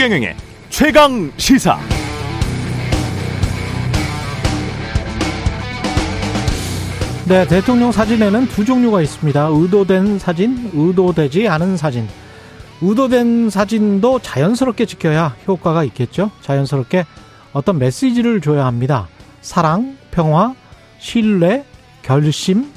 [0.00, 0.34] 최경영의
[0.70, 1.78] 최강 시사.
[7.28, 9.48] 네, 대통령 사진에는 두 종류가 있습니다.
[9.52, 12.08] 의도된 사진, 의도되지 않은 사진.
[12.80, 16.30] 의도된 사진도 자연스럽게 지켜야 효과가 있겠죠.
[16.40, 17.04] 자연스럽게
[17.52, 19.06] 어떤 메시지를 줘야 합니다.
[19.42, 20.54] 사랑, 평화,
[20.98, 21.66] 신뢰,
[22.00, 22.72] 결심,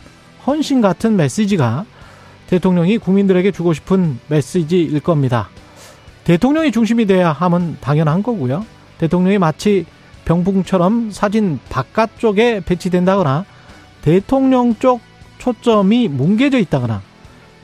[0.45, 1.85] 헌신 같은 메시지가
[2.47, 5.47] 대통령이 국민들에게 주고 싶은 메시지일 겁니다.
[6.23, 8.65] 대통령이 중심이 돼야 함은 당연한 거고요.
[8.97, 9.85] 대통령이 마치
[10.25, 13.45] 병풍처럼 사진 바깥쪽에 배치된다거나
[14.01, 15.01] 대통령 쪽
[15.37, 17.01] 초점이 뭉개져 있다거나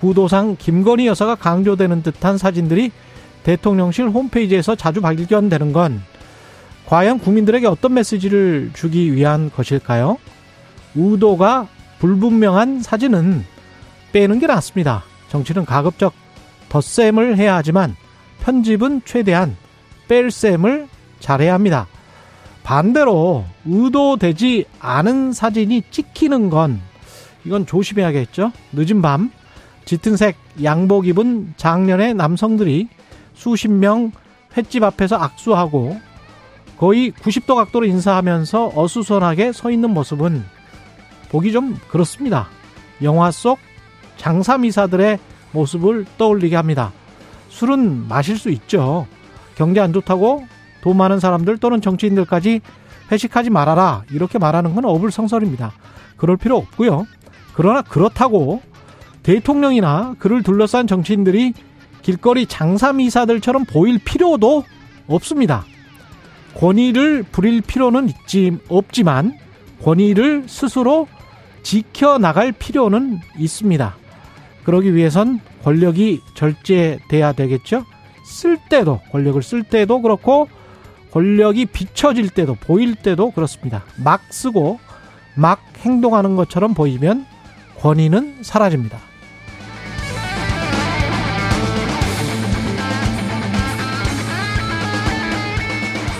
[0.01, 2.91] 구도상 김건희 여사가 강조되는 듯한 사진들이
[3.43, 6.01] 대통령실 홈페이지에서 자주 발견되는 건
[6.85, 10.17] 과연 국민들에게 어떤 메시지를 주기 위한 것일까요?
[10.95, 11.67] 의도가
[11.99, 13.45] 불분명한 사진은
[14.11, 15.03] 빼는 게 낫습니다.
[15.29, 16.13] 정치는 가급적
[16.69, 17.95] 덧셈을 해야 하지만
[18.41, 19.55] 편집은 최대한
[20.07, 20.87] 뺄셈을
[21.19, 21.87] 잘해야 합니다.
[22.63, 26.81] 반대로 의도되지 않은 사진이 찍히는 건
[27.45, 28.51] 이건 조심해야겠죠.
[28.73, 29.31] 늦은 밤
[29.85, 32.89] 짙은색 양복 입은 장년의 남성들이
[33.33, 34.11] 수십 명
[34.55, 35.99] 횟집 앞에서 악수하고
[36.77, 40.43] 거의 90도 각도로 인사하면서 어수선하게 서 있는 모습은
[41.29, 42.47] 보기 좀 그렇습니다.
[43.01, 43.59] 영화 속
[44.17, 45.19] 장사미사들의
[45.51, 46.91] 모습을 떠올리게 합니다.
[47.59, 49.05] 술은 마실 수 있죠.
[49.55, 50.47] 경제 안 좋다고
[50.81, 52.61] 돈 많은 사람들 또는 정치인들까지
[53.11, 54.03] 회식하지 말아라.
[54.11, 55.73] 이렇게 말하는 건 어불성설입니다.
[56.15, 57.05] 그럴 필요 없고요.
[57.53, 58.61] 그러나 그렇다고
[59.23, 61.53] 대통령이나 그를 둘러싼 정치인들이
[62.01, 64.63] 길거리 장사미사들처럼 보일 필요도
[65.07, 65.65] 없습니다.
[66.55, 69.37] 권위를 부릴 필요는 있지, 없지만
[69.83, 71.07] 권위를 스스로
[71.63, 73.95] 지켜나갈 필요는 있습니다.
[74.69, 77.85] 그러기 위해선 권력이 절제돼야 되겠죠.
[78.23, 80.47] 쓸 때도 권력을 쓸 때도 그렇고
[81.09, 83.83] 권력이 비춰질 때도 보일 때도 그렇습니다.
[83.97, 84.79] 막 쓰고
[85.33, 87.25] 막 행동하는 것처럼 보이면
[87.79, 88.99] 권위는 사라집니다.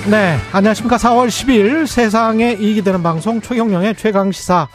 [0.10, 0.98] 네, 안녕하십니까.
[0.98, 4.70] 4월 10일 세상에 이익이 되는 방송 최경령의 최강시사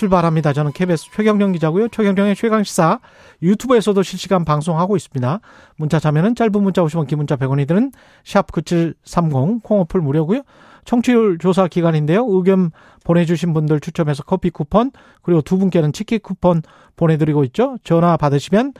[0.00, 0.54] 출발합니다.
[0.54, 1.88] 저는 KBS 최경령 기자고요.
[1.88, 3.00] 최경령의 최강시사
[3.42, 5.40] 유튜브에서도 실시간 방송하고 있습니다.
[5.76, 7.92] 문자 자면은 짧은 문자 50원, 긴 문자 100원이 드는
[8.24, 10.40] 샵 9730 콩어플 무료고요.
[10.86, 12.24] 청취율 조사 기간인데요.
[12.30, 12.70] 의견
[13.04, 14.90] 보내주신 분들 추첨해서 커피 쿠폰
[15.20, 16.62] 그리고 두 분께는 치킨 쿠폰
[16.96, 17.76] 보내드리고 있죠.
[17.84, 18.72] 전화 받으시면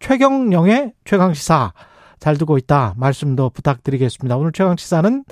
[0.00, 1.72] 최경령의 최강시사
[2.20, 4.36] 잘 듣고 있다 말씀도 부탁드리겠습니다.
[4.36, 5.24] 오늘 최강시사는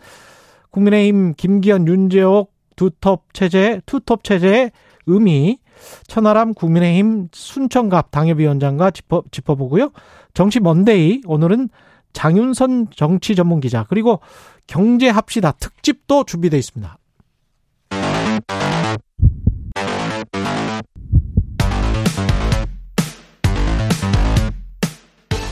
[0.71, 4.73] 국민의힘 김기현 윤재옥 두톱 체제 투톱 체제의
[5.07, 5.59] 의미
[6.07, 9.91] 천하람 국민의힘 순천갑 당협위원장과 짚어, 짚어보고요.
[10.33, 11.69] 정치 먼데이 오늘은
[12.13, 14.21] 장윤선 정치 전문 기자 그리고
[14.67, 16.99] 경제합시다 특집도 준비되어 있습니다.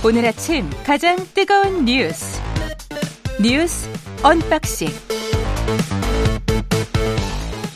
[0.04, 2.40] 오늘 아침 가장 뜨거운 뉴스
[3.40, 3.88] 뉴스
[4.24, 4.88] unboxing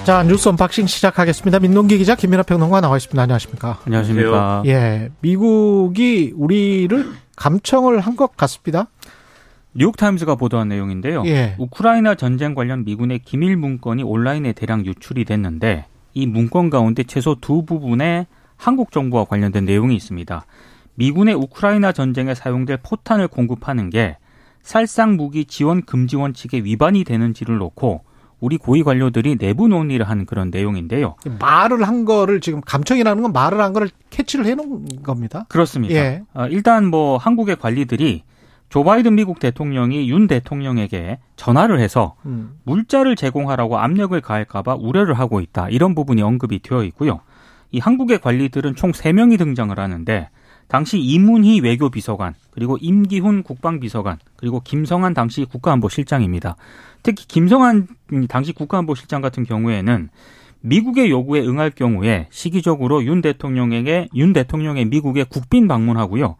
[0.07, 1.59] 자 뉴스 unboxing 시작하겠습니다.
[1.59, 3.21] 민동기 기자 김민하 평론가 나와 있습니다.
[3.21, 3.81] 안녕하십니까?
[3.87, 4.63] 안녕하십니까?
[4.67, 8.87] 예, 미국이 우리를 감청을 한 것 같습니다.
[9.75, 11.25] 뉴욕타임즈가 보도한 내용인데요.
[11.27, 11.57] 예.
[11.59, 17.65] 우크라이나 전쟁 관련 미군의 기밀 문건이 온라인에 대량 유출이 됐는데 이 문건 가운데 최소 두
[17.65, 20.47] 부분에 한국 정부와 관련된 내용이 있습니다.
[20.95, 24.19] 미군의 우크라이나 전쟁에 사용될 포탄을 공급하는 게
[24.63, 28.05] 살상 무기 지원 금지 원칙에 위반이 되는지를 놓고
[28.47, 31.17] 우리 고위 관료들이 내부 논의를 한 그런 내용인데요.
[31.41, 35.47] 말을 한 거를 지금 감청이라는 건 말을 한 거를 캐치를 해놓은 겁니다.
[35.49, 35.93] 그렇습니다.
[35.97, 36.23] 예.
[36.33, 38.23] 어, 일단 뭐 한국의 관리들이
[38.69, 42.53] 조 바이든 미국 대통령이 윤 대통령에게 전화를 해서 음.
[42.63, 45.69] 물자를 제공하라고 압력을 가할까봐 우려를 하고 있다.
[45.69, 47.23] 이런 부분이 언급이 되어 있고요.
[47.73, 50.31] 이 한국의 관리들은 총 3명이 등장을 하는데
[50.69, 56.57] 당시 이문희 외교비서관, 그리고 임기훈 국방비서관, 그리고 김성한 당시 국가안보실장입니다.
[57.03, 57.87] 특히 김성한
[58.31, 60.09] 당시 국가안보실장 같은 경우에는
[60.63, 66.37] 미국의 요구에 응할 경우에 시기적으로 윤 대통령에게 윤 대통령의 미국에 국빈 방문하고요.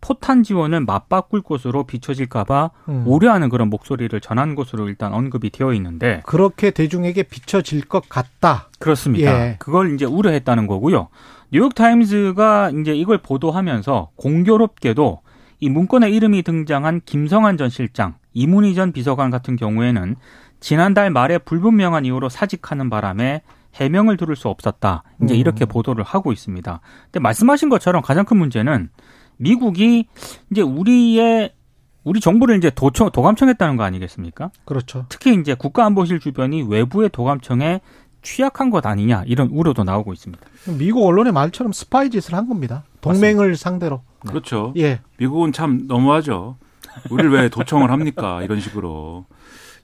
[0.00, 3.04] 포탄 지원을 맞바꿀 것으로 비춰질까봐 음.
[3.06, 8.70] 우려하는 그런 목소리를 전한 것으로 일단 언급이 되어 있는데 그렇게 대중에게 비춰질 것 같다.
[8.80, 9.30] 그렇습니다.
[9.30, 9.56] 예.
[9.60, 11.08] 그걸 이제 우려했다는 거고요.
[11.52, 15.20] 뉴욕 타임즈가 이제 이걸 보도하면서 공교롭게도
[15.60, 20.16] 이 문건에 이름이 등장한 김성한 전 실장, 이문희 전 비서관 같은 경우에는
[20.58, 23.42] 지난달 말에 불분명한 이유로 사직하는 바람에
[23.74, 25.04] 해명을 들을 수 없었다.
[25.22, 25.38] 이제 음.
[25.38, 26.80] 이렇게 보도를 하고 있습니다.
[27.04, 28.90] 근데 말씀하신 것처럼 가장 큰 문제는
[29.36, 30.06] 미국이
[30.50, 31.52] 이제 우리의
[32.02, 34.50] 우리 정부를 이제 도청, 도감청했다는 거 아니겠습니까?
[34.64, 35.04] 그렇죠.
[35.08, 37.80] 특히 이제 국가안보실 주변이 외부의 도감청에
[38.22, 40.44] 취약한 것 아니냐 이런 우려도 나오고 있습니다.
[40.78, 42.84] 미국 언론의 말처럼 스파이 짓을 한 겁니다.
[43.00, 44.02] 동맹을 상대로.
[44.26, 44.74] 그렇죠.
[44.76, 45.00] 예.
[45.18, 46.56] 미국은 참 너무하죠.
[47.10, 48.42] 우리를 왜 도청을 합니까?
[48.42, 49.24] 이런 식으로.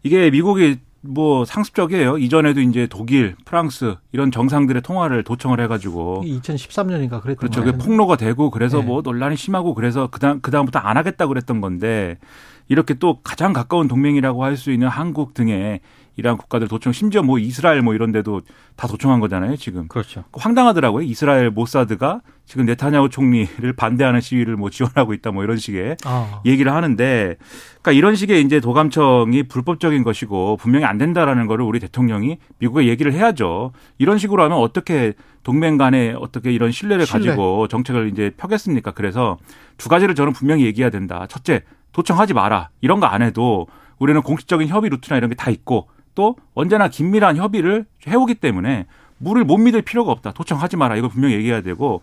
[0.03, 2.19] 이게 미국이 뭐 상습적이에요.
[2.19, 7.63] 이전에도 이제 독일, 프랑스 이런 정상들의 통화를 도청을 해가지고 2013년인가 그랬던 그렇죠.
[7.63, 8.87] 그게 폭로가 되고 그래서 네.
[8.87, 12.19] 뭐 논란이 심하고 그래서 그다음 그다음부터 안 하겠다 그랬던 건데
[12.69, 15.81] 이렇게 또 가장 가까운 동맹이라고 할 수 있는 한국 등의
[16.17, 18.41] 이러한 국가들 도청 심지어 뭐 이스라엘 뭐 이런 데도
[18.75, 19.87] 다 도청한 거잖아요, 지금.
[19.89, 20.25] 그렇죠.
[20.33, 21.03] 황당하더라고요.
[21.05, 26.41] 이스라엘 모사드가 지금 네타냐후 총리를 반대하는 시위를 뭐 지원하고 있다 뭐 이런 식의 아.
[26.47, 27.37] 얘기를 하는데
[27.83, 33.13] 그러니까 이런 식의 이제 도감청이 불법적인 것이고 분명히 안 된다라는 거를 우리 대통령이 미국에 얘기를
[33.13, 33.73] 해야죠.
[33.99, 37.27] 이런 식으로 하면 어떻게 동맹 간에 어떻게 이런 신뢰를 신뢰.
[37.29, 38.93] 가지고 정책을 이제 펴겠습니까?
[38.93, 39.37] 그래서
[39.77, 41.27] 두 가지를 저는 분명히 얘기해야 된다.
[41.29, 42.71] 첫째, 도청하지 마라.
[42.81, 43.67] 이런 거 안 해도
[43.99, 48.87] 우리는 공식적인 협의 루트나 이런 게 다 있고 또 언제나 긴밀한 협의를 해오기 때문에
[49.19, 50.33] 물을 못 믿을 필요가 없다.
[50.33, 50.97] 도청하지 마라.
[50.97, 52.03] 이거 분명히 얘기해야 되고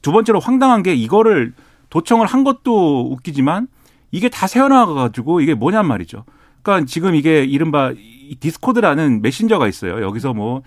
[0.00, 1.52] 두 번째로 황당한 게 이거를
[1.90, 3.68] 도청을 한 것도 웃기지만
[4.10, 6.24] 이게 다 새어나와가지고 이게 뭐냔 말이죠.
[6.62, 10.02] 그러니까 지금 이게 이른바 이 디스코드라는 메신저가 있어요.
[10.02, 10.62] 여기서 뭐,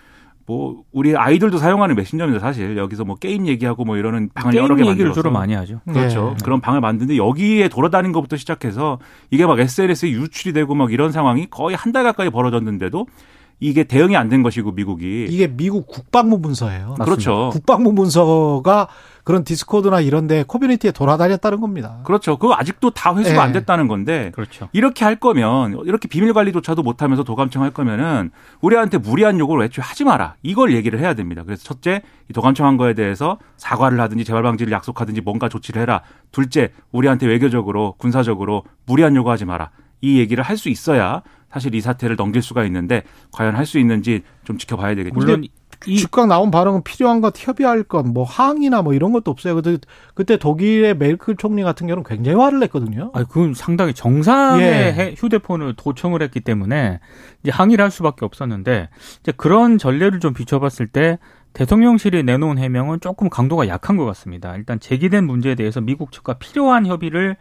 [0.51, 2.75] 뭐, 우리 아이들도 사용하는 메신저입니다, 사실.
[2.77, 5.13] 여기서 뭐 게임 얘기하고 뭐 이러는 방을 여러 게임 개 얘기를 만들어서.
[5.21, 5.79] 주로 많이 하죠.
[5.87, 6.35] 그렇죠.
[6.37, 6.43] 예.
[6.43, 8.99] 그런 방을 만드는데 여기에 돌아다닌 것부터 시작해서
[9.29, 13.05] 이게 막 SNS에 유출이 되고 막 이런 상황이 거의 한 달 가까이 벌어졌는데도
[13.59, 16.95] 이게 대응이 안 된 것이고 미국이 이게 미국 국방부 문서예요.
[17.03, 17.49] 그렇죠.
[17.53, 18.87] 국방부 문서가
[19.23, 21.99] 그런 디스코드나 이런 데 커뮤니티에 돌아다녔다는 겁니다.
[22.03, 22.37] 그렇죠.
[22.37, 23.39] 그거 아직도 다 회수가 예.
[23.39, 24.69] 안 됐다는 건데 그렇죠.
[24.73, 28.31] 이렇게 할 거면 이렇게 비밀 관리조차도 못 하면서 도감청 할 거면은
[28.61, 30.35] 우리한테 무리한 요구를 애초에 하지 마라.
[30.43, 31.43] 이걸 얘기를 해야 됩니다.
[31.45, 36.01] 그래서 첫째, 이 도감청 한 거에 대해서 사과를 하든지 재발 방지를 약속하든지 뭔가 조치를 해라.
[36.31, 39.71] 둘째, 우리한테 외교적으로 군사적으로 무리한 요구하지 마라.
[40.01, 41.21] 이 얘기를 할 수 있어야
[41.51, 45.13] 사실 이 사태를 넘길 수가 있는데 과연 할 수 있는지 좀 지켜봐야 되겠죠.
[45.13, 45.45] 물론
[45.87, 49.55] 이 즉각 나온 발언은 필요한 것, 협의할 것, 뭐 항의나 뭐 이런 것도 없어요.
[49.55, 49.77] 그때,
[50.13, 53.11] 그때 독일의 메르켈 총리 같은 경우는 굉장히 화를 냈거든요.
[53.13, 54.93] 아니, 그건 상당히 정상의 예.
[54.93, 56.99] 해- 휴대폰을 도청을 했기 때문에
[57.41, 58.89] 이제 항의를 할 수밖에 없었는데
[59.21, 61.17] 이제 그런 전례를 좀 비춰봤을 때
[61.53, 64.55] 대통령실이 내놓은 해명은 조금 강도가 약한 것 같습니다.
[64.55, 67.35] 일단 제기된 문제에 대해서 미국 측과 필요한 협의를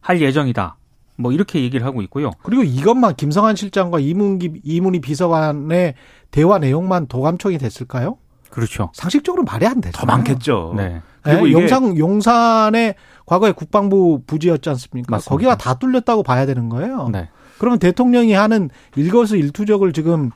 [0.00, 0.76] 할 예정이다.
[1.18, 2.30] 뭐 이렇게 얘기를 하고 있고요.
[2.42, 5.94] 그리고 이것만 김성한 실장과 이문기, 이문희 비서관의
[6.30, 8.18] 대화 내용만 도감청이 됐을까요?
[8.50, 8.90] 그렇죠.
[8.94, 9.98] 상식적으로 말이 안 되죠.
[9.98, 10.74] 더 많겠죠.
[10.76, 11.02] 네.
[11.22, 12.94] 그리고 예, 이게 용산 용산의
[13.26, 15.10] 과거에 국방부 부지였지 않습니까?
[15.10, 15.30] 맞습니다.
[15.30, 17.08] 거기가 다 뚫렸다고 봐야 되는 거예요.
[17.12, 17.28] 네.
[17.58, 20.30] 그러면 대통령이 하는 일거수 일투족을 지금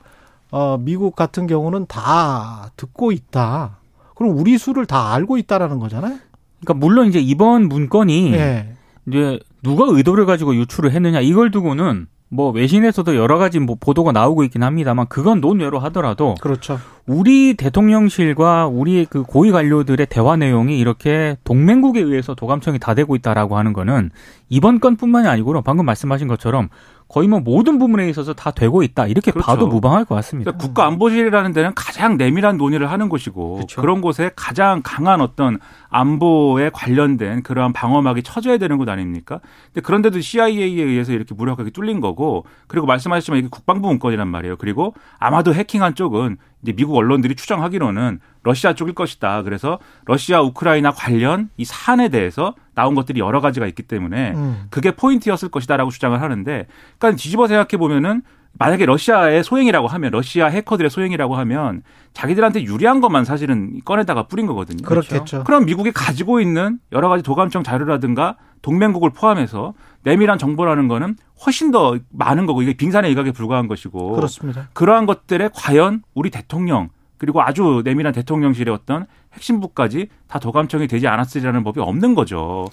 [0.51, 3.77] 어, 미국 같은 경우는 다 듣고 있다.
[4.15, 6.17] 그럼 우리 수를 다 알고 있다라는 거잖아요.
[6.59, 8.73] 그러니까 물론 이제 이번 문건이 예.
[9.07, 14.45] 이제 누가 의도를 가지고 유출을 했느냐 이걸 두고는 뭐 외신에서도 여러 가지 뭐 보도가 나오고
[14.45, 16.79] 있긴 합니다만 그건 논외로 하더라도 그렇죠.
[17.05, 23.57] 우리 대통령실과 우리 그 고위 관료들의 대화 내용이 이렇게 동맹국에 의해서 도감청이 다 되고 있다라고
[23.57, 24.11] 하는 거는
[24.47, 26.69] 이번 건뿐만이 아니고 방금 말씀하신 것처럼
[27.09, 29.45] 거의 뭐 모든 부분에 있어서 다 되고 있다 이렇게 그렇죠.
[29.45, 30.51] 봐도 무방할 것 같습니다.
[30.51, 33.81] 그러니까 국가안보실이라는 데는 가장 내밀한 논의를 하는 곳이고 그렇죠.
[33.81, 35.59] 그런 곳에 가장 강한 어떤
[35.91, 39.41] 안보에 관련된 그러한 방어막이 쳐져야 되는 곳 아닙니까?
[39.67, 44.55] 근데 그런데도 CIA에 의해서 이렇게 무력하게 뚫린 거고 그리고 말씀하셨지만 이게 국방부 문건이란 말이에요.
[44.55, 49.43] 그리고 아마도 해킹한 쪽은 이제 미국 언론들이 추정하기로는 러시아 쪽일 것이다.
[49.43, 54.63] 그래서 러시아 우크라이나 관련 이 사안에 대해서 나온 것들이 여러 가지가 있기 때문에 음.
[54.69, 56.67] 그게 포인트였을 것이다라고 주장을 하는데,
[56.97, 58.21] 그러니까 뒤집어 생각해 보면은
[58.53, 61.81] 만약에 러시아의 소행이라고 하면 러시아 해커들의 소행이라고 하면
[62.13, 64.83] 자기들한테 유리한 것만 사실은 꺼내다가 뿌린 거거든요.
[64.83, 65.43] 그렇겠죠.
[65.45, 71.15] 그럼 미국이 가지고 있는 여러 가지 도감청 자료라든가 동맹국을 포함해서 내밀한 정보라는 거는
[71.45, 74.69] 훨씬 더 많은 거고 이게 빙산의 일각에 불과한 것이고 그렇습니다.
[74.73, 81.63] 그러한 것들에 과연 우리 대통령 그리고 아주 내밀한 대통령실의 어떤 핵심부까지 다 도감청이 되지 않았으리라는
[81.63, 82.67] 법이 없는 거죠.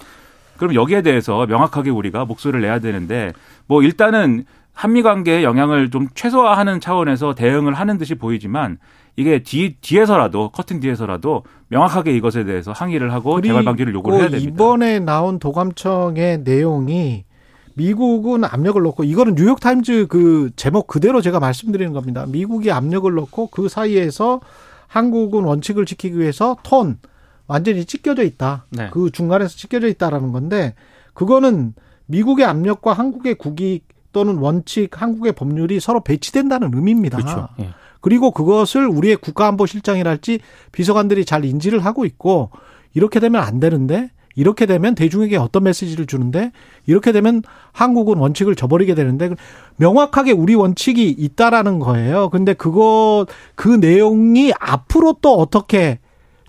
[0.57, 3.31] 그럼 여기에 대해서 명확하게 우리가 목소리를 내야 되는데
[3.65, 4.45] 뭐 일단은
[4.79, 8.77] 한미 관계에 영향을 좀 최소화하는 차원에서 대응을 하는 듯이 보이지만
[9.17, 14.49] 이게 뒤, 뒤에서라도 커튼 뒤에서라도 명확하게 이것에 대해서 항의를 하고 재발 방지를 요구를 해야 됩니다.
[14.49, 17.25] 이번에 나온 도감청의 내용이
[17.73, 22.25] 미국은 압력을 넣고 이거는 뉴욕 타임즈 그 제목 그대로 제가 말씀드리는 겁니다.
[22.29, 24.39] 미국이 압력을 넣고 그 사이에서
[24.87, 26.99] 한국은 원칙을 지키기 위해서 톤
[27.47, 28.65] 완전히 찢겨져 있다.
[28.69, 28.87] 네.
[28.93, 30.73] 그 중간에서 찢겨져 있다라는 건데
[31.13, 31.73] 그거는
[32.05, 37.17] 미국의 압력과 한국의 국익 또는 원칙, 한국의 법률이 서로 배치된다는 의미입니다.
[37.17, 37.49] 그렇죠.
[37.59, 37.69] 예.
[38.01, 40.39] 그리고 그것을 우리의 국가안보실장이랄지
[40.71, 42.49] 비서관들이 잘 인지를 하고 있고
[42.93, 46.51] 이렇게 되면 안 되는데 이렇게 되면 대중에게 어떤 메시지를 주는데
[46.85, 49.31] 이렇게 되면 한국은 원칙을 저버리게 되는데
[49.75, 52.29] 명확하게 우리 원칙이 있다라는 거예요.
[52.29, 53.25] 근데 그거
[53.55, 55.99] 그 내용이 앞으로 또 어떻게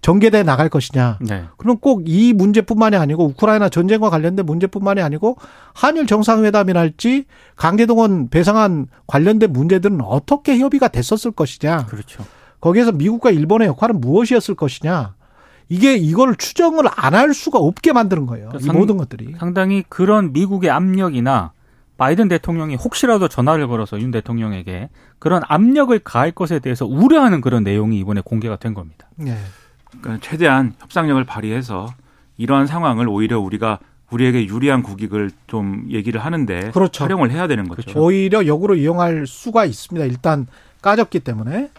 [0.02, 1.18] 전개돼 나갈 것이냐.
[1.20, 1.44] 네.
[1.58, 5.36] 그럼 꼭 이 문제뿐만이 아니고 우크라이나 전쟁과 관련된 문제뿐만이 아니고
[5.74, 7.26] 한일 정상회담이랄지
[7.56, 11.86] 강제동원 배상안 관련된 문제들은 어떻게 협의가 됐었을 것이냐.
[11.86, 12.24] 그렇죠.
[12.60, 15.14] 거기에서 미국과 일본의 역할은 무엇이었을 것이냐.
[15.68, 18.50] 이게 이걸 추정을 안 할 수가 없게 만드는 거예요.
[18.58, 19.34] 이 상- 모든 것들이.
[19.38, 21.52] 상당히 그런 미국의 압력이나
[21.96, 24.88] 바이든 대통령이 혹시라도 전화를 걸어서 윤 대통령에게
[25.18, 29.06] 그런 압력을 가할 것에 대해서 우려하는 그런 내용이 이번에 공개가 된 겁니다.
[29.26, 29.36] 예.
[30.00, 31.88] 그러니까 최대한 협상력을 발휘해서
[32.36, 33.78] 이러한 상황을 오히려 우리가
[34.10, 37.04] 우리에게 유리한 국익을 좀 얘기를 하는데 그렇죠.
[37.04, 37.82] 활용을 해야 되는 거죠.
[37.82, 38.00] 그렇죠.
[38.00, 40.06] 오히려 역으로 이용할 수가 있습니다.
[40.06, 40.46] 일단
[40.82, 41.70] 까졌기 때문에.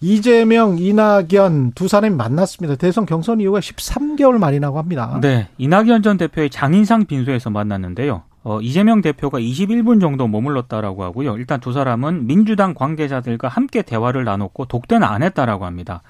[0.00, 2.76] 이재명, 이낙연 두 사람이 만났습니다.
[2.76, 5.18] 대선 경선 이후가 13개월 만이라고 합니다.
[5.22, 8.22] 네, 이낙연 전 대표의 장인상 빈소에서 만났는데요.
[8.42, 11.38] 어, 이재명 대표가 21분 정도 머물렀다라고 하고요.
[11.38, 16.02] 일단 두 사람은 민주당 관계자들과 함께 대화를 나눴고 독대는 안 했다라고 합니다.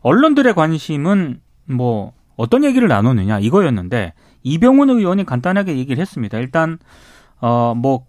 [0.00, 6.38] 언론들의 관심은 뭐 어떤 얘기를 나누느냐 이거였는데 이병훈 의원이 간단하게 얘기를 했습니다.
[6.38, 6.78] 일단
[7.40, 8.06] 어뭐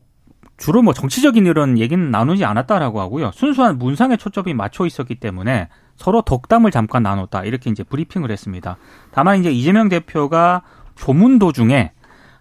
[0.58, 3.32] 주로 뭐 정치적인 이런 얘기는 나누지 않았다라고 하고요.
[3.34, 8.78] 순수한 문상에 초점이 맞춰 있었기 때문에 서로 덕담을 잠깐 나눴다 이렇게 이제 브리핑을 했습니다.
[9.12, 10.62] 다만 이제 이재명 대표가
[10.96, 11.94] 조문 도중에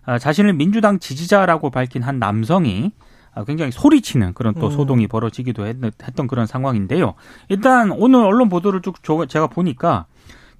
[0.04, 3.07] 아, 자신을 민주당 지지자라고 밝힌 한 남성이 아,
[3.46, 4.70] 굉장히 소리치는 그런 또 음.
[4.72, 5.76] 소동이 벌어지기도 했,
[6.16, 7.14] 던 그런 상황인데요.
[7.48, 10.06] 일단 오늘 언론 보도를 쭉 조- 제가 보니까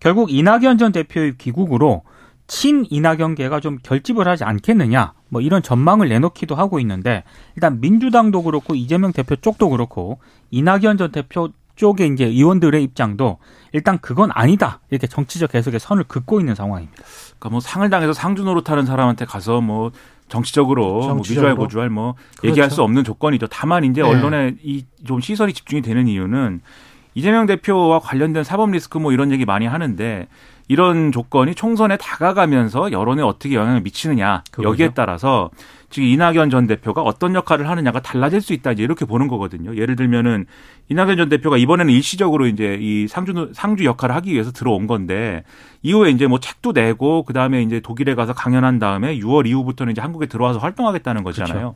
[0.01, 2.03] 결국 이낙연 전 대표의 귀국으로
[2.47, 7.25] 친 이낙연계가 좀 결집을 하지 않겠느냐 뭐 이런 전망을 내놓기도 하고 있는데
[7.57, 10.19] 일단 민주당도 그렇고 이재명 대표 쪽도 그렇고
[10.51, 13.39] 이낙연 전 대표 쪽의 이제 의원들의 입장도
[13.73, 17.03] 일단 그건 아니다 이렇게 정치적 해석에 선을 긋고 있는 상황입니다.
[17.39, 19.91] 그러니까 뭐 상을 당해서 상주 노릇하는 사람한테 가서 뭐
[20.29, 21.47] 정치적으로, 뭐 정치적으로.
[21.49, 22.49] 위조할 고주할 뭐 그렇죠.
[22.49, 23.47] 얘기할 수 없는 조건이죠.
[23.49, 24.09] 다만 이제 네.
[24.09, 26.61] 언론에 이 좀 시선이 집중이 되는 이유는
[27.15, 30.27] 이재명 대표와 관련된 사법 리스크 뭐 이런 얘기 많이 하는데
[30.69, 34.69] 이런 조건이 총선에 다가가면서 여론에 어떻게 영향을 미치느냐 그거죠.
[34.69, 35.51] 여기에 따라서
[35.91, 39.75] 지금 이낙연 전 대표가 어떤 역할을 하느냐가 달라질 수 있다 이제 이렇게 보는 거거든요.
[39.75, 40.45] 예를 들면은
[40.91, 45.45] 이낙연 전 대표가 이번에는 일시적으로 이제 이 상주 상주 역할을 하기 위해서 들어온 건데
[45.83, 50.27] 이후에 이제 뭐 책도 내고 그다음에 이제 독일에 가서 강연한 다음에 6월 이후부터는 이제 한국에
[50.27, 51.75] 들어와서 활동하겠다는 거잖아요.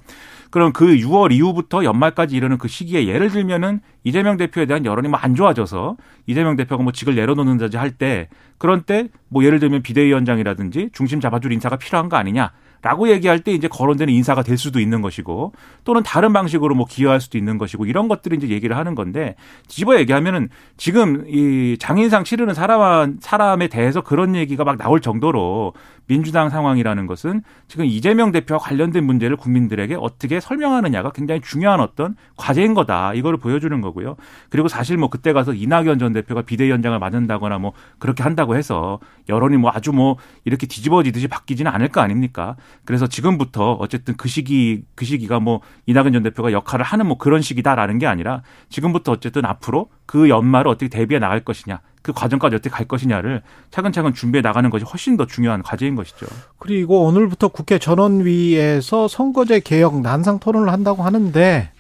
[0.51, 5.19] 그럼 그 6월 이후부터 연말까지 이르는 그 시기에 예를 들면은 이재명 대표에 대한 여론이 뭐
[5.23, 8.29] 안 좋아져서 이재명 대표가 뭐 직을 내려놓는다지 할 때
[8.59, 12.51] 그런 때 뭐 예를 들면 비대위원장이라든지 중심 잡아줄 인사가 필요한 거 아니냐.
[12.83, 15.53] 라고 얘기할 때 이제 거론되는 인사가 될 수도 있는 것이고
[15.85, 19.37] 또는 다른 방식으로 뭐 기여할 수도 있는 것이고 이런 것들을 이제 얘기를 하는 건데
[19.69, 25.75] 뒤집어 얘기하면은 지금 이 장인상 치르는 사람 사람에 대해서 그런 얘기가 막 나올 정도로
[26.07, 32.75] 민주당 상황이라는 것은 지금 이재명 대표와 관련된 문제를 국민들에게 어떻게 설명하느냐가 굉장히 중요한 어떤 과제인
[32.75, 33.15] 거다.
[33.15, 34.17] 이거를 보여주는 거고요.
[34.51, 39.57] 그리고 사실 뭐 그때 가서 이낙연 전 대표가 비대위원장을 맡는다거나 뭐 그렇게 한다고 해서 여론이
[39.57, 42.57] 뭐 아주 뭐 이렇게 뒤집어지듯이 바뀌지는 않을 거 아닙니까?
[42.85, 47.41] 그래서 지금부터 어쨌든 그 시기 그 시기가 뭐 이낙연 전 대표가 역할을 하는 뭐 그런
[47.41, 51.81] 시기다라는 게 아니라 지금부터 어쨌든 앞으로 그 연말을 어떻게 대비해 나갈 것이냐.
[52.03, 56.27] 그 과정까지 어떻게 갈 것이냐를 차근차근 준비해 나가는 것이 훨씬 더 중요한 과제인 것이죠.
[56.59, 61.71] 그리고 오늘부터 국회 전원위에서 선거제 개혁 난상 토론을 한다고 하는데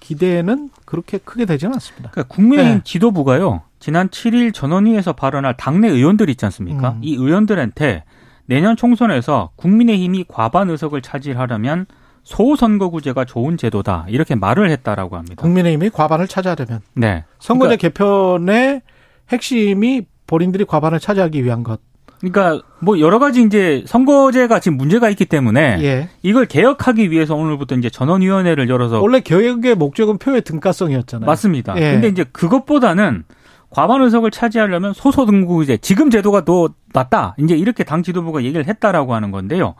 [0.00, 2.10] 기대는 그렇게 크게 되지는 않습니다.
[2.10, 2.80] 그러니까 국민의힘 네.
[2.84, 3.62] 지도부가요.
[3.80, 6.90] 지난 7일 전원위에서 발언할 당내 의원들 있지 않습니까?
[6.90, 6.98] 음.
[7.02, 8.04] 이 의원들한테
[8.44, 11.86] 내년 총선에서 국민의힘이 과반 의석을 차지하려면
[12.22, 15.40] 소선거구제가 좋은 제도다 이렇게 말을 했다라고 합니다.
[15.42, 17.24] 국민의힘이 과반을 차지하려면 네.
[17.38, 18.82] 선거제 그러니까- 개편의
[19.30, 21.80] 핵심이 본인들이 과반을 차지하기 위한 것.
[22.20, 26.08] 그러니까 뭐 여러 가지 이제 선거제가 지금 문제가 있기 때문에 예.
[26.22, 31.26] 이걸 개혁하기 위해서 오늘부터 이제 전원위원회를 열어서 원래 개혁의 목적은 표의 등가성이었잖아요.
[31.26, 31.76] 맞습니다.
[31.76, 31.92] 예.
[31.92, 33.24] 근데 이제 그것보다는
[33.68, 37.36] 과반 의석을 차지하려면 소소등급제 지금 제도가 더 낫다.
[37.38, 39.74] 이제 이렇게 당 지도부가 얘기를 했다라고 하는 건데요.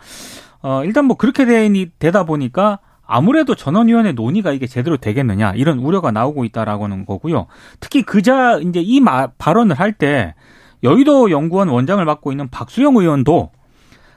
[0.61, 6.11] 어, 일단 뭐 그렇게 되, 되다 보니까 아무래도 전원위원회 논의가 이게 제대로 되겠느냐 이런 우려가
[6.11, 7.47] 나오고 있다라고 하는 거고요.
[7.81, 10.35] 특히 그자 이제 이 마, 발언을 할 때
[10.83, 13.51] 여의도 연구원 원장을 맡고 있는 박수영 의원도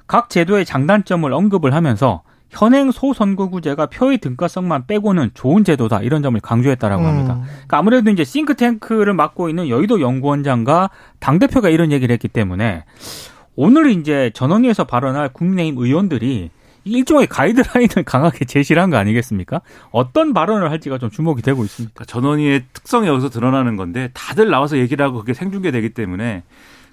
[0.08, 7.06] 각 제도의 장단점을 언급을 하면서 현행 소선거구제가 표의 등가성만 빼고는 좋은 제도다 이런 점을 강조했다라고
[7.06, 7.36] 합니다.
[7.36, 7.44] 음.
[7.44, 12.86] 그러니까 아무래도 이제 싱크탱크를 맡고 있는 여의도 연구원장과 당 대표가 이런 얘기를 했기 때문에
[13.56, 16.50] 오늘 이제 전원위에서 발언할 국민의힘 의원들이
[16.86, 19.62] 일종의 가이드라인을 강하게 제시를 한 거 아니겠습니까?
[19.92, 21.94] 어떤 발언을 할지가 좀 주목이 되고 있습니다.
[21.94, 26.44] 그러니까 전원위의 특성이 여기서 드러나는 건데 다들 나와서 얘기를 하고 그게 생중계되기 때문에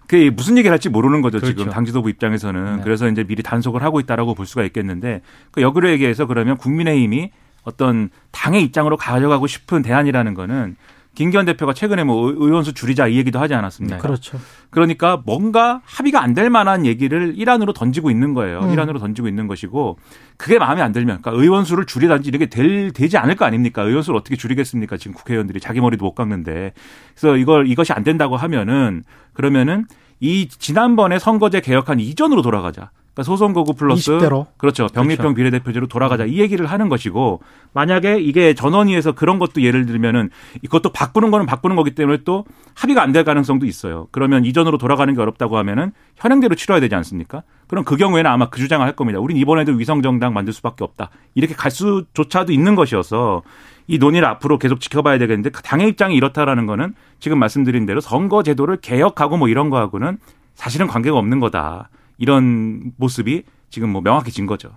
[0.07, 1.57] 그게 무슨 얘기를 할지 모르는 거죠 그렇죠.
[1.57, 2.83] 지금 당 지도부 입장에서는 네.
[2.85, 7.31] 그래서 이제 미리 단속을 하고 있다라고 볼 수가 있겠는데 그 역으로 얘기해서 그러면 국민의힘이
[7.65, 10.77] 어떤 당의 입장으로 가져가고 싶은 대안이라는 거는
[11.17, 13.97] 김기현 대표가 최근에 뭐 의- 의원수 줄이자 이 얘기도 하지 않았습니까?
[13.97, 14.01] 네.
[14.03, 14.39] 그렇죠.
[14.71, 18.61] 그러니까 뭔가 합의가 안 될 만한 얘기를 일환으로 던지고 있는 거예요.
[18.61, 18.71] 음.
[18.73, 19.99] 일환으로 던지고 있는 것이고
[20.37, 23.83] 그게 마음에 안 들면 그러니까 의원수를 줄이든지 이렇게 될, 되지 않을 거 아닙니까?
[23.83, 24.99] 의원수를 어떻게 줄이겠습니까?
[24.99, 26.75] 지금 국회의원들이 자기 머리도 못 깎는데.
[27.15, 29.87] 그래서 이걸 이것이 안 된다고 하면은 그러면은
[30.21, 32.91] 이 지난번에 선거제 개혁한 이전으로 돌아가자.
[33.17, 34.47] 그러니까 소선 거구 플러스 20대로.
[34.59, 34.89] 그렇죠.
[34.89, 35.35] 병립형 그렇죠.
[35.35, 37.41] 비례대표제로 돌아가자 이 얘기를 하는 것이고
[37.73, 40.29] 만약에 이게 전원위에서 그런 것도 예를 들면은
[40.61, 42.45] 이것도 바꾸는 거는 바꾸는 거기 때문에 또
[42.75, 44.09] 합의가 안 될 가능성도 있어요.
[44.11, 47.43] 그러면 이전으로 돌아가는 게 어렵다고 하면은 현행대로 치러야 되지 않습니까?
[47.67, 49.19] 그럼 그 경우에는 아마 그 주장을 할 겁니다.
[49.19, 51.09] 우린 이번에도 위성 정당 만들 수밖에 없다.
[51.35, 53.43] 이렇게 갈 수조차도 있는 것이어서
[53.87, 58.43] 이 논의를 앞으로 계속 지켜봐야 되겠는데 그 당의 입장이 이렇다라는 거는 지금 말씀드린 대로 선거
[58.43, 60.19] 제도를 개혁하고 뭐 이런 거하고는
[60.55, 61.89] 사실은 관계가 없는 거다.
[62.19, 64.71] 이런 모습이 지금 뭐 명확해진 거죠.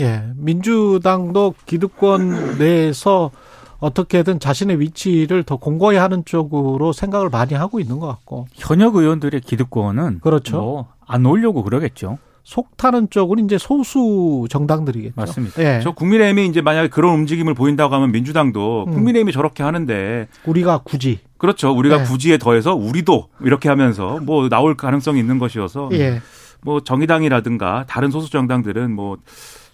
[0.00, 0.24] 예.
[0.36, 3.30] 민주당도 기득권 내에서
[3.78, 9.40] 어떻게든 자신의 위치를 더 공고히 하는 쪽으로 생각을 많이 하고 있는 것 같고 현역 의원들의
[9.40, 10.56] 기득권은 그렇죠.
[10.60, 12.18] 뭐 안 올려고 그러겠죠.
[12.42, 15.14] 속 타는 쪽은 이제 소수 정당들이겠죠.
[15.14, 15.62] 맞습니다.
[15.62, 15.80] 예.
[15.82, 18.92] 저 국민의힘이 이제 만약에 그런 움직임을 보인다고 하면 민주당도 음.
[18.94, 21.70] 국민의힘이 저렇게 하는데 우리가 굳이 그렇죠.
[21.70, 22.04] 우리가 네.
[22.04, 26.20] 부지에 더해서 우리도 이렇게 하면서 뭐 나올 가능성이 있는 것이어서 예.
[26.64, 29.16] 뭐 정의당이라든가 다른 소수 정당들은 뭐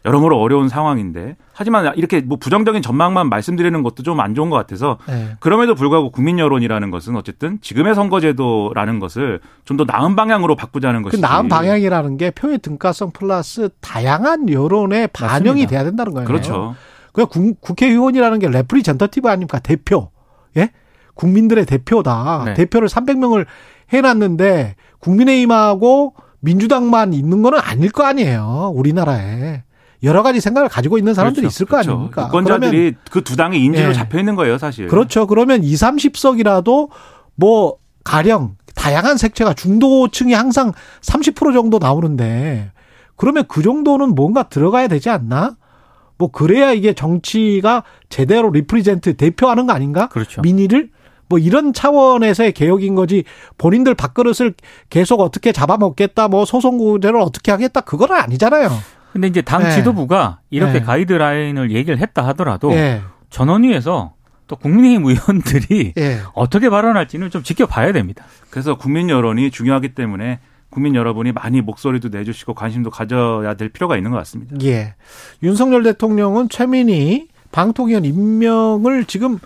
[0.04, 4.96] 여러모로 어려운 상황인데 하지만 이렇게 뭐 부정적인 전망만 말씀드리는 것도 좀 안 좋은 것 같아서
[5.10, 5.36] 예.
[5.40, 11.10] 그럼에도 불구하고 국민 여론이라는 것은 어쨌든 지금의 선거제도라는 것을 좀 더 나은 방향으로 바꾸자는 그
[11.10, 11.20] 것이지.
[11.22, 15.70] 나은 방향이라는 게 표의 등가성 플러스 다양한 여론의 반영이 맞습니다.
[15.70, 16.26] 돼야 된다는 거예요.
[16.26, 16.74] 그렇죠.
[17.12, 19.58] 그 국- 국회의원이라는 게 representative 아닙니까?
[19.58, 20.10] 대표.
[20.56, 20.70] 예?
[21.14, 22.42] 국민들의 대표다.
[22.46, 22.54] 네.
[22.54, 23.46] 대표를 300명을
[23.92, 28.72] 해놨는데 국민의힘하고 민주당만 있는 거는 아닐 거 아니에요.
[28.74, 29.62] 우리나라에.
[30.04, 31.52] 여러 가지 생각을 가지고 있는 사람들이 그렇죠.
[31.54, 31.90] 있을 거 그렇죠.
[31.92, 32.26] 아닙니까?
[32.28, 33.92] 유권자들이 그 두 당의 인질로 예.
[33.92, 34.86] 잡혀 있는 거예요, 사실.
[34.86, 35.26] 그렇죠.
[35.26, 36.88] 그러면 2, 30석이라도
[37.34, 42.70] 뭐 가령 다양한 색채가 중도층이 항상 30% 정도 나오는데
[43.16, 45.56] 그러면 그 정도는 뭔가 들어가야 되지 않나?
[46.16, 50.08] 뭐 그래야 이게 정치가 제대로 represent 대표하는 거 아닌가?
[50.08, 50.42] 그렇죠.
[50.42, 50.90] 민의를
[51.28, 53.24] 뭐 이런 차원에서의 개혁인 거지
[53.58, 54.54] 본인들 밥그릇을
[54.90, 58.70] 계속 어떻게 잡아먹겠다 뭐 소선거구제를 어떻게 하겠다 그건 아니잖아요.
[59.12, 59.72] 근데 이제 당 네.
[59.72, 60.80] 지도부가 이렇게 네.
[60.82, 63.00] 가이드라인을 얘기를 했다 하더라도 예.
[63.30, 64.14] 전원위에서
[64.46, 66.20] 또 국민의힘 의원들이 예.
[66.34, 68.24] 어떻게 발언할지는 좀 지켜봐야 됩니다.
[68.50, 74.10] 그래서 국민 여론이 중요하기 때문에 국민 여러분이 많이 목소리도 내주시고 관심도 가져야 될 필요가 있는
[74.10, 74.56] 것 같습니다.
[74.62, 74.94] 예.
[75.42, 79.38] 윤석열 대통령은 최민희 방통위원 임명을 지금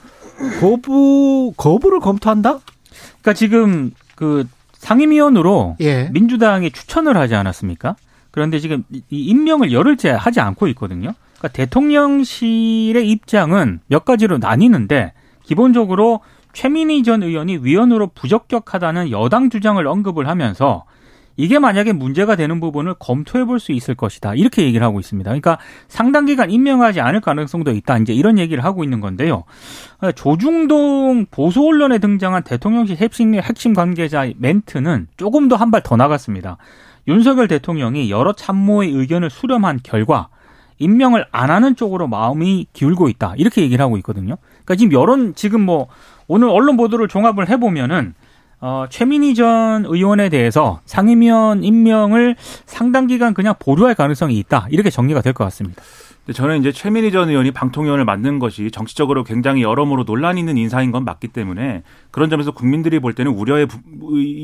[0.61, 2.61] 거부 거부를 검토한다?
[3.21, 6.09] 그러니까 지금 그 상임위원으로 예.
[6.13, 7.97] 민주당이 추천을 하지 않았습니까?
[8.31, 11.13] 그런데 지금 이 임명을 열흘째 하지 않고 있거든요.
[11.39, 15.13] 그러니까 대통령실의 입장은 몇 가지로 나뉘는데
[15.45, 16.21] 기본적으로
[16.53, 20.85] 최민희 전 의원이 위원으로 부적격하다는 여당 주장을 언급을 하면서
[21.37, 24.35] 이게 만약에 문제가 되는 부분을 검토해 볼 수 있을 것이다.
[24.35, 25.29] 이렇게 얘기를 하고 있습니다.
[25.29, 27.99] 그러니까 상당 기간 임명하지 않을 가능성도 있다.
[27.99, 29.45] 이제 이런 얘기를 하고 있는 건데요.
[30.14, 36.57] 조중동 보수 언론에 등장한 대통령실 핵심, 핵심 관계자의 멘트는 조금 더 한 발 더 나갔습니다.
[37.09, 40.29] 윤석열 대통령이 여러 참모의 의견을 수렴한 결과
[40.79, 43.35] 임명을 안 하는 쪽으로 마음이 기울고 있다.
[43.37, 44.37] 이렇게 얘기를 하고 있거든요.
[44.64, 45.88] 그러니까 지금 여론 지금 뭐
[46.29, 48.14] 오늘 언론 보도를 종합을 해보면은
[48.64, 54.68] 어, 최민희 전 의원에 대해서 상임위원 임명을 상당 기간 그냥 보류할 가능성이 있다.
[54.70, 55.83] 이렇게 정리가 될 것 같습니다.
[56.33, 61.05] 저는 이제 최민희 전 의원이 방통위원을 맡는 것이 정치적으로 굉장히 여러모로 논란이 있는 인사인 건
[61.05, 63.66] 맞기 때문에 그런 점에서 국민들이 볼 때는 우려의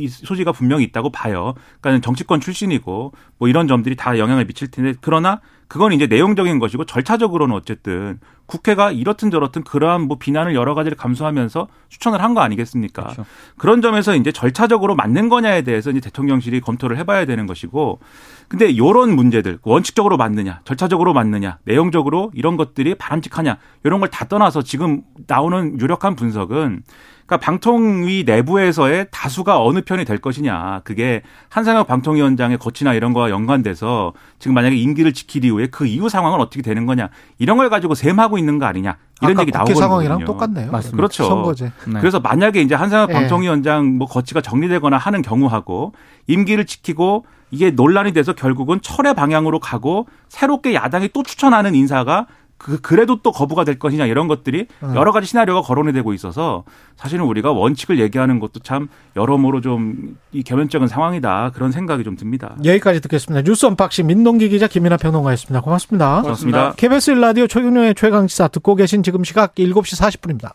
[0.09, 1.54] 소지가 분명히 있다고 봐요.
[1.81, 6.85] 그러니까 정치권 출신이고 뭐 이런 점들이 다 영향을 미칠 텐데 그러나 그건 이제 내용적인 것이고
[6.87, 13.02] 절차적으로는 어쨌든 국회가 이렇든 저렇든 그러한 뭐 비난을 여러 가지를 감수하면서 추천을 한 거 아니겠습니까?
[13.02, 13.26] 그렇죠.
[13.59, 18.00] 그런 점에서 이제 절차적으로 맞는 거냐에 대해서 이제 대통령실이 검토를 해봐야 되는 것이고,
[18.48, 24.62] 근데 이런 문제들 원칙적으로 맞느냐, 절차적으로 맞느냐, 내용적으로 이런 것들이 바람직하냐 이런 걸 다 떠나서
[24.62, 26.83] 지금 나오는 유력한 분석은.
[27.29, 30.81] 그러니까 방통위 내부에서의 다수가 어느 편이 될 것이냐.
[30.83, 36.41] 그게 한상혁 방통위원장의 거치나 이런 거와 연관돼서 지금 만약에 임기를 지킬 이후에 그 이후 상황은
[36.41, 37.11] 어떻게 되는 거냐.
[37.38, 38.97] 이런 걸 가지고 셈하고 있는 거 아니냐.
[39.21, 39.81] 이런 아까 얘기 국회 나오거든요.
[39.81, 40.71] 상황이랑 똑같네요.
[40.71, 40.97] 맞습니다.
[40.97, 41.25] 그렇죠.
[41.25, 41.71] 선거제.
[41.87, 42.01] 네.
[42.01, 43.12] 그래서 만약에 이제 한상혁 예.
[43.12, 45.93] 방통위원장 뭐 거치가 정리되거나 하는 경우하고
[46.29, 52.27] 임기를 지키고 이게 논란이 돼서 결국은 철의 방향으로 가고 새롭게 야당이 또 추천하는 인사가
[52.59, 54.94] 그 그래도 또 거부가 될 것이냐 이런 것들이 음.
[54.97, 56.64] 여러 가지 시나리오가 거론이 되고 있어서
[56.97, 62.55] 사실은 우리가 원칙을 얘기하는 것도 참 여러모로 좀 이 계면쩍은 상황이다 그런 생각이 좀 듭니다.
[62.62, 63.42] 여기까지 듣겠습니다.
[63.42, 65.62] 뉴스 unboxing 민동기 기자 김민하 평론가였습니다.
[65.62, 66.23] 고맙습니다.
[66.23, 66.73] 고맙습니다.
[66.77, 70.53] KBS 1라디오 최경영의 최강시사 듣고 계신 지금 시각 7시 40분입니다.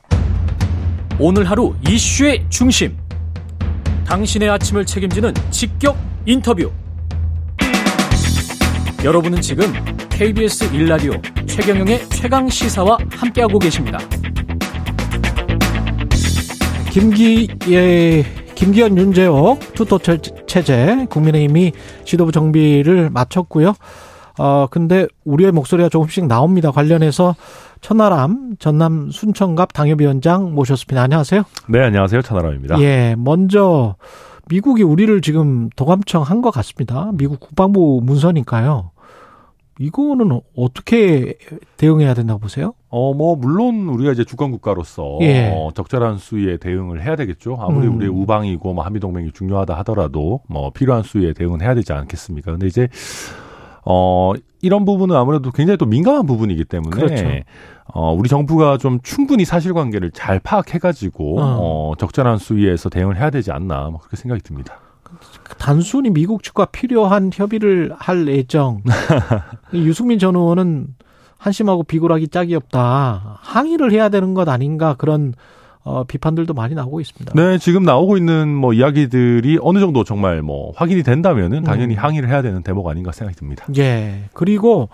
[1.19, 2.95] 오늘 하루 이슈의 중심.
[4.05, 6.71] 당신의 아침을 책임지는 직격 인터뷰.
[9.03, 9.65] 여러분은 지금
[10.09, 11.11] KBS 일라디오
[11.45, 13.97] 최경영의 최강 시사와 함께하고 계십니다.
[16.91, 18.23] 김기 예
[18.55, 21.73] 김기현 윤재옥 투토 체- 체제 국민의힘이
[22.05, 23.73] 지도부 정비를 마쳤고요.
[24.39, 26.71] 어 근데 우리의 목소리가 조금씩 나옵니다.
[26.71, 27.35] 관련해서
[27.81, 31.01] 천하람 전남 순천갑 당협위원장 모셨습니다.
[31.01, 31.43] 안녕하세요.
[31.67, 32.21] 네, 안녕하세요.
[32.21, 32.79] 천하람입니다.
[32.79, 33.95] 예, 먼저
[34.47, 37.11] 미국이 우리를 지금 도감청 한 것 같습니다.
[37.13, 38.91] 미국 국방부 문서니까요.
[39.79, 41.37] 이거는 어떻게
[41.77, 42.73] 대응해야 된다고 보세요?
[42.89, 45.51] 어, 뭐, 물론 우리가 이제 주권 국가로서 예.
[45.53, 47.57] 어, 적절한 수위에 대응을 해야 되겠죠.
[47.59, 47.97] 아무리 음.
[47.97, 52.51] 우리의 우방이고 뭐 한미동맹이 중요하다 하더라도 뭐 필요한 수위에 대응은 해야 되지 않겠습니까?
[52.51, 52.87] 근데 이제
[53.85, 57.25] 어, 이런 부분은 아무래도 굉장히 또 민감한 부분이기 때문에 그렇죠.
[57.93, 61.57] 어, 우리 정부가 좀 충분히 사실관계를 잘 파악해가지고 어.
[61.59, 64.79] 어, 적절한 수위에서 대응을 해야 되지 않나 뭐 그렇게 생각이 듭니다.
[65.57, 68.81] 단순히 미국 측과 필요한 협의를 할 예정.
[69.71, 70.87] 이 유승민 전 의원은
[71.37, 73.39] 한심하고 비굴하기 짝이 없다.
[73.41, 75.33] 항의를 해야 되는 것 아닌가 그런
[75.83, 77.33] 어, 비판들도 많이 나오고 있습니다.
[77.35, 81.99] 네, 지금 나오고 있는 뭐 이야기들이 어느 정도 정말 뭐 확인이 된다면은 당연히 음.
[81.99, 83.65] 항의를 해야 되는 대목 아닌가 생각이 듭니다.
[83.77, 84.29] 예.
[84.33, 84.87] 그리고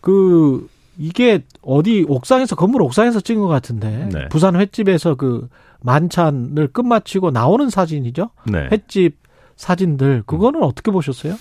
[0.00, 4.28] 그 이게 어디 옥상에서 건물 옥상에서 찍은 것 같은데 네.
[4.28, 5.48] 부산 횟집에서 그
[5.80, 8.30] 만찬을 끝마치고 나오는 사진이죠.
[8.50, 8.68] 네.
[8.72, 9.16] 횟집
[9.56, 11.34] 사진들 그거는 어떻게 보셨어요?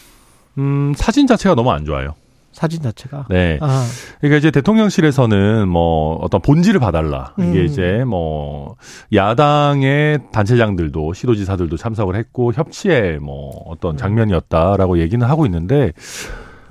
[0.58, 2.16] 음, 사진 자체가 너무 안 좋아요.
[2.56, 3.26] 사진 자체가.
[3.30, 3.60] 네.
[3.62, 3.86] 아,
[4.22, 7.34] 그러니까 이제 대통령실에서는 뭐 어떤 본질을 봐달라.
[7.38, 7.66] 이게 음.
[7.66, 8.78] 이제 뭐
[9.14, 15.92] 야당의 단체장들도 시도지사들도 참석을 했고 협치의 뭐 어떤 장면이었다라고 얘기는 하고 있는데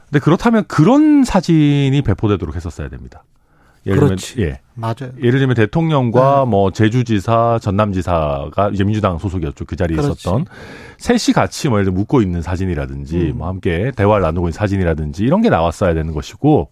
[0.07, 3.22] 근데 그렇다면 그런 사진이 배포되도록 했었어야 됩니다.
[3.87, 4.40] 예를 들면 그렇지.
[4.42, 4.61] 예.
[4.75, 5.12] 맞아요.
[5.23, 6.51] 예를 들면 대통령과 네.
[6.51, 9.64] 뭐 제주지사, 전남지사가 이제 민주당 소속이었죠.
[9.66, 10.12] 그 자리에 그렇지.
[10.12, 10.47] 있었던
[10.99, 13.38] 셋이 같이 뭐 예를 들어 묻고 있는 사진이라든지 음.
[13.38, 16.70] 뭐 함께 대화를 나누고 있는 사진이라든지 이런 게 나왔어야 되는 것이고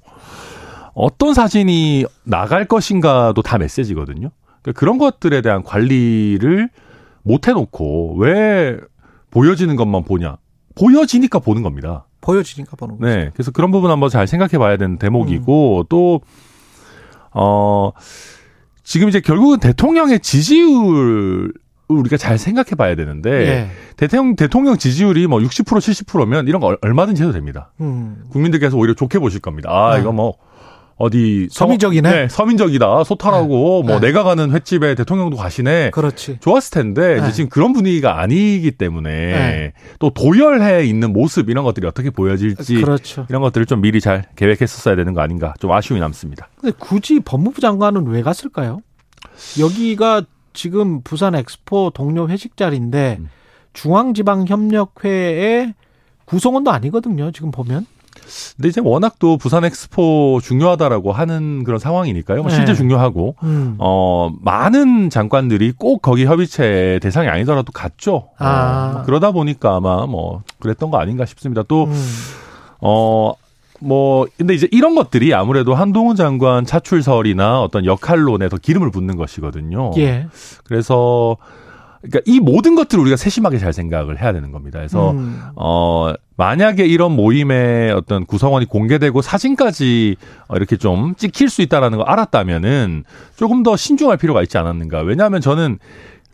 [0.94, 4.30] 어떤 사진이 나갈 것인가도 다 메시지거든요.
[4.62, 6.70] 그러니까 그런 것들에 대한 관리를
[7.22, 8.78] 못 해놓고 왜
[9.30, 10.36] 보여지는 것만 보냐?
[10.74, 12.06] 보여지니까 보는 겁니다.
[12.20, 13.06] 보여지니까 보는 거죠.
[13.06, 13.30] 네.
[13.34, 14.98] 그래서 그런 부분 한번 잘 생각해 봐야 되는 음.
[14.98, 16.20] 대목이고, 또,
[17.34, 17.92] 어,
[18.84, 21.52] 지금 이제 결국은 대통령의 지지율,
[21.88, 23.68] 우리가 잘 생각해 봐야 되는데, 예.
[23.96, 27.72] 대통령, 대통령 지지율이 뭐 60%, 70%면 이런 거 얼- 얼마든지 해도 됩니다.
[27.80, 28.24] 음.
[28.30, 29.70] 국민들께서 오히려 좋게 보실 겁니다.
[29.70, 30.00] 아, 네.
[30.00, 30.34] 이거 뭐,
[31.02, 31.48] 어디.
[31.50, 32.10] 성- 서민적이네?
[32.10, 33.04] 네, 서민적이다.
[33.04, 34.08] 소탈하고, 뭐, 네.
[34.08, 35.90] 내가 가는 횟집에 대통령도 가시네.
[35.90, 36.38] 그렇지.
[36.40, 37.32] 좋았을 텐데 이제 네.
[37.32, 39.72] 지금 그런 분위기가 아니기 때문에 네.
[39.98, 43.26] 또 도열해 있는 모습 이런 것들이 어떻게 보여질지 그렇죠.
[43.28, 46.48] 이런 것들을 좀 미리 잘 계획했었어야 되는 거 아닌가 좀 아쉬움이 남습니다.
[46.60, 48.80] 근데 굳이 법무부 장관은 왜 갔을까요?
[49.60, 53.28] 여기가 지금 부산 엑스포 동료 회식 자리인데 음.
[53.72, 55.74] 중앙지방협력회의
[56.24, 57.30] 구성원도 아니거든요.
[57.32, 57.86] 지금 보면.
[58.56, 62.42] 근데 이제 워낙 또 부산 엑스포 중요하다라고 하는 그런 상황이니까요.
[62.42, 62.74] 뭐 실제 네.
[62.74, 63.76] 중요하고 음.
[63.78, 68.28] 어 많은 장관들이 꼭 거기 협의체 대상이 아니더라도 갔죠.
[68.38, 68.98] 아.
[68.98, 71.62] 어, 그러다 보니까 아마 뭐 그랬던 거 아닌가 싶습니다.
[71.66, 72.04] 또 음.
[72.82, 73.34] 어,
[73.78, 79.92] 뭐, 근데 이제 이런 것들이 아무래도 한동훈 장관 차출설이나 어떤 역할론에 더 기름을 붓는 것이거든요.
[79.98, 80.26] 예.
[80.64, 81.36] 그래서,
[82.02, 84.78] 그러니까 이 모든 것들을 우리가 세심하게 잘 생각을 해야 되는 겁니다.
[84.78, 85.40] 그래서, 음.
[85.56, 90.16] 어, 만약에 이런 모임의 어떤 구성원이 공개되고 사진까지
[90.48, 93.04] 어, 이렇게 좀 찍힐 수 있다라는 걸 알았다면은
[93.36, 95.00] 조금 더 신중할 필요가 있지 않았는가.
[95.02, 95.78] 왜냐하면 저는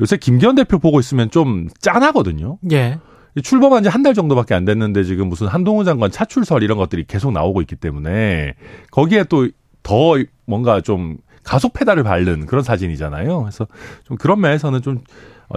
[0.00, 2.58] 요새 김기현 대표 보고 있으면 좀 짠하거든요.
[2.72, 2.98] 예.
[3.42, 7.30] 출범한 지 한 달 정도밖에 안 됐는데 지금 무슨 한동훈 장관 차출설 이런 것들이 계속
[7.32, 8.54] 나오고 있기 때문에
[8.90, 9.46] 거기에 또
[9.84, 13.40] 더 뭔가 좀 가속 페달을 밟는 그런 사진이잖아요.
[13.40, 13.66] 그래서
[14.04, 15.00] 좀 그런 면에서는 좀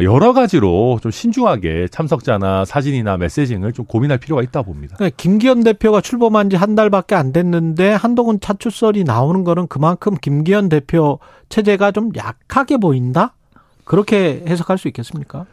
[0.01, 4.95] 여러 가지로 좀 신중하게 참석자나 사진이나 메시징을 좀 고민할 필요가 있다 봅니다.
[4.95, 10.69] 그러니까 김기현 대표가 출범한 지 한 달밖에 안 됐는데 한동훈 차출설이 나오는 거는 그만큼 김기현
[10.69, 13.35] 대표 체제가 좀 약하게 보인다?
[13.83, 15.45] 그렇게 해석할 수 있겠습니까?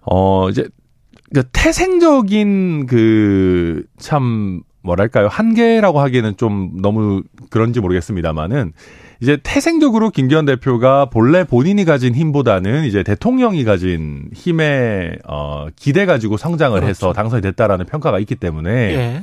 [0.00, 0.66] 어, 이제,
[1.34, 5.28] 그 태생적인 그, 참, 뭐랄까요.
[5.28, 8.72] 한계라고 하기에는 좀 너무 그런지 모르겠습니다만은,
[9.20, 16.36] 이제 태생적으로 김기현 대표가 본래 본인이 가진 힘보다는 이제 대통령이 가진 힘에, 어, 기대 가지고
[16.36, 17.12] 성장을 해서 그렇죠.
[17.14, 19.22] 당선이 됐다라는 평가가 있기 때문에, 예.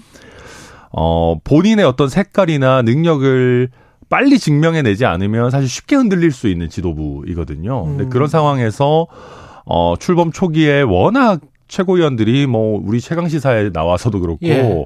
[0.92, 3.70] 어, 본인의 어떤 색깔이나 능력을
[4.10, 7.86] 빨리 증명해내지 않으면 사실 쉽게 흔들릴 수 있는 지도부이거든요.
[7.86, 8.10] 근데 음.
[8.10, 9.08] 그런 상황에서
[9.66, 14.86] 어 출범 초기에 워낙 최고위원들이 뭐 우리 최강 시사에 나와서도 그렇고 예.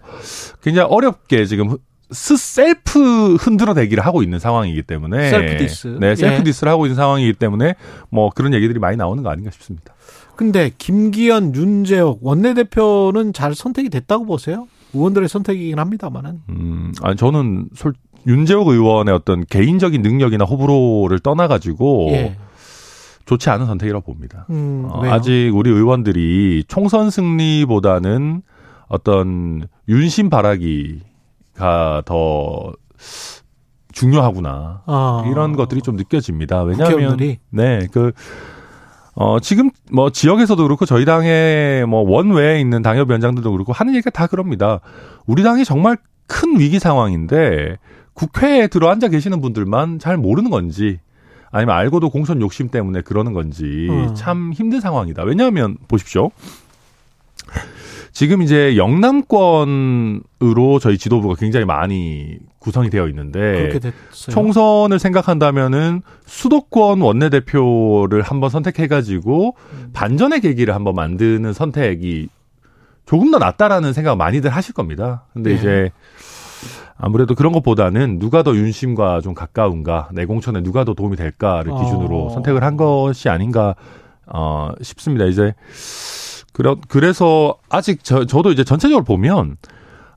[0.64, 1.78] 굉장히 어렵게 지금
[2.12, 5.98] 스 셀프 흔들어대기를 하고 있는 상황이기 때문에 셀프 디스.
[6.00, 6.44] 네, 셀프 예.
[6.44, 7.76] diss를 하고 있는 상황이기 때문에
[8.10, 9.94] 뭐 그런 얘기들이 많이 나오는 거 아닌가 싶습니다.
[10.36, 14.68] 근데 김기현, 윤재옥 원내대표는 잘 선택이 됐다고 보세요?
[14.94, 16.40] 의원들의 선택이긴 합니다만은.
[16.50, 17.94] 음, 아니 저는 솔
[18.26, 22.38] 윤재욱 의원의 어떤 개인적인 능력이나 호불호를 떠나가지고 예.
[23.26, 24.46] 좋지 않은 선택이라고 봅니다.
[24.50, 25.06] 음, 어?
[25.06, 28.42] 아직 우리 의원들이 총선 승리보다는
[28.88, 31.09] 어떤 윤심 바라기가
[32.06, 32.74] 더
[33.92, 34.84] 중요하구나.
[34.86, 35.26] 어.
[35.30, 36.64] 이런 것들이 좀 느껴집니다.
[36.64, 37.40] 왜냐하면 국회의원들이?
[37.50, 38.12] 네, 그
[39.16, 44.28] 어, 지금 뭐 지역에서도 그렇고 저희 당의 뭐 원외에 있는 당협위원장들도 그렇고 하는 얘기가 다
[44.28, 44.80] 그럽니다.
[45.26, 47.78] 우리 당이 정말 큰 위기 상황인데
[48.14, 51.00] 국회에 들어 앉아 계시는 분들만 잘 모르는 건지
[51.52, 54.14] 아니면 알고도 공천 욕심 때문에 그러는 건지 어.
[54.14, 55.24] 참 힘든 상황이다.
[55.24, 56.32] 왜냐하면 보십시오.
[58.12, 64.34] 지금 이제 영남권으로 저희 지도부가 굉장히 많이 구성이 되어 있는데 그렇게 됐어요.
[64.34, 69.90] 총선을 생각한다면은 수도권 원내대표를 한번 선택해 가지고 음.
[69.94, 72.30] 반전의 계기를 한번 만드는 선택이
[73.06, 75.26] 조금 더 낫다라는 생각 많이들 하실 겁니다.
[75.34, 75.56] 근데 예.
[75.56, 75.92] 이제
[76.98, 81.82] 아무래도 그런 것보다는 누가 더 윤심과 좀 가까운가, 내 공천에 누가 더 도움이 될까를 어.
[81.82, 83.76] 기준으로 선택을 한 것이 아닌가
[84.28, 85.26] 어, 싶습니다.
[85.26, 85.56] 이제
[86.54, 89.58] 그래, 그래서 아직 저, 저도 이제 전체적으로 보면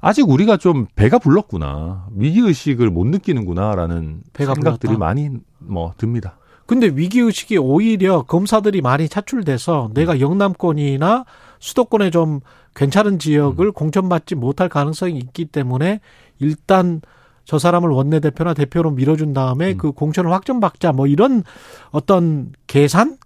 [0.00, 4.98] 아직 우리가 좀 배가 불렀구나 위기 의식을 못 느끼는구나라는 생각들이 불렀다.
[4.98, 6.38] 많이 뭐 듭니다.
[6.66, 11.24] 근데 위기의식이 오히려 검사들이 많이 차출돼서 내가 영남권이나
[11.58, 12.40] 수도권에 좀
[12.74, 13.72] 괜찮은 지역을 음.
[13.72, 16.00] 공천받지 못할 가능성이 있기 때문에
[16.38, 17.00] 일단
[17.44, 19.76] 저 사람을 원내대표나 대표로 밀어준 다음에 음.
[19.76, 21.42] 그 공천을 확정받자 뭐 이런
[21.90, 23.18] 어떤 계산?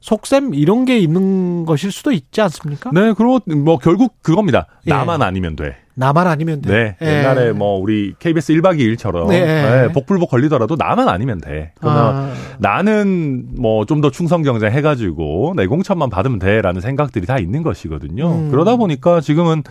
[0.00, 0.54] 속셈?
[0.54, 2.90] 이런 게 있는 것일 수도 있지 않습니까?
[2.92, 4.66] 네, 그럼 뭐 결국 그겁니다.
[4.86, 4.90] 예.
[4.90, 5.76] 나만 아니면 돼.
[5.94, 6.96] 나만 아니면 돼.
[6.98, 7.18] 네, 예.
[7.18, 9.88] 옛날에 뭐 우리 KBS 1박 2일처럼 네.
[9.92, 11.72] 복불복 걸리더라도 나만 아니면 돼.
[11.78, 17.38] 그러면 아, 나는 뭐 좀 더 충성 경쟁 해가지고 내 공천만 받으면 돼라는 생각들이 다
[17.38, 18.32] 있는 것이거든요.
[18.32, 18.50] 음.
[18.50, 19.62] 그러다 보니까 지금은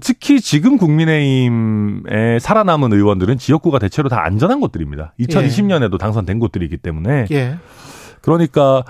[0.00, 5.12] 특히 지금 국민의힘에 살아남은 의원들은 지역구가 대체로 다 안전한 곳들입니다.
[5.20, 7.56] 2020년에도 당선된 곳들이기 때문에 예.
[8.22, 8.82] 그러니까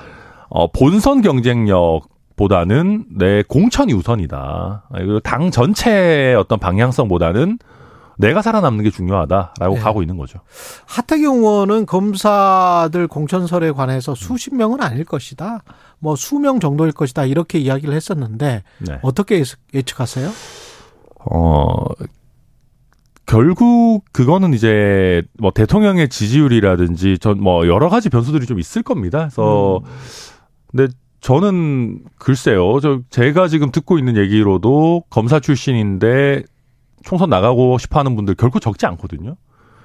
[0.55, 2.03] 어, 본선 경쟁력
[2.37, 4.85] 보다는 내 공천이 우선이다.
[4.95, 7.59] 그리고 당 전체의 어떤 방향성보다는
[8.19, 9.81] 내가 살아남는 게 중요하다라고 네.
[9.81, 10.41] 가고 있는 거죠.
[10.87, 15.63] 하태경 의원은 검사들 공천설에 관해서 수십 명은 아닐 것이다.
[15.99, 17.25] 뭐 수명 정도일 것이다.
[17.25, 18.99] 이렇게 이야기를 했었는데 네.
[19.03, 20.31] 어떻게 예측- 예측하세요?
[21.31, 21.75] 어,
[23.25, 29.21] 결국 그거는 이제 뭐 대통령의 지지율이라든지 전 뭐 여러 가지 변수들이 좀 있을 겁니다.
[29.21, 29.85] 그래서 음.
[30.75, 32.81] 근데 저는 글쎄요.
[32.81, 36.43] 저 제가 지금 듣고 있는 얘기로도 검사 출신인데
[37.05, 39.37] 총선 나가고 싶어 하는 분들 결코 적지 않거든요.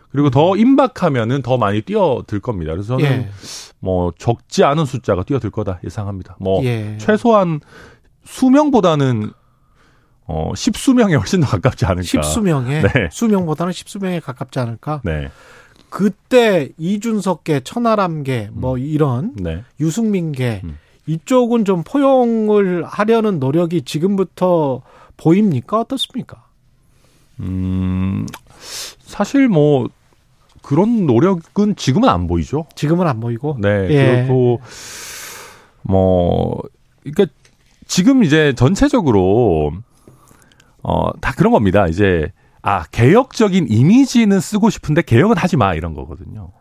[0.10, 2.72] 그리고 더 임박하면은 더 많이 뛰어들 겁니다.
[2.72, 3.30] 그래서 저는 예.
[3.80, 6.38] 뭐 적지 않은 숫자가 뛰어들 거다 예상합니다.
[6.40, 6.98] 뭐 예.
[6.98, 7.60] 최소한
[8.24, 9.32] 수명보다는
[10.26, 12.04] 어 십수명에 훨씬 더 가깝지 않을까.
[12.04, 13.10] 십수명에 네.
[13.12, 15.02] 수명보다는 십수명에 가깝지 않을까?
[15.04, 15.30] 네.
[15.90, 19.64] 그때 이준석계, 천하람계 뭐 이런 네.
[19.80, 20.78] 유승민계 음.
[21.06, 24.82] 이쪽은 좀 포용을 하려는 노력이 지금부터
[25.16, 25.80] 보입니까?
[25.82, 26.44] 어떻습니까?
[27.40, 28.26] 음
[29.00, 29.88] 사실 뭐
[30.62, 32.66] 그런 노력은 지금은 안 보이죠.
[32.76, 33.58] 지금은 안 보이고.
[33.60, 33.88] 네.
[33.90, 34.16] 예.
[34.26, 34.60] 그리고
[35.84, 36.62] 뭐
[37.04, 37.34] 그러니까
[37.88, 39.72] 지금 이제 전체적으로
[40.84, 41.88] 어 다 그런 겁니다.
[41.88, 42.32] 이제
[42.68, 46.52] 아 개혁적인 이미지는 쓰고 싶은데 개혁은 하지 마 이런 거거든요.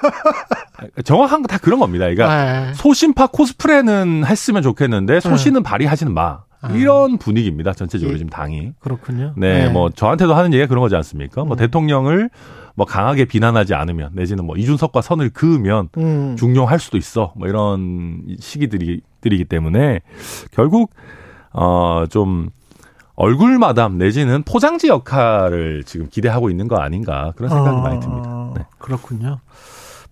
[1.04, 2.04] 정확한 거 다 그런 겁니다.
[2.04, 6.42] 그러니까 아, 소신파 코스프레는 했으면 좋겠는데 소신은 발휘하지는 마.
[6.62, 6.70] 아.
[6.72, 7.72] 이런 분위기입니다.
[7.72, 8.18] 전체적으로 예.
[8.18, 8.74] 지금 당이.
[8.78, 9.32] 그렇군요.
[9.36, 11.42] 네, 뭐 저한테도 하는 얘기가 그런 거지 않습니까?
[11.44, 11.58] 뭐 음.
[11.58, 12.30] 대통령을
[12.76, 16.36] 뭐 강하게 비난하지 않으면 내지는 뭐 이준석과 선을 그으면 음.
[16.38, 17.32] 중용할 수도 있어.
[17.36, 20.00] 뭐 이런 시기들이 들이기 때문에
[20.52, 20.92] 결국
[21.52, 22.50] 어좀
[23.20, 28.50] 얼굴 마담 내지는 포장지 역할을 지금 기대하고 있는 거 아닌가 그런 생각이 아, 많이 듭니다.
[28.56, 28.64] 네.
[28.78, 29.40] 그렇군요.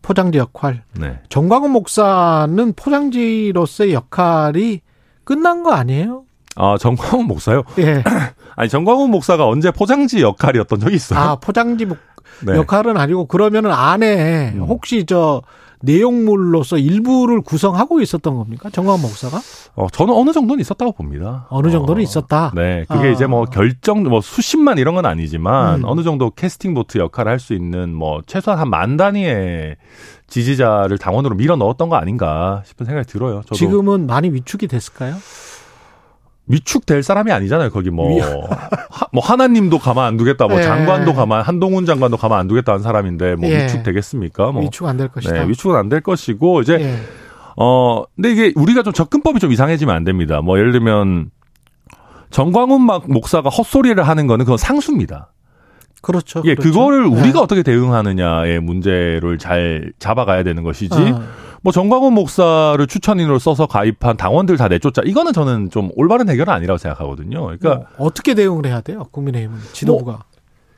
[0.02, 0.82] 포장지 역할.
[0.92, 1.18] 네.
[1.30, 4.82] 정광훈 목사는 포장지로서의 역할이
[5.24, 6.24] 끝난 거 아니에요?
[6.56, 7.62] 아 정광훈 목사요?
[7.78, 8.04] 예.
[8.56, 11.18] 아니 정광훈 목사가 언제 포장지 역할이었던 적이 있어요?
[11.18, 11.96] 아, 포장지 목-
[12.46, 12.56] 네.
[12.56, 14.64] 역할은 아니고 그러면은 안에 음.
[14.68, 15.40] 혹시 저
[15.80, 18.70] 내용물로서 일부를 구성하고 있었던 겁니까?
[18.70, 19.40] 정광훈 목사가?
[19.74, 21.46] 어, 저는 어느 정도는 있었다고 봅니다.
[21.50, 22.52] 어느 정도는 어, 있었다.
[22.54, 22.84] 네.
[22.88, 23.10] 그게 아.
[23.10, 25.84] 이제 뭐 결정, 뭐 수십만 이런 건 아니지만 음.
[25.84, 29.76] 어느 정도 캐스팅 보트 역할을 할 수 있는 뭐 최소한 한 만 단위의
[30.26, 33.40] 지지자를 당원으로 밀어 넣었던 거 아닌가 싶은 생각이 들어요.
[33.46, 35.14] 저도 지금은 많이 위축이 됐을까요?
[36.48, 37.70] 위축될 사람이 아니잖아요.
[37.70, 40.62] 거기 뭐, 위- 하, 뭐 하나님도 가만 안 두겠다, 뭐 예.
[40.62, 43.64] 장관도 가만 한동훈 장관도 가만 안 두겠다는 사람인데 뭐 예.
[43.64, 44.52] 위축 되겠습니까?
[44.52, 45.32] 뭐 위축 안 될 것이다.
[45.44, 46.96] 네, 위축은 안 될 것이고 이제 예.
[47.56, 50.40] 어 근데 이게 우리가 좀 접근법이 좀 이상해지면 안 됩니다.
[50.40, 51.30] 뭐 예를 들면
[52.30, 55.32] 정광훈 막 목사가 헛소리를 하는 거는 그건 상수입니다.
[56.00, 56.42] 그렇죠.
[56.44, 56.70] 예, 그렇죠.
[56.78, 57.20] 그거를 네.
[57.20, 60.94] 우리가 어떻게 대응하느냐의 문제를 잘 잡아가야 되는 것이지.
[60.94, 61.22] 어.
[61.62, 65.02] 뭐 정광훈 목사를 추천인으로 써서 가입한 당원들 다 내쫓자.
[65.04, 67.42] 이거는 저는 좀 올바른 해결은 아니라고 생각하거든요.
[67.42, 69.06] 그러니까 뭐 어떻게 대응을 해야 돼요?
[69.10, 70.24] 국민의힘은 지도부가.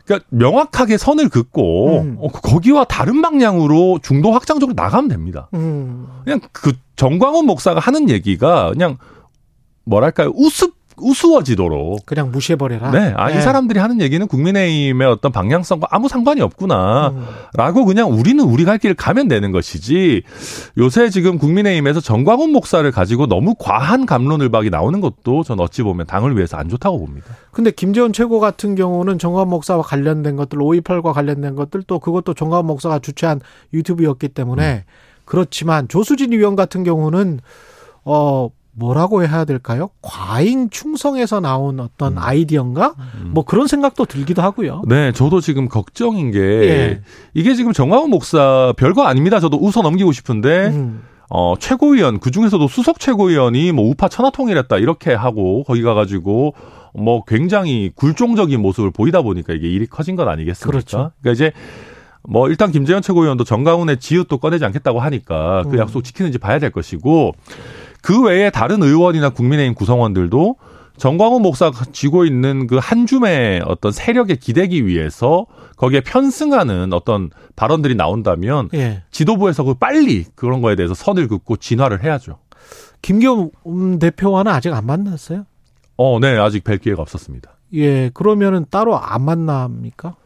[0.05, 2.16] 그러니까 명확하게 선을 긋고 음.
[2.19, 5.49] 어, 거기와 다른 방향으로 중도 확장적으로 나가면 됩니다.
[5.55, 6.09] 음.
[6.25, 8.99] 그냥 그 정광훈 목사가 하는 얘기가 그냥
[9.85, 12.91] 뭐랄까요 우습 우스워지도록 그냥 무시해버려라.
[12.91, 13.41] 네, 아, 이 네.
[13.41, 17.09] 사람들이 하는 얘기는 국민의힘의 어떤 방향성과 아무 상관이 없구나.
[17.09, 17.27] 음.
[17.55, 20.23] 라고 그냥 우리는 우리 갈 길을 가면 되는 것이지
[20.79, 26.37] 요새 지금 국민의힘에서 정광훈 목사를 가지고 너무 과한 감론을박이 나오는 것도 전 어찌 보면 당을
[26.37, 27.27] 위해서 안 좋다고 봅니다.
[27.51, 32.67] 근데 김재원 최고 같은 경우는 정광훈 목사와 관련된 것들, 528과 관련된 것들 또 그것도 정광훈
[32.67, 33.41] 목사가 주최한
[33.73, 34.85] 유튜브였기 때문에
[35.25, 37.41] 그렇지만 조수진 의원 같은 경우는
[38.05, 39.90] 어 뭐라고 해야 될까요?
[40.01, 42.95] 과잉 충성에서 나온 어떤 아이디어인가?
[43.27, 44.83] 뭐 그런 생각도 들기도 하고요.
[44.88, 47.01] 네, 저도 지금 걱정인 게 예.
[47.35, 49.38] 이게 지금 정광훈 목사 별거 아닙니다.
[49.38, 51.03] 저도 웃어 넘기고 싶은데 음.
[51.29, 56.55] 어, 최고위원, 그 중에서도 수석 최고위원이 뭐 우파 천하통일했다 이렇게 하고 거기 가가지고
[56.95, 60.71] 뭐 굉장히 굴종적인 모습을 보이다 보니까 이게 일이 커진 것 아니겠습니까?
[60.71, 61.12] 그렇죠.
[61.21, 61.53] 그러니까 이제
[62.23, 65.79] 뭐 일단 김재현 최고위원도 정가훈의 지읒도 꺼내지 않겠다고 하니까 그 음.
[65.79, 67.35] 약속 지키는지 봐야 될 것이고
[68.03, 70.57] 그 외에 다른 의원이나 국민의힘 구성원들도
[70.97, 77.95] 정광훈 목사가 쥐고 있는 그 한 줌의 어떤 세력에 기대기 위해서 거기에 편승하는 어떤 발언들이
[77.95, 79.03] 나온다면 예.
[79.11, 82.39] 지도부에서 그 빨리 그런 거에 대해서 선을 긋고 진화를 해야죠.
[83.01, 85.45] 김기현 대표와는 아직 안 만났어요?
[85.97, 87.51] 어, 네, 아직 뵐 기회가 없었습니다.
[87.75, 88.11] 예.
[88.11, 90.17] 그러면은 따로 안 만납니까?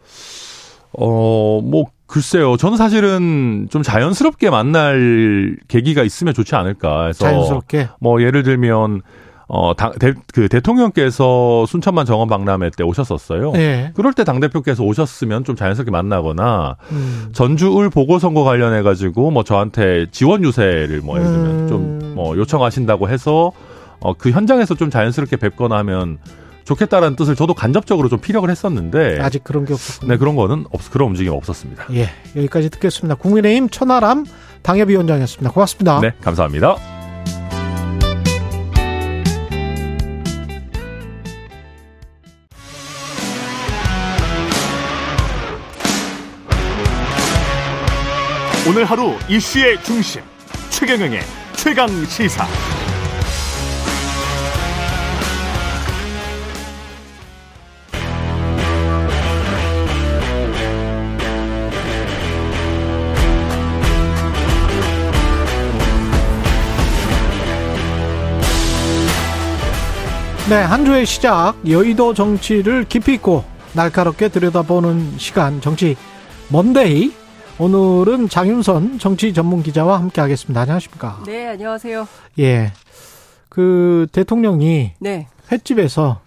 [0.93, 2.57] 어, 뭐, 글쎄요.
[2.57, 7.24] 저는 사실은 좀 자연스럽게 만날 계기가 있으면 좋지 않을까 해서.
[7.24, 7.88] 자연스럽게.
[7.98, 9.03] 뭐, 예를 들면,
[9.48, 13.55] 어, 당, 대, 그 대통령께서 순천만 정원 박람회 때 오셨었어요.
[13.57, 13.90] 예.
[13.96, 17.31] 그럴 때 당대표께서 오셨으면 좀 자연스럽게 만나거나, 음.
[17.33, 21.68] 전주을 보궐선거 관련해가지고, 뭐, 저한테 지원 유세를 뭐, 예를 들면 음.
[21.68, 23.50] 좀, 뭐, 요청하신다고 해서,
[23.98, 26.18] 어, 그 현장에서 좀 자연스럽게 뵙거나 하면
[26.64, 30.12] 좋겠다라는 뜻을 저도 간접적으로 좀 피력을 했었는데, 아직 그런 게 없었군요.
[30.12, 31.87] 네, 그런 거는 없, 그런 움직임 없었습니다.
[31.92, 33.16] 예, 여기까지 듣겠습니다.
[33.16, 34.24] 국민의힘 천하람
[34.62, 35.50] 당협위원장이었습니다.
[35.50, 36.00] 고맙습니다.
[36.00, 36.77] 네, 감사합니다.
[48.66, 50.22] 오늘 하루 이슈의 중심
[50.70, 51.20] 최경영의
[51.57, 52.46] 최강 시사.
[70.47, 75.97] 네, 한 주의 시작 여의도 정치를 깊이 있고 날카롭게 들여다보는 시간 정치
[76.53, 77.15] 먼데이
[77.59, 80.61] 오늘은 장윤선 정치 전문 기자와 함께 하겠습니다.
[80.61, 81.23] 안녕하십니까?
[81.25, 82.07] 네, 안녕하세요.
[82.41, 82.73] 예.
[83.49, 85.29] 그 대통령이 네.
[85.51, 86.21] 횟집에서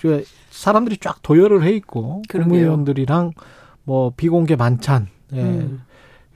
[0.00, 2.50] 그 사람들이 쫙 도열을 해 있고 그러게요.
[2.50, 3.32] 국무위원들이랑
[3.82, 5.40] 뭐 비공개 만찬 예.
[5.40, 5.82] 음.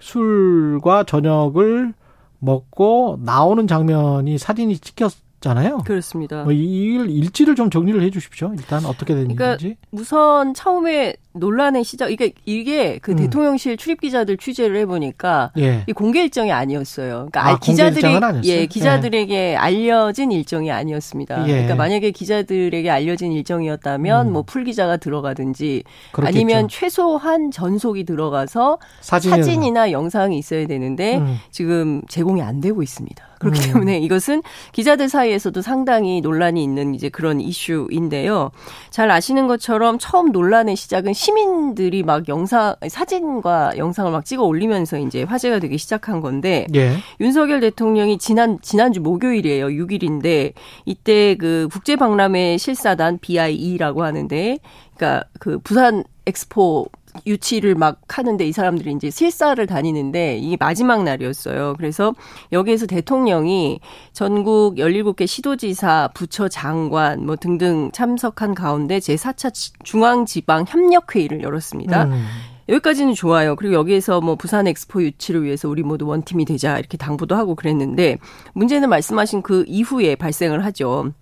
[0.00, 1.94] 술과 저녁을
[2.40, 5.12] 먹고 나오는 장면이 사진이 찍혔
[5.44, 5.78] 잖아요.
[5.85, 6.42] 그렇습니다.
[6.42, 8.52] 뭐 이일 일지를 좀 정리를 해 주십시오.
[8.57, 9.76] 일단 어떻게 된 그러니까 일인지.
[9.92, 13.16] 우선 처음에 논란의 시작 이게 이게 그 음.
[13.16, 15.84] 대통령실 출입 기자들 취재를 해 보니까 예.
[15.88, 17.28] 이 공개 일정이 아니었어요.
[17.30, 18.42] 그러니까 아, 기자들이 아니었어요?
[18.44, 21.48] 예, 기자들에게 알려진 일정이 아니었습니다.
[21.48, 21.52] 예.
[21.52, 24.32] 그러니까 만약에 기자들에게 알려진 일정이었다면 음.
[24.32, 26.38] 뭐풀 기자가 들어가든지 그렇겠죠.
[26.38, 31.38] 아니면 최소한 전속이 들어가서 사진이 사진이나 영상이 있어야 되는데 음.
[31.50, 33.35] 지금 제공이 안 되고 있습니다.
[33.44, 33.72] 그렇기 음.
[33.72, 38.50] 때문에 이것은 기자들 사이에서도 상당히 논란이 있는 이제 그런 이슈인데요.
[38.90, 45.22] 잘 아시는 것처럼 처음 논란의 시작은 시민들이 막 영상, 사진과 영상을 막 찍어 올리면서 이제
[45.22, 46.96] 화제가 되기 시작한 건데 예.
[47.18, 49.68] 윤석열 대통령이 지난 지난주 목요일이에요.
[49.68, 50.52] 6일인데
[50.85, 54.58] 이때 그 국제 박람회 실사단 BIE라고 하는데
[54.94, 56.88] 그러니까 그 부산 엑스포
[57.27, 61.75] 유치를 막 하는데 이 사람들이 이제 실사를 다니는데 이게 마지막 날이었어요.
[61.77, 62.15] 그래서
[62.52, 63.81] 여기에서 대통령이
[64.12, 72.04] 전국 17개 시도지사, 부처 장관 뭐 등등 참석한 가운데 제4차 중앙지방 협력회의를 열었습니다.
[72.04, 72.27] 음.
[72.69, 73.56] 여기까지는 좋아요.
[73.56, 78.19] 그리고 여기에서 뭐 부산 엑스포 유치를 위해서 우리 모두 원팀이 되자 이렇게 당부도 하고 그랬는데
[78.54, 81.12] 문제는 말씀하신 그 이후에 발생을 하죠.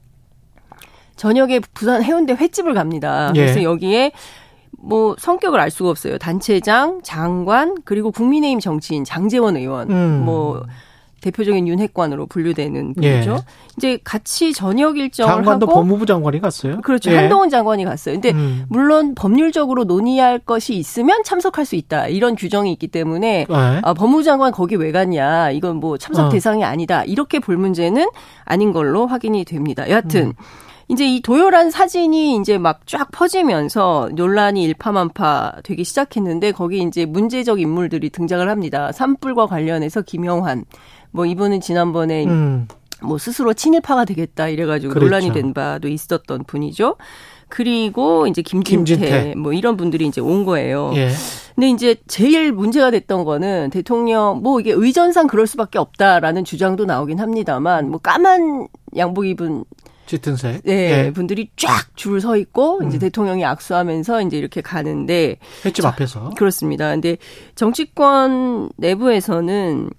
[1.17, 3.33] 저녁에 부산 해운대 횟집을 갑니다.
[3.35, 3.41] 예.
[3.41, 4.13] 그래서 여기에
[4.83, 6.19] 뭐 성격을 알 수가 없어요.
[6.19, 10.23] 단체장, 장관, 그리고 국민의힘 정치인 장재원 의원, 음.
[10.25, 10.65] 뭐
[11.23, 13.31] 대표적인 윤핵관으로 분류되는 분이죠.
[13.31, 13.37] 예.
[13.77, 16.81] 이제 같이 저녁 일정을 장관도 하고 법무부 장관이 갔어요.
[16.81, 17.13] 그렇죠.
[17.13, 17.17] 예.
[17.17, 18.17] 한동훈 장관이 갔어요.
[18.17, 18.65] 근데 음.
[18.69, 22.09] 물론 법률적으로 논의할 것이 있으면 참석할 수 있다.
[22.09, 23.81] 이런 규정이 있기 때문에 예.
[23.83, 25.53] 아, 법무부 장관 거기 왜 갔냐.
[25.53, 26.29] 이건 뭐 참석 어.
[26.29, 27.05] 대상이 아니다.
[27.05, 28.09] 이렇게 볼 문제는
[28.45, 29.89] 아닌 걸로 확인이 됩니다.
[29.89, 30.33] 여하튼 음.
[30.89, 37.61] 이제 이 도열한 사진이 이제 막 쫙 퍼지면서 논란이 일파만파 되기 시작했는데 거기 이제 문제적
[37.61, 38.93] 인물들이 등장을 합니다.
[38.93, 40.65] 산불과 관련해서 김영환
[41.11, 42.69] 뭐 이분은 지난번에 음.
[43.03, 45.05] 뭐 스스로 친일파가 되겠다 이래가지고 그랬죠.
[45.05, 46.97] 논란이 된 바도 있었던 분이죠.
[47.49, 49.35] 그리고 이제 김진태, 김진태.
[49.37, 50.91] 뭐 이런 분들이 이제 온 거예요.
[50.95, 51.11] 예.
[51.55, 57.21] 근데 이제 제일 문제가 됐던 거는 대통령 뭐 이게 의전상 그럴 수밖에 없다라는 주장도 나오긴
[57.21, 59.65] 합니다만 뭐 까만 양복 입은
[60.17, 60.63] 짙은색.
[60.65, 61.11] 네, 예.
[61.13, 63.01] 분들이 쫙 줄 서 있고 이제 음.
[63.01, 66.31] 대통령이 악수하면서 이제 이렇게 가는데 횟집 앞에서.
[66.37, 66.91] 그렇습니다.
[66.91, 67.17] 근데
[67.55, 69.91] 정치권 내부에서는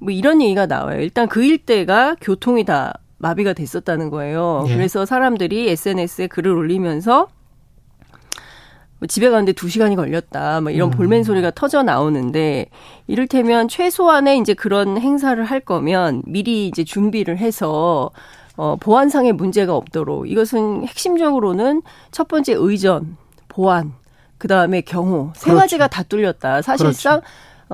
[0.00, 1.00] 뭐 이런 얘기가 나와요.
[1.00, 4.66] 일단 그 일대가 교통이 다 마비가 됐었다는 거예요.
[4.68, 4.74] 예.
[4.74, 7.28] 그래서 사람들이 SNS에 글을 올리면서
[8.98, 10.60] 뭐 집에 가는데 두 시간이 걸렸다.
[10.60, 10.90] 뭐 이런 음.
[10.96, 12.66] 볼멘 소리가 터져 나오는데
[13.06, 18.10] 이를테면 최소한의 이제 그런 행사를 할 거면 미리 이제 준비를 해서
[18.56, 23.16] 어, 보안상의 문제가 없도록 이것은 핵심적으로는 첫 번째 의전,
[23.48, 23.94] 보안,
[24.38, 25.60] 그 다음에 경호 세 그렇죠.
[25.60, 26.62] 가지가 다 뚫렸다.
[26.62, 27.20] 사실상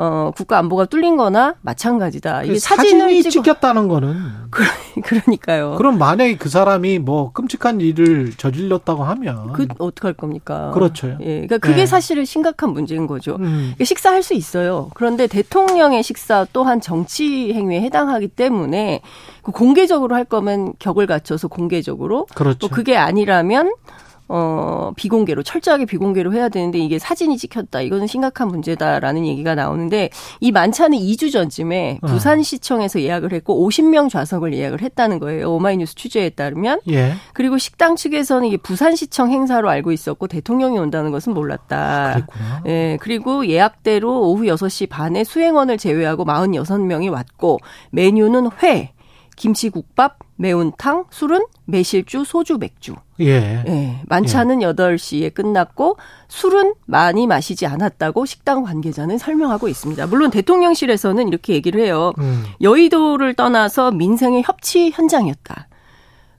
[0.01, 2.45] 어, 국가 안보가 뚫린 거나 마찬가지다.
[2.45, 4.17] 이게 사진이 사진을 찍어 찍혔다는 거는
[5.03, 5.75] 그러니까요.
[5.77, 10.71] 그럼 만약에 그 사람이 뭐 끔찍한 일을 저질렀다고 하면 그 어떡할 겁니까?
[10.73, 11.17] 그렇죠.
[11.21, 11.47] 예.
[11.47, 11.87] 그러니까 그게 네.
[11.87, 13.39] 사실은 심각한 문제인 거죠.
[13.41, 13.73] 음.
[13.75, 14.91] 이게 식사할 수 있어요.
[14.95, 19.03] 그런데 대통령의 식사 또한 정치 행위에 해당하기 때문에
[19.43, 22.59] 그 공개적으로 할 거면 격을 갖춰서 공개적으로 그렇죠.
[22.59, 23.73] 또 그게 아니라면
[24.29, 27.81] 어 비공개로 철저하게 비공개로 해야 되는데 이게 사진이 찍혔다.
[27.81, 30.11] 이거는 심각한 문제다라는 얘기가 나오는데
[30.41, 32.07] 이 만찬은 2주 전쯤에 어.
[32.07, 35.53] 부산시청에서 예약을 했고 50명 좌석을 예약을 했다는 거예요.
[35.55, 37.15] 오마이뉴스 취재에 따르면 예.
[37.33, 42.13] 그리고 식당 측에서는 이게 부산시청 행사로 알고 있었고 대통령이 온다는 것은 몰랐다.
[42.15, 42.63] 그랬구나.
[42.67, 47.59] 예, 그리고 예약대로 오후 6시 반에 수행원을 제외하고 46명이 왔고
[47.91, 48.93] 메뉴는 회,
[49.39, 52.95] 김치국밥, 매운탕, 술은 매실주, 소주, 맥주.
[53.21, 53.65] 예.
[53.67, 55.97] 예, 만찬은 8시에 끝났고
[56.29, 60.07] 술은 많이 마시지 않았다고 식당 관계자는 설명하고 있습니다.
[60.09, 62.13] 물론 대통령실에서는 이렇게 얘기를 해요.
[62.19, 62.45] 음.
[62.61, 65.69] 여의도를 떠나서 민생의 협치 현장이었다.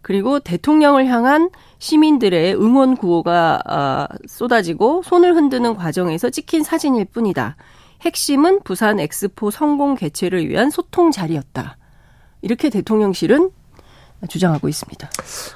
[0.01, 7.55] 그리고 대통령을 향한 시민들의 응원 구호가 아, 쏟아지고 손을 흔드는 과정에서 찍힌 사진일 뿐이다.
[8.01, 11.78] 핵심은 부산 엑스포 성공 개최를 위한 소통 자리였다.
[12.41, 13.51] 이렇게 대통령실은
[14.27, 15.09] 주장하고 있습니다.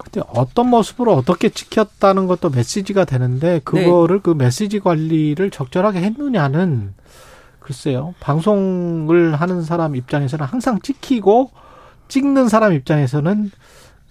[0.04, 6.94] 근데 어떤 모습으로 어떻게 찍혔다는 것도 메시지가 되는데 그거를 그 메시지 관리를 적절하게 했느냐는
[7.60, 8.14] 글쎄요.
[8.20, 11.52] 방송을 하는 사람 입장에서는 항상 찍히고
[12.08, 13.52] 찍는 사람 입장에서는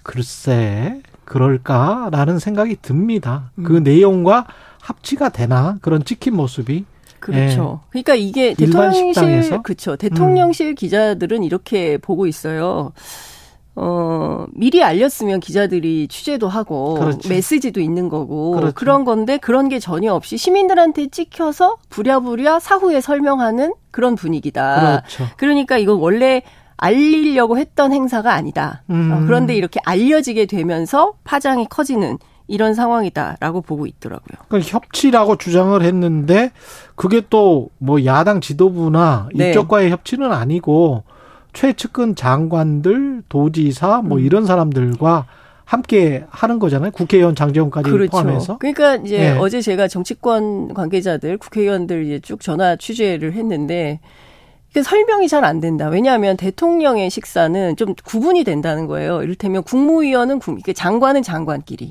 [0.02, 3.50] 글쎄 그럴까라는 생각이 듭니다.
[3.62, 3.82] 그 음.
[3.84, 4.46] 내용과
[4.80, 6.84] 합치가 되나 그런 찍힌 모습이
[7.22, 7.80] 그렇죠.
[7.90, 8.54] 그러니까 이게 예.
[8.54, 9.52] 대통령실?
[9.54, 9.62] 음.
[9.62, 9.96] 그렇죠.
[9.96, 12.92] 대통령실 기자들은 이렇게 보고 있어요.
[13.74, 17.28] 어, 미리 알렸으면 기자들이 취재도 하고 그렇죠.
[17.28, 18.74] 메시지도 있는 거고 그렇죠.
[18.74, 25.02] 그런 건데 그런 게 전혀 없이 시민들한테 찍혀서 부랴부랴 사후에 설명하는 그런 분위기다.
[25.06, 25.32] 그렇죠.
[25.38, 26.42] 그러니까 이건 원래
[26.76, 28.82] 알리려고 했던 행사가 아니다.
[28.90, 29.12] 음.
[29.12, 32.18] 어, 그런데 이렇게 알려지게 되면서 파장이 커지는
[32.52, 34.44] 이런 상황이다라고 보고 있더라고요.
[34.48, 36.52] 그러니까 협치라고 주장을 했는데
[36.94, 39.50] 그게 또 뭐 야당 지도부나 네.
[39.50, 41.02] 이쪽과의 협치는 아니고
[41.52, 44.24] 최측근 장관들, 도지사 뭐 음.
[44.24, 45.26] 이런 사람들과
[45.64, 46.90] 함께 하는 거잖아요.
[46.90, 48.10] 국회의원 장재원까지 그렇죠.
[48.10, 48.58] 포함해서.
[48.58, 49.30] 그러니까 이제 예.
[49.38, 54.00] 어제 제가 정치권 관계자들, 국회의원들 이제 쭉 전화 취재를 했는데
[54.74, 55.88] 그 설명이 잘 안 된다.
[55.88, 59.22] 왜냐하면 대통령의 식사는 좀 구분이 된다는 거예요.
[59.22, 61.90] 이를테면 국무위원은 국, 장관은 장관끼리,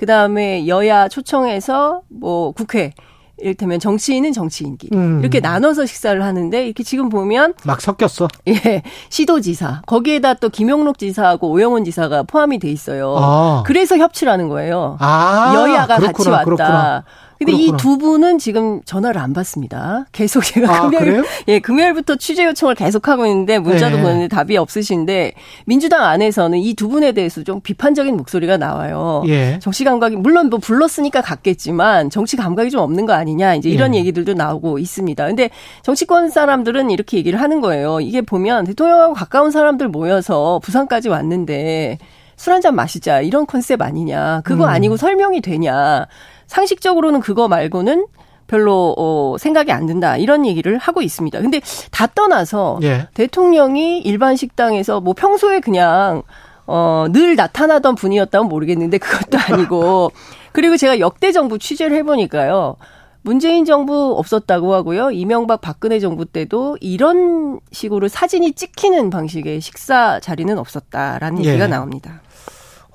[0.00, 2.94] 그 다음에 여야 초청해서 뭐 국회,
[3.36, 5.20] 이를테면 정치인은 정치인끼리 음.
[5.20, 8.26] 이렇게 나눠서 식사를 하는데 이렇게 지금 보면 막 섞였어.
[8.48, 13.14] 예 시도지사 거기에다 또 김용록 지사하고 오영훈 지사가 포함이 돼 있어요.
[13.18, 13.62] 아.
[13.66, 14.96] 그래서 협치라는 거예요.
[15.00, 16.44] 아, 여야가 같이 그렇구나, 왔다.
[16.44, 17.04] 그렇구나.
[17.40, 17.72] 근데 이.
[17.78, 20.04] 두 분은 지금 전화를 안 받습니다.
[20.12, 21.24] 계속 제가 아, 금요일, 그래요?
[21.48, 24.02] 예, 금요일부터 취재 요청을 계속 하고 있는데 문자도 네.
[24.02, 25.32] 보냈는데 답이 없으신데
[25.64, 29.22] 민주당 안에서는 이 두 분에 대해서 좀 비판적인 목소리가 나와요.
[29.26, 29.58] 예.
[29.60, 33.98] 정치 감각이 물론 뭐 불렀으니까 갔겠지만 정치 감각이 좀 없는 거 아니냐 이제 이런 예.
[34.00, 35.26] 얘기들도 나오고 있습니다.
[35.26, 35.48] 근데
[35.82, 38.00] 정치권 사람들은 이렇게 얘기를 하는 거예요.
[38.00, 41.98] 이게 보면 대통령하고 가까운 사람들 모여서 부산까지 왔는데
[42.40, 44.40] 술 한 잔 마시자 이런 컨셉 아니냐.
[44.44, 44.68] 그거 음.
[44.70, 46.06] 아니고 설명이 되냐.
[46.46, 48.06] 상식적으로는 그거 말고는
[48.46, 51.38] 별로 어, 생각이 안 든다 이런 얘기를 하고 있습니다.
[51.38, 51.60] 근데
[51.90, 53.08] 다 떠나서 예.
[53.12, 56.22] 대통령이 일반 식당에서 뭐 평소에 그냥
[56.66, 60.10] 어, 늘 나타나던 분이었다면 모르겠는데 그것도 아니고
[60.52, 62.76] 그리고 제가 역대 정부 취재를 해보니까요.
[63.22, 65.10] 문재인 정부 없었다고 하고요.
[65.10, 71.50] 이명박 박근혜 정부 때도 이런 식으로 사진이 찍히는 방식의 식사 자리는 없었다라는 예.
[71.50, 72.22] 얘기가 나옵니다.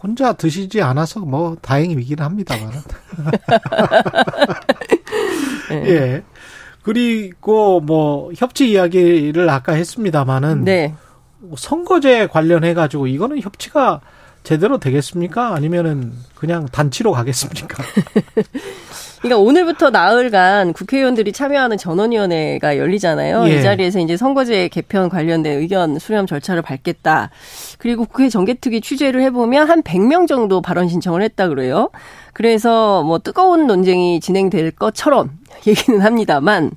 [0.05, 2.71] 혼자 드시지 않아서 뭐 다행이긴 합니다만.
[5.69, 5.89] 네.
[5.89, 6.23] 예.
[6.83, 10.93] 그리고 뭐 협치 이야기를 아까 했습니다마는 네.
[11.57, 13.99] 선거제 관련해 가지고 이거는 협치가
[14.43, 15.55] 제대로 되겠습니까?
[15.55, 17.83] 아니면은 그냥 단치로 가겠습니까?
[19.25, 23.47] 그러니까 오늘부터 나흘간 국회의원들이 참여하는 전원위원회가 열리잖아요.
[23.47, 23.55] 예.
[23.55, 27.31] 이 자리에서 이제 선거제 개편 관련된 의견 수렴 절차를 밟겠다.
[27.79, 31.89] 그리고 국회 정개특위 취재를 해보면 한 100명 정도 발언 신청을 했다 그래요.
[32.33, 35.31] 그래서 뭐 뜨거운 논쟁이 진행될 것처럼
[35.65, 36.69] 얘기는 합니다만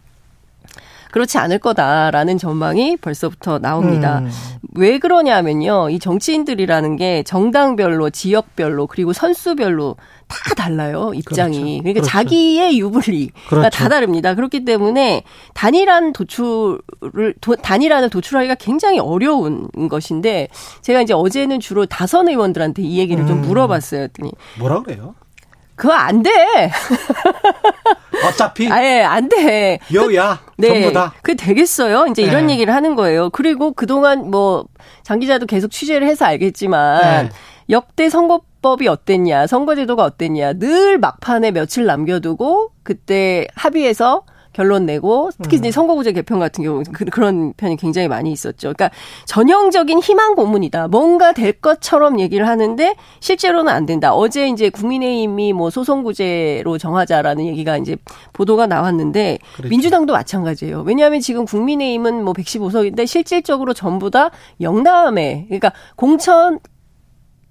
[1.10, 4.20] 그렇지 않을 거다라는 전망이 벌써부터 나옵니다.
[4.20, 4.30] 음.
[4.74, 5.90] 왜 그러냐면요.
[5.90, 9.96] 이 정치인들이라는 게 정당별로, 지역별로, 그리고 선수별로
[10.28, 11.12] 다 달라요.
[11.14, 11.58] 입장이.
[11.58, 11.82] 그렇죠.
[11.82, 12.10] 그러니까 그렇죠.
[12.10, 13.70] 자기의 유불리가 그렇죠.
[13.70, 14.34] 다 다릅니다.
[14.34, 15.22] 그렇기 때문에
[15.54, 20.48] 단일한 도출을, 도- 단일한을 도출하기가 굉장히 어려운 것인데
[20.82, 23.42] 제가 이제 어제는 주로 다선 의원들한테 이 얘기를 좀 음.
[23.42, 24.02] 물어봤어요.
[24.02, 25.14] 했더니 뭐라 그래요?
[25.74, 26.30] 그거 안 돼.
[28.26, 29.78] 어차피 아예 안 돼.
[29.94, 30.68] 여야 네.
[30.68, 32.06] 전부 다 그게 되겠어요?
[32.10, 32.54] 이제 이런 네.
[32.54, 33.30] 얘기를 하는 거예요.
[33.30, 34.64] 그리고 그동안 뭐,
[35.04, 37.30] 장 기자도 계속 취재를 해서 알겠지만, 네.
[37.70, 45.56] 역대 선거 법이 어땠냐, 선거제도가 어땠냐, 늘 막판에 며칠 남겨두고, 그때 합의해서 결론 내고, 특히
[45.56, 45.58] 음.
[45.58, 48.72] 이제 선거구제 개편 같은 경우, 그, 그런 편이 굉장히 많이 있었죠.
[48.72, 48.90] 그러니까
[49.26, 50.88] 전형적인 희망 고문이다.
[50.88, 54.12] 뭔가 될 것처럼 얘기를 하는데, 실제로는 안 된다.
[54.14, 57.96] 어제 이제 국민의힘이 뭐 소송구제로 정하자라는 얘기가 이제
[58.32, 59.68] 보도가 나왔는데, 그렇죠.
[59.68, 60.82] 민주당도 마찬가지예요.
[60.84, 64.30] 왜냐하면 지금 국민의힘은 뭐 115석인데 실질적으로 전부 다
[64.60, 66.58] 영남에 그러니까 공천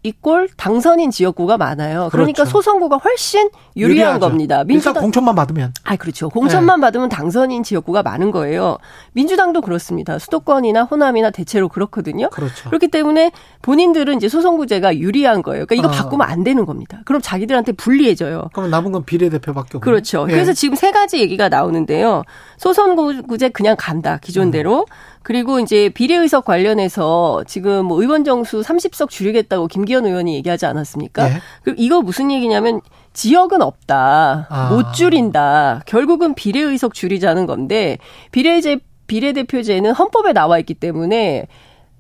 [0.08, 2.10] 이꼴 당선인 지역구가 많아요.
[2.12, 2.52] 그러니까 그렇죠.
[2.52, 4.20] 소선구가 훨씬 유리한 유리하죠.
[4.20, 4.56] 겁니다.
[4.56, 6.28] 일단 민주당 공천만 받으면 아, 그렇죠.
[6.28, 6.34] 네.
[6.34, 8.78] 공천만 받으면 당선인 지역구가 많은 거예요.
[9.14, 10.18] 민주당도 그렇습니다.
[10.18, 12.30] 수도권이나 호남이나 대체로 그렇거든요.
[12.30, 12.70] 그렇죠.
[12.70, 13.32] 그렇기 때문에
[13.62, 15.66] 본인들은 이제 소선구제가 유리한 거예요.
[15.66, 16.04] 그러니까 이거 아.
[16.04, 17.02] 바꾸면 안 되는 겁니다.
[17.06, 18.50] 그럼 자기들한테 불리해져요.
[18.54, 20.26] 그럼 남은 건 비례대표밖에 없고 그렇죠.
[20.30, 20.34] 예.
[20.34, 22.24] 그래서 지금 세 가지 얘기가 나오는데요.
[22.58, 24.18] 소선구제 그냥 간다.
[24.22, 24.86] 기존대로.
[25.28, 31.30] 그리고 이제 비례의석 관련해서 지금 뭐 의원 정수 30석 줄이겠다고 김기현 의원이 얘기하지 않았습니까?
[31.30, 31.42] 예.
[31.64, 32.80] 그 이거 무슨 얘기냐면
[33.12, 34.48] 지역은 없다.
[34.50, 34.70] 아.
[34.70, 35.82] 못 줄인다.
[35.86, 37.98] 결국은 비례의석 줄이자는 건데
[38.32, 41.48] 비례제 비례대표제는 헌법에 나와 있기 때문에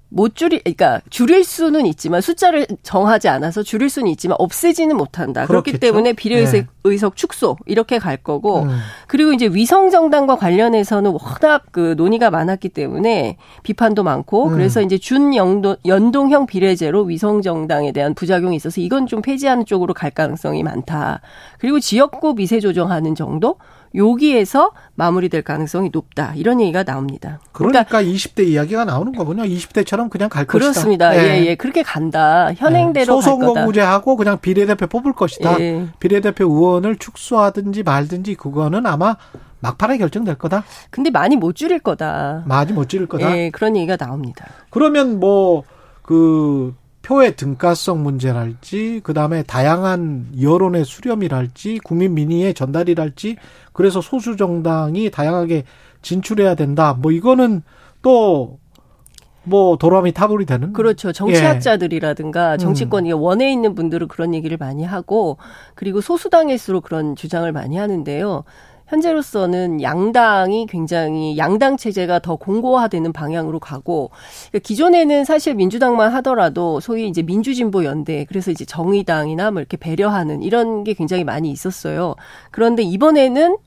[0.09, 5.45] 못 줄이 그러니까 줄일 수는 있지만 숫자를 정하지 않아서 줄일 수는 있지만 없애지는 못한다.
[5.45, 5.79] 그렇기 그렇겠죠.
[5.79, 6.67] 때문에 비례의석 네.
[6.85, 8.77] 의석 축소 이렇게 갈 거고 음.
[9.07, 14.53] 그리고 이제 위성 정당과 관련해서는 워낙 그 논의가 많았기 때문에 비판도 많고 음.
[14.53, 20.11] 그래서 이제 준연동 연동형 비례제로 위성 정당에 대한 부작용이 있어서 이건 좀 폐지하는 쪽으로 갈
[20.11, 21.21] 가능성이 많다.
[21.59, 23.57] 그리고 지역구 미세 조정하는 정도
[23.95, 26.33] 여기에서 마무리될 가능성이 높다.
[26.35, 27.39] 이런 얘기가 나옵니다.
[27.51, 29.43] 그러니까, 20대 이야기가 나오는 거군요.
[29.43, 30.59] 20대처럼 그냥 갈 것이다.
[30.59, 31.15] 그렇습니다.
[31.15, 31.55] 예, 예.
[31.55, 32.53] 그렇게 간다.
[32.53, 33.21] 현행대로 갈 거다.
[33.21, 35.59] 소송 공무제하고 그냥 비례대표 뽑을 것이다.
[35.59, 35.87] 예.
[35.99, 39.15] 비례대표 의원을 축소하든지 말든지 그거는 아마
[39.59, 40.63] 막판에 결정될 거다.
[40.89, 42.43] 근데 많이 못 줄일 거다.
[42.45, 43.35] 많이 못 지를 거다.
[43.35, 44.45] 예, 그런 얘기가 나옵니다.
[44.69, 46.75] 그러면 뭐그
[47.07, 53.37] 표의 등가성 문제랄지 그다음에 다양한 여론의 수렴이랄지 국민 민의의 전달이랄지
[53.71, 55.63] 그래서 소수 정당이 다양하게
[56.01, 56.97] 진출해야 된다.
[56.99, 57.63] 뭐 이거는
[58.01, 61.07] 또뭐 도람이 타불이 되는 그렇죠.
[61.09, 61.13] 예.
[61.13, 65.37] 정치학자들이라든가 정치권이 원에 있는 분들은 그런 얘기를 많이 하고
[65.75, 68.43] 그리고 소수당일수록 그런 주장을 많이 하는데요.
[68.87, 74.09] 현재로서는 양당이 굉장히 양당 체제가 더 공고화되는 방향으로 가고
[74.49, 80.41] 그러니까 기존에는 사실 민주당만 하더라도 소위 이제 민주진보 연대 그래서 이제 정의당이나 뭐 이렇게 배려하는
[80.41, 82.15] 이런 게 굉장히 많이 있었어요.
[82.51, 83.57] 그런데 이번에는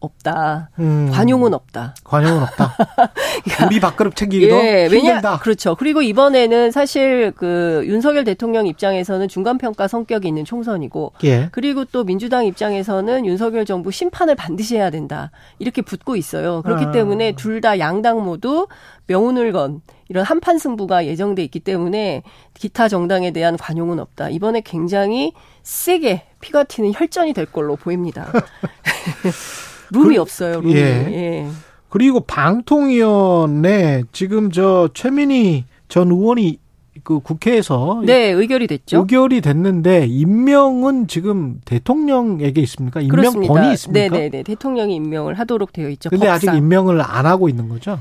[0.00, 0.70] 없다.
[0.78, 1.10] 음.
[1.12, 1.94] 관용은 없다.
[2.04, 2.76] 관용은 없다.
[3.66, 5.20] 우리 밥그릇 챙기기도 예, 왜냐.
[5.38, 5.74] 그렇죠.
[5.74, 11.48] 그리고 이번에는 사실 그 윤석열 대통령 입장에서는 중간 평가 성격이 있는 총선이고 예.
[11.52, 15.30] 그리고 또 민주당 입장에서는 윤석열 정부 심판을 반드시 해야 된다.
[15.58, 16.62] 이렇게 붙고 있어요.
[16.62, 16.92] 그렇기 아.
[16.92, 18.68] 때문에 둘 다 양당 모두
[19.06, 22.22] 명운을 건 이런 한판 승부가 예정돼 있기 때문에
[22.52, 24.28] 기타 정당에 대한 관용은 없다.
[24.28, 25.32] 이번에 굉장히
[25.62, 28.30] 세게 피가 튀는 혈전이 될 걸로 보입니다.
[29.92, 30.60] 룸이 그- 없어요.
[30.60, 30.74] 룸이.
[30.74, 30.78] 예.
[30.80, 31.46] 예.
[31.88, 36.58] 그리고 방통위원회 지금 저 최민희 전 의원이
[37.04, 38.98] 그 국회에서 네, 의결이 됐죠.
[39.00, 43.00] 의결이 됐는데 임명은 지금 대통령에게 있습니까?
[43.00, 43.72] 임명권이 그렇습니다.
[43.74, 44.16] 있습니까?
[44.16, 44.42] 네네네.
[44.42, 46.10] 대통령이 임명을 하도록 되어 있죠.
[46.10, 46.52] 근데 아직.
[46.52, 48.00] 임명을 안 하고 있는 거죠?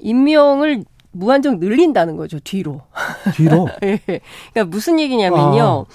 [0.00, 2.38] 임명을 무한정 늘린다는 거죠.
[2.40, 2.82] 뒤로.
[3.34, 3.68] 뒤로.
[3.82, 3.98] 예.
[4.06, 5.86] 그러니까 무슨 얘기냐면요.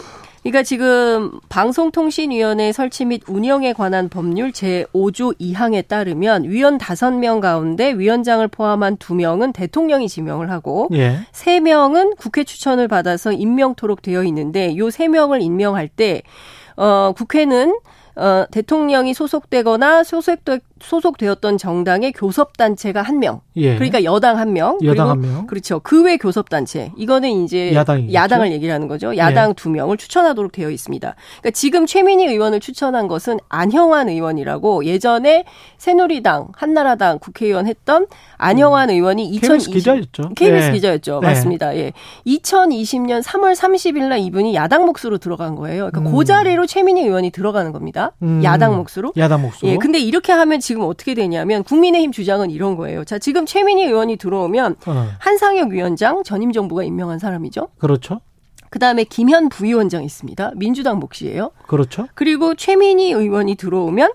[0.41, 8.47] 그러니까 지금 방송통신위원회 설치 및 운영에 관한 법률 제5조 2항에 따르면 위원 5명 가운데 위원장을
[8.47, 11.19] 포함한 2명은 대통령이 지명을 하고 예.
[11.31, 16.21] 세명은 국회 추천을 받아서 임명토록 되어 있는데 요 세명을 임명할 때
[16.77, 17.75] 어, 국회는
[18.15, 23.41] 어, 대통령이 소속되거나 소속되, 소속되었던 정당의 교섭단체가 한 명.
[23.55, 23.75] 예.
[23.75, 24.77] 그러니까 여당 한 명.
[24.83, 25.47] 여당 한 명.
[25.47, 25.79] 그렇죠.
[25.79, 26.91] 그 외 교섭단체.
[26.97, 28.13] 이거는 이제 야당이겠죠?
[28.13, 29.15] 야당을 얘기하는 거죠.
[29.17, 31.15] 야당 두 명을 추천하도록 되어 있습니다.
[31.41, 35.43] 그러니까 지금 최민희 의원을 추천한 것은 안형환 의원이라고 예전에
[35.77, 38.07] 새누리당, 한나라당 국회의원 했던
[38.37, 40.29] 안형환 의원이 KBS 2020 기자였죠.
[40.35, 40.71] KBS 예.
[40.71, 41.19] 기자였죠.
[41.21, 41.27] 네.
[41.27, 41.75] 맞습니다.
[41.75, 41.91] 예.
[42.25, 45.89] 2020년 3월 30일 날 이분이 야당 몫으로 들어간 거예요.
[45.91, 46.15] 그러니까 음.
[46.15, 48.11] 그 자리로 최민희 의원이 들어가는 겁니다.
[48.21, 48.41] 음.
[48.43, 49.13] 야당 몫으로.
[49.17, 49.71] 야당 목소리.
[49.71, 53.03] 예, 근데 이렇게 하면 지금 어떻게 되냐면 국민의힘 주장은 이런 거예요.
[53.03, 57.69] 자, 지금 최민희 의원이 들어오면 어, 한상혁 위원장 전임 정부가 임명한 사람이죠.
[57.79, 58.21] 그렇죠.
[58.69, 60.51] 그다음에 김현 부위원장 있습니다.
[60.57, 61.49] 민주당 몫이에요.
[61.65, 62.05] 그렇죠.
[62.13, 64.11] 그리고 최민희 의원이 들어오면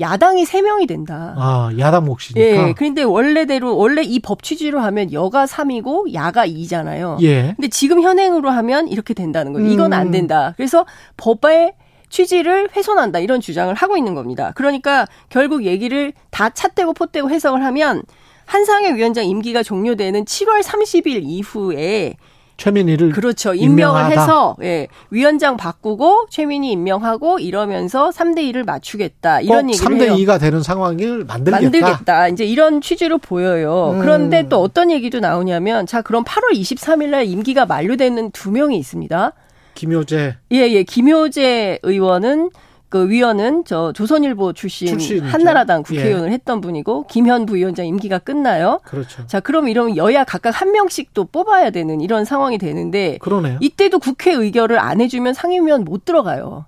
[0.00, 1.34] 야당이 세명이 된다.
[1.36, 2.68] 아, 야당 몫이니까.
[2.68, 2.74] 예.
[2.74, 7.20] 그런데 원래대로 원래 이 법 취지로 하면 여가 3이고 야가 2잖아요.
[7.22, 7.52] 예.
[7.56, 9.68] 근데 지금 현행으로 하면 이렇게 된다는 거예요.
[9.70, 9.98] 이건 음.
[9.98, 10.54] 안 된다.
[10.56, 10.86] 그래서
[11.18, 11.74] 법의
[12.10, 14.52] 취지를 훼손한다 이런 주장을 하고 있는 겁니다.
[14.54, 18.02] 그러니까 결국 얘기를 다 찻대고 포대고 해석을 하면
[18.46, 22.16] 한상혁 위원장 임기가 종료되는 7월 30일 이후에
[22.56, 23.54] 최민희를 그렇죠.
[23.54, 24.08] 임명을 임명하다.
[24.08, 29.40] 해서 예, 위원장 바꾸고 최민희 임명하고 이러면서 3대 2를 맞추겠다.
[29.40, 30.14] 이런 꼭 얘기를 3대 해요.
[30.16, 31.60] 2가 되는 상황을 만들겠다.
[31.62, 32.28] 만들겠다.
[32.28, 33.92] 이제 이런 취지로 보여요.
[33.94, 34.00] 음.
[34.00, 39.32] 그런데 또 어떤 얘기도 나오냐면 자, 그럼 8월 23일 날 임기가 만료되는 두 명이 있습니다.
[39.74, 40.82] 김효재 예, 예.
[40.82, 42.50] 김효재 의원은
[42.88, 45.24] 그 위원은 저 조선일보 출신 출신이죠.
[45.26, 45.82] 한나라당 예.
[45.84, 48.80] 국회의원을 했던 분이고 김현 부위원장 임기가 끝나요.
[48.84, 49.24] 그렇죠.
[49.28, 53.58] 자, 그럼 이러면 여야 각각 한 명씩 또 뽑아야 되는 이런 상황이 되는데 그러네요.
[53.60, 56.66] 이때도 국회 의결을 안 해주면 상임위원 못 들어가요.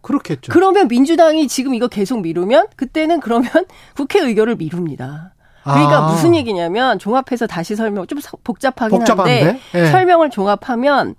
[0.00, 0.50] 그렇겠죠.
[0.52, 3.48] 그러면 민주당이 지금 이거 계속 미루면 그때는 그러면
[3.94, 5.34] 국회 의결을 미룹니다.
[5.62, 6.10] 그러니까 아.
[6.10, 9.42] 무슨 얘기냐면 종합해서 다시 설명 좀 서- 복잡하긴 복잡한데?
[9.44, 9.86] 한데 예.
[9.86, 11.14] 설명을 종합하면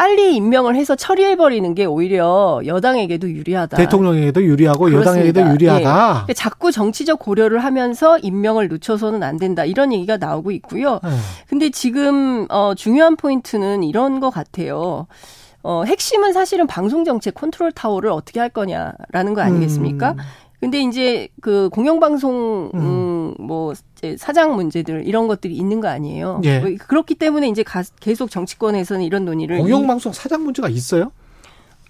[0.00, 3.76] 빨리 임명을 해서 처리해 버리는 게 오히려 여당에게도 유리하다.
[3.76, 5.10] 대통령에게도 유리하고 그렇습니다.
[5.10, 5.52] 여당에게도 예.
[5.52, 5.82] 유리하다.
[5.82, 9.66] 그러니까 자꾸 정치적 고려를 하면서 임명을 늦춰서는 안 된다.
[9.66, 11.00] 이런 얘기가 나오고 있고요.
[11.04, 11.10] 예.
[11.48, 15.06] 근데 지금 어 중요한 포인트는 이런 것 같아요.
[15.62, 20.12] 어 핵심은 사실은 방송 정책 컨트롤 타워를 어떻게 할 거냐라는 거 아니겠습니까?
[20.12, 20.16] 음.
[20.60, 23.72] 근데 이제 그 공영방송 음 뭐
[24.18, 26.40] 사장 문제들 이런 것들이 있는 거 아니에요.
[26.44, 26.58] 예.
[26.58, 31.12] 뭐 그렇기 때문에 이제 가- 계속 정치권에서는 이런 논의를 이- 공영방송 사장 문제가 있어요?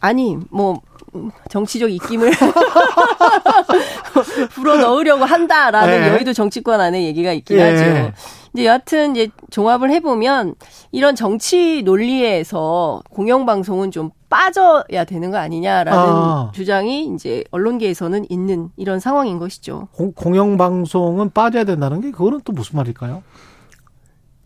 [0.01, 0.81] 아니 뭐
[1.15, 2.31] 음, 정치적 입김을
[4.55, 6.09] 불어 넣으려고 한다라는 예.
[6.09, 7.63] 여의도 정치권 안에 얘기가 있긴 예.
[7.63, 8.13] 하죠.
[8.55, 10.55] 이제 여하튼 이제 종합을 해보면
[10.93, 16.53] 이런 정치 논리에서 공영방송은 좀 빠져야 되는 거 아니냐라는 아.
[16.55, 19.89] 주장이 이제 언론계에서는 있는 이런 상황인 것이죠.
[19.93, 23.23] 공, 공영방송은 빠져야 된다는 게 그거는 또 무슨 말일까요?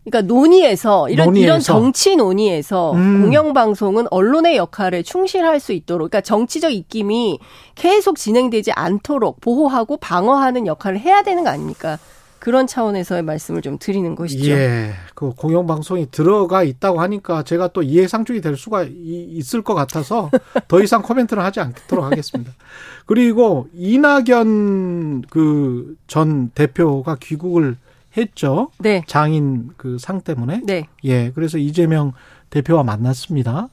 [0.05, 1.45] 그러니까 논의에서 이런 논의에서.
[1.45, 3.23] 이런 정치 논의에서 음.
[3.23, 7.39] 공영 방송은 언론의 역할에 충실할 수 있도록 그러니까 정치적 입김이
[7.73, 11.97] 계속 진행되지 않도록 보호하고 방어하는 역할을 해야 되는 거 아닙니까?
[12.45, 14.51] 그런 차원에서의 말씀을 좀 드리는 것이죠.
[14.51, 14.91] 예.
[15.15, 20.29] 그 공영방송이 들어가 있다고 하니까 제가 또 이해상충이 될 수가 이- 있을 것 같아서
[20.67, 22.51] 더 이상 코멘트를 하지 않도록 하겠습니다.
[23.07, 27.77] 그리고 이낙연 그 전 대표가 귀국을
[28.15, 28.69] 했죠.
[28.77, 29.03] 네.
[29.07, 30.61] 장인 그 상 때문에.
[30.65, 30.85] 네.
[31.03, 31.31] 예.
[31.33, 32.13] 그래서 이재명
[32.51, 33.69] 대표와 만났습니다.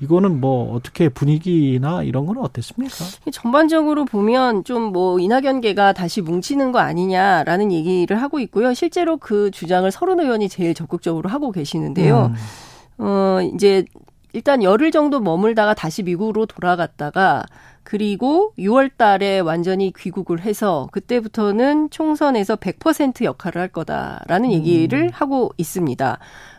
[0.00, 2.94] 이거는 뭐 어떻게 분위기나 이런 건 어땠습니까?
[3.32, 8.74] 전반적으로 보면 좀 뭐 이낙연계가 다시 뭉치는 거 아니냐라는 얘기를 하고 있고요.
[8.74, 12.32] 실제로 그 주장을 서른 의원이 제일 적극적으로 하고 계시는데요.
[12.32, 13.04] 음.
[13.04, 13.84] 어, 이제
[14.32, 17.44] 일단 열흘 정도 머물다가 다시 미국으로 돌아갔다가
[17.82, 25.10] 그리고 6월 달에 완전히 귀국을 해서 그때부터는 총선에서 100% 역할을 할 거다라는 얘기를 음.
[25.12, 26.18] 하고 있습니다.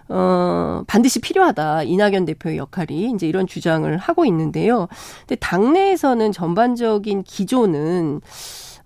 [0.09, 1.83] 어, 반드시 필요하다.
[1.83, 4.87] 이낙연 대표의 역할이 이제 이런 주장을 하고 있는데요.
[5.21, 8.21] 근데 당내에서는 전반적인 기조는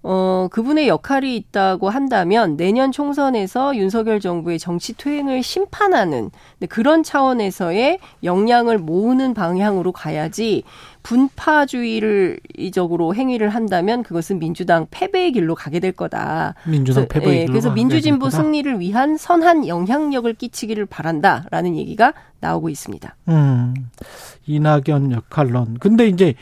[0.05, 6.29] 어, 그분의 역할이 있다고 한다면 내년 총선에서 윤석열 정부의 정치 퇴행을 심판하는
[6.59, 10.63] 네, 그런 차원에서의 역량을 모으는 방향으로 가야지
[11.03, 16.55] 분파주의를 이적으로 행위를 한다면 그것은 민주당 패배의 길로 가게 될 거다.
[16.65, 18.29] 민주당 패배의 예, 길로 그래서 민주진보.
[18.29, 23.15] 승리를 위한 선한 영향력을 끼치기를 바란다라는 얘기가 나오고 있습니다.
[23.29, 23.73] 음,
[24.47, 25.77] 이낙연 역할론.
[25.79, 26.35] 근데 이제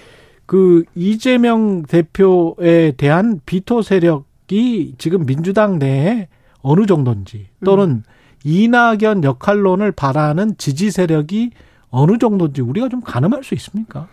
[0.51, 6.27] 그 이재명 대표에 대한 비토 세력이 지금 민주당 내에
[6.61, 8.03] 어느 정도인지 또는
[8.43, 11.51] 이낙연 역할론을 바라는 지지 세력이
[11.89, 14.09] 어느 정도인지 우리가 좀 가늠할 수 있습니까?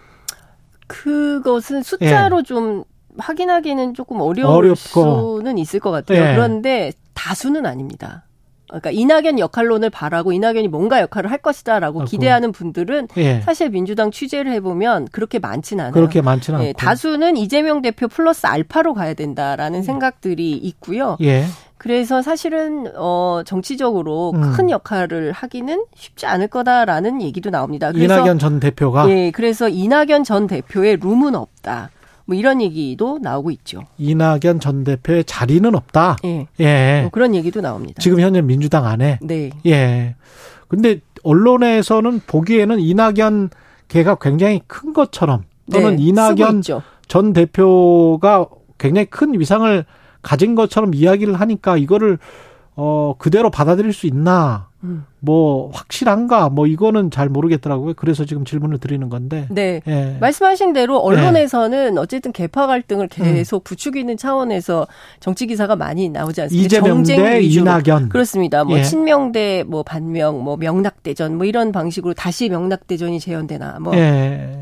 [0.86, 2.84] 그것은 숫자로 좀
[3.18, 4.58] 확인하기는 조금 어려울 예.
[4.70, 5.38] 어렵고.
[5.40, 6.22] 수는 있을 것 같아요.
[6.22, 6.34] 예.
[6.36, 8.27] 그런데 다수는 아닙니다.
[8.68, 12.10] 그러니까 이낙연 역할론을 바라고 이낙연이 뭔가 역할을 할 것이다라고 아이고.
[12.10, 13.40] 기대하는 분들은 예.
[13.40, 15.92] 사실 민주당 취재를 해보면 그렇게 많지는 않아요.
[15.94, 16.78] 그렇게 많지는 예, 않고.
[16.78, 21.16] 다수는 이재명 대표 플러스 알파로 가야 된다라는 생각들이 있고요.
[21.22, 21.44] 예.
[21.78, 24.52] 그래서 사실은 어 정치적으로 음.
[24.52, 27.92] 큰 역할을 하기는 쉽지 않을 거다라는 얘기도 나옵니다.
[27.92, 31.90] 그래서 이낙연 전 대표가 예, 그래서 이낙연 전 대표의 룸은 없다.
[32.28, 33.86] 뭐 이런 얘기도 나오고 있죠.
[33.96, 36.18] 이낙연 전 대표의 자리는 없다.
[36.26, 36.46] 예.
[36.60, 37.00] 예.
[37.00, 37.98] 뭐 그런 얘기도 나옵니다.
[38.02, 39.48] 지금 현재 민주당 안에 네.
[39.64, 40.14] 예.
[40.68, 43.48] 근데 언론에서는 보기에는 이낙연
[43.88, 46.62] 개가 굉장히 큰 것처럼 또는 네, 이낙연.
[47.06, 49.86] 전 대표가 굉장히 큰 위상을
[50.20, 52.18] 가진 것처럼 이야기를 하니까 이거를
[52.80, 55.04] 어 그대로 받아들일 수 있나 음.
[55.18, 57.94] 뭐 확실한가 뭐 이거는 잘 모르겠더라고요.
[57.94, 59.48] 그래서 지금 질문을 드리는 건데.
[59.50, 59.80] 네.
[59.88, 60.16] 예.
[60.20, 64.86] 말씀하신 대로 언론에서는 어쨌든 개파 갈등을 계속 부추기는 차원에서
[65.18, 66.64] 정치 기사가 많이 나오지 않습니까?
[66.64, 67.40] 이재명 대.
[67.42, 68.10] 이낙연.
[68.10, 68.62] 그렇습니다.
[68.62, 68.84] 뭐 예.
[68.84, 74.60] 친명 대뭐 반명, 뭐 명락대전 뭐 이런 방식으로 다시 명락대전이 재현되나 뭐 예.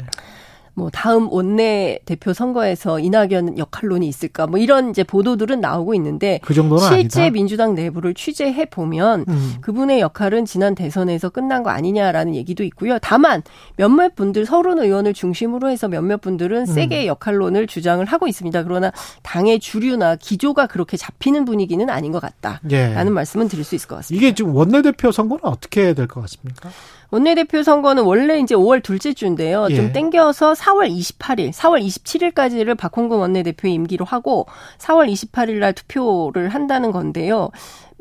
[0.79, 6.53] 뭐 다음 원내 대표 선거에서 이낙연 역할론이 있을까 뭐 이런 이제 보도들은 나오고 있는데 그
[6.53, 7.33] 정도는 실제 아니다.
[7.33, 9.55] 민주당 내부를 취재해 보면 음.
[9.62, 12.99] 그분의 역할은 지난 대선에서 끝난 거 아니냐라는 얘기도 있고요.
[13.01, 13.43] 다만
[13.77, 16.66] 몇몇 분들 서른 의원을 중심으로 해서 몇몇 분들은 음.
[16.66, 18.62] 세게 역할론을 주장을 하고 있습니다.
[18.64, 23.11] 그러나 당의 주류나 기조가 그렇게 잡히는 분위기는 아닌 것 같다라는 예.
[23.11, 24.27] 말씀은 드릴 수 있을 것 같습니다.
[24.27, 26.68] 이게 지금 원내 대표 선거는 어떻게 될 것 같습니까?
[27.11, 29.67] 원내대표 선거는 원래 이제 5월 둘째 주인데요.
[29.71, 29.75] 예.
[29.77, 34.47] 좀 땡겨서 4월 28일, 4월 27일까지를 박홍근 원내대표의 임기로 하고
[34.79, 37.51] 4월 28일 날 투표를 한다는 건데요.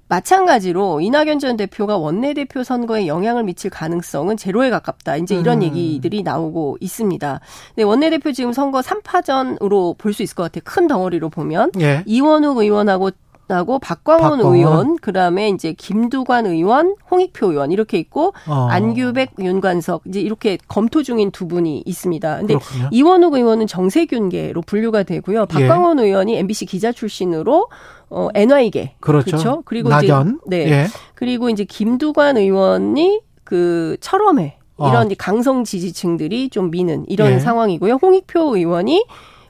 [0.08, 5.18] 마찬가지로 이낙연 전 대표가 원내대표 선거에 영향을 미칠 가능성은 제로에 가깝다.
[5.18, 5.64] 이제 이런 음.
[5.64, 7.39] 얘기들이 나오고 있습니다.
[7.76, 10.62] 네, 원내대표 지금 선거 3파전으로 볼 수 있을 것 같아요.
[10.64, 11.72] 큰 덩어리로 보면.
[11.82, 12.03] 예.
[12.06, 13.10] 이원욱 의원하고
[13.47, 14.39] 박광원, 박광원.
[14.55, 18.67] 의원, 그다음에 이제 김두관 의원, 홍익표 의원 이렇게 있고 어.
[18.69, 22.37] 안규백, 윤관석 이제 이렇게 검토 중인 두 분이 있습니다.
[22.37, 22.89] 근데 그렇군요.
[22.91, 25.45] 이원욱 의원은 정세균계로 분류가 되고요.
[25.45, 27.67] 박광원 의원이 MBC 기자 출신으로
[28.09, 29.63] 어 NY계 그렇죠.
[29.65, 30.39] 그리고 낙연.
[30.47, 30.71] 이제 네.
[30.71, 30.87] 예.
[31.15, 35.03] 그리고 이제 김두관 의원이 그 철험회 이런 아.
[35.03, 37.39] 이제 강성 지지층들이 좀 미는 이런 예.
[37.39, 37.99] 상황이고요.
[38.01, 39.05] 홍익표 의원이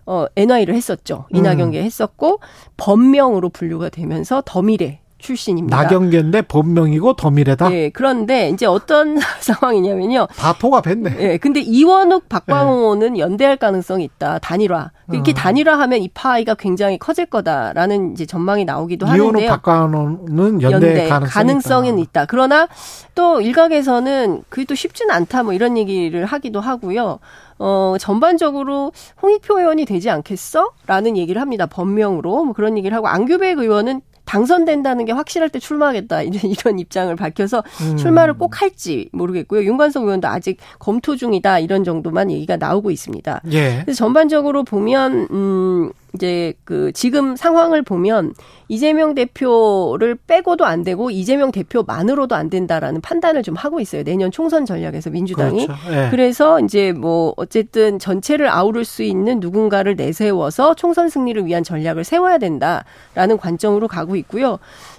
[0.06, 1.26] 어 NI를 했었죠.
[1.34, 1.38] 음.
[1.38, 2.40] 이낙연계 했었고
[2.78, 5.76] 법명으로 분류가 되면서 더미래 출신입니다.
[5.76, 7.72] 나경계인데 본명이고 더미래다.
[7.74, 10.28] 예, 그런데 이제 어떤 상황이냐면요.
[10.36, 11.16] 다 포갑했네.
[11.20, 14.40] 예, 근데 이원욱, 박광호는 연대할 가능성이 있다.
[14.40, 14.92] 단일화.
[15.12, 15.36] 이렇게 어.
[15.36, 19.50] 단일화하면 이 파이가 굉장히 커질 거다라는 이제 전망이 나오기도 이혼우 하는데요.
[19.50, 22.06] 박관호는 연대, 가능성이 가능성은 있다.
[22.06, 22.26] 있다.
[22.26, 22.68] 그러나
[23.14, 25.44] 또 일각에서는 그게 또 쉽지는 않다.
[25.44, 27.20] 뭐 이런 얘기를 하기도 하고요.
[27.58, 28.92] 어, 전반적으로
[29.22, 30.72] 홍익표 의원이 되지 않겠어?
[30.88, 31.66] 라는 얘기를 합니다.
[31.66, 32.46] 법명으로.
[32.46, 36.24] 뭐 그런 얘기를 하고 안규백 의원은 당선된다는 게 확실할 때 출마하겠다.
[36.34, 37.98] 이런, 입장을 밝혀서 음.
[37.98, 39.64] 출마를 꼭 할지 모르겠고요.
[39.64, 41.60] 윤관석 의원도 아직 검토 중이다.
[41.60, 43.42] 이런 정도만 얘기가 나오고 있습니다.
[43.52, 43.82] 예.
[43.84, 48.34] 그래서 전반적으로 보면 음 이제 그 지금 상황을 보면
[48.68, 54.04] 이재명 대표를 빼고도 안 되고 이재명 대표만으로도 안 된다라는 판단을 좀 하고 있어요.
[54.04, 55.68] 내년 총선 전략에서 민주당이.
[55.68, 55.82] 그렇죠.
[55.92, 56.08] 예.
[56.10, 62.40] 그래서 이제 뭐 어쨌든 전체를 아우를 수 있는 누군가를 내세워서 총선 승리를 위한 전략을 세워야
[62.40, 64.58] 된다라는 관점으로 가고 있고요.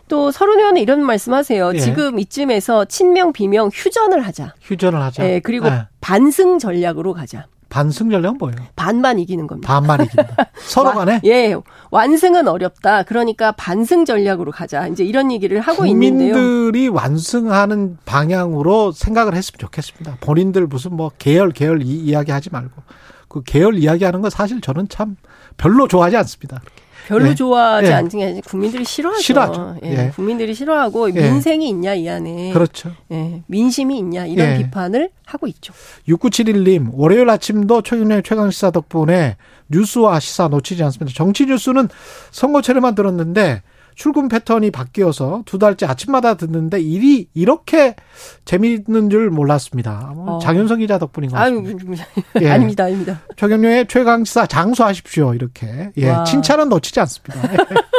[0.09, 1.73] 또 서른 의원은 이런 말씀하세요.
[1.75, 1.79] 예.
[1.79, 4.55] 지금 이쯤에서 친명 비명 휴전을 하자.
[4.61, 5.29] 휴전을 하자.
[5.29, 5.87] 예, 그리고 예.
[6.01, 7.47] 반승 전략으로 가자.
[7.69, 8.57] 반승 전략은 뭐예요?
[8.77, 9.67] 반만 이기는 겁니다.
[9.67, 10.37] 반만 이긴다.
[10.67, 11.55] 서로 간에 예,
[11.91, 13.03] 완승은 어렵다.
[13.03, 14.87] 그러니까 반승 전략으로 가자.
[14.87, 16.35] 이제 이런 얘기를 하고 있는데요.
[16.35, 20.19] 국민들이 완승하는 방향으로 생각을 했으면 좋겠습니다.
[20.21, 22.83] 본인들 무슨 뭐 계열 계열 이, 이야기 하지 말고
[23.29, 25.17] 그 계열 이야기하는 거 사실 저는 참
[25.57, 26.61] 별로 좋아하지 않습니다.
[27.07, 27.35] 별로 예.
[27.35, 27.93] 좋아하지 예.
[27.93, 29.23] 않는 국민들이 싫어하죠.
[29.23, 29.77] 싫어하죠.
[29.85, 29.91] 예.
[29.91, 30.13] 예.
[30.15, 31.31] 국민들이 싫어하고 예.
[31.31, 32.53] 민생이 있냐 이 안에.
[32.53, 32.93] 그렇죠.
[33.13, 33.43] 예.
[33.47, 34.59] 민심이 있냐 이런 예.
[34.59, 35.73] 비판을 하고 있죠.
[36.09, 39.37] 6971님, 월요일 아침도 최근의 최강 시사 덕분에
[39.69, 41.17] 뉴스와 시사 놓치지 않습니다.
[41.17, 41.89] 정치 뉴스는
[42.33, 43.63] 선거철에만 들었는데
[43.97, 47.97] 출근 패턴이 바뀌어서 두 달째 아침마다 듣는데 일이 이렇게
[48.45, 50.13] 재미있는 줄 몰랐습니다.
[50.15, 50.39] 뭐 어.
[50.39, 52.07] 장윤성 기자 덕분인 것 아유, 같습니다.
[52.43, 52.51] 예.
[52.51, 53.21] 아닙니다, 아닙니다.
[53.37, 55.35] 최경영의 최강시사 장수하십시오.
[55.35, 55.91] 이렇게.
[55.97, 56.11] 예.
[56.11, 56.25] 와.
[56.25, 57.49] 칭찬은 놓치지 않습니다.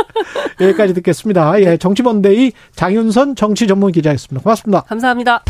[0.61, 1.59] 여기까지 듣겠습니다.
[1.61, 1.77] 예.
[1.77, 4.43] 정치본데이 장윤선 정치 전문 기자였습니다.
[4.43, 4.81] 고맙습니다.
[4.81, 5.43] 감사합니다.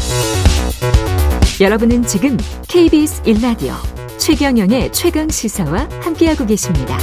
[1.60, 2.38] 여러분은 지금
[2.70, 3.74] KBS 1라디오
[4.18, 6.98] 최경영의 최강 시사와 함께하고 계십니다.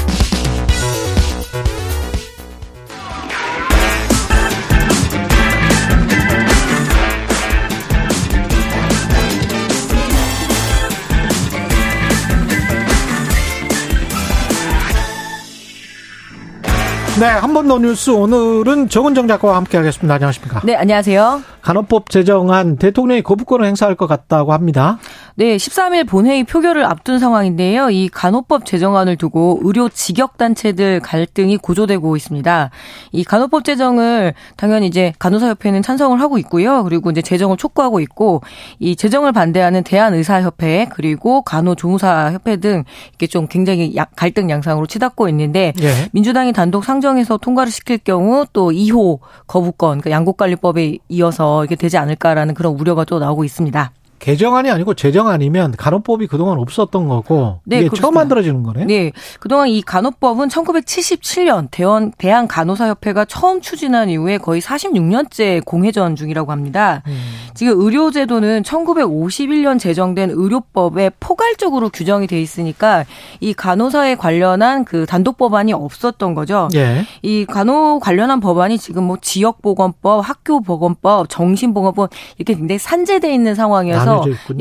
[17.19, 17.27] 네.
[17.27, 20.15] 한 번 더 뉴스 오늘은 정은정 작가와 함께하겠습니다.
[20.15, 20.61] 안녕하십니까.
[20.65, 21.43] 네, 안녕하세요.
[21.69, 24.99] 간호법 제정안 대통령이 거부권을 행사할 것 같다고 합니다.
[25.35, 27.89] 네, 13일 본회의 표결을 앞둔 상황인데요.
[27.89, 32.71] 이 간호법 제정안을 두고 의료 직역 단체들 갈등이 고조되고 있습니다.
[33.13, 36.85] 이 간호법 제정을 당연히 이제 간호사협회는 찬성을 하고 있고요.
[36.85, 38.43] 그리고 이제 제정을 촉구하고 있고
[38.79, 45.73] 이 제정을 반대하는 대한의사협회 그리고 간호조무사협회 등 이렇게 좀 굉장히 야- 갈등 양상으로 치닫고 있는데
[45.81, 46.11] 예.
[46.13, 52.55] 민주당이 단독 상정해서 통과를 시킬 경우 또 2호 거부권, 그러니까 양국관리법에 이어서 이렇게 되지 않을까라는
[52.55, 53.93] 그런 우려가 또 나오고 있습니다.
[54.25, 58.01] 개정안이 아니고 제정안이면 간호법이 그동안 없었던 거고 네, 이게 그렇습니다.
[58.01, 58.87] 처음 만들어지는 거네.
[58.87, 59.13] 네.
[59.39, 67.03] 그동안 이 간호법은 1977년 대원, 대한 간호사협회가 처음 추진한 이후에 거의 46년째 공회전 중이라고 합니다.
[67.07, 67.19] 음.
[67.53, 73.05] 지금 의료제도는 1951년 제정된 의료법에 포괄적으로 규정이 돼 있으니까
[73.41, 76.69] 이 간호사에 관련한 그 단독 법안이 없었던 거죠.
[76.75, 77.05] 예.
[77.21, 82.09] 이 간호 관련한 법안이 지금 뭐 지역보건법, 학교보건법, 정신보건법
[82.39, 84.14] 이렇게 굉장히 산재돼 있는 상황이어서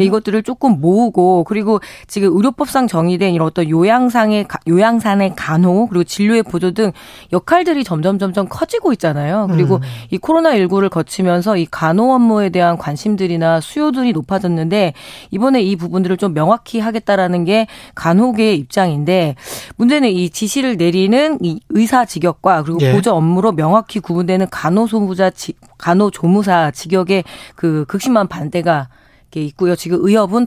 [0.04, 6.44] 이것들을 조금 모으고 그리고 지금 의료법상 정의된 이런 어떤 요양상의 가- 요양산의 간호 그리고 진료의
[6.44, 6.92] 보조 등
[7.32, 9.48] 역할들이 점점 점점 커지고 있잖아요.
[9.52, 9.82] 그리고 음.
[10.12, 14.94] 이 코로나 19를 거치면서 이 간호 업무에 대한 관심들이나 수요들이 높아졌는데
[15.32, 19.36] 이번에 이 부분들을 좀 명확히 하겠다라는 게 간호계의 입장인데
[19.78, 22.92] 문제는 이 지시를 내리는 이 의사 직역과 그리고 예.
[22.94, 27.24] 보조 업무로 명확히 구분되는 간호소무자 지- 간호조무사 직역의
[27.56, 28.88] 그 극심한 반대가
[29.34, 29.76] 게 있고요.
[29.76, 30.46] 지금 의협은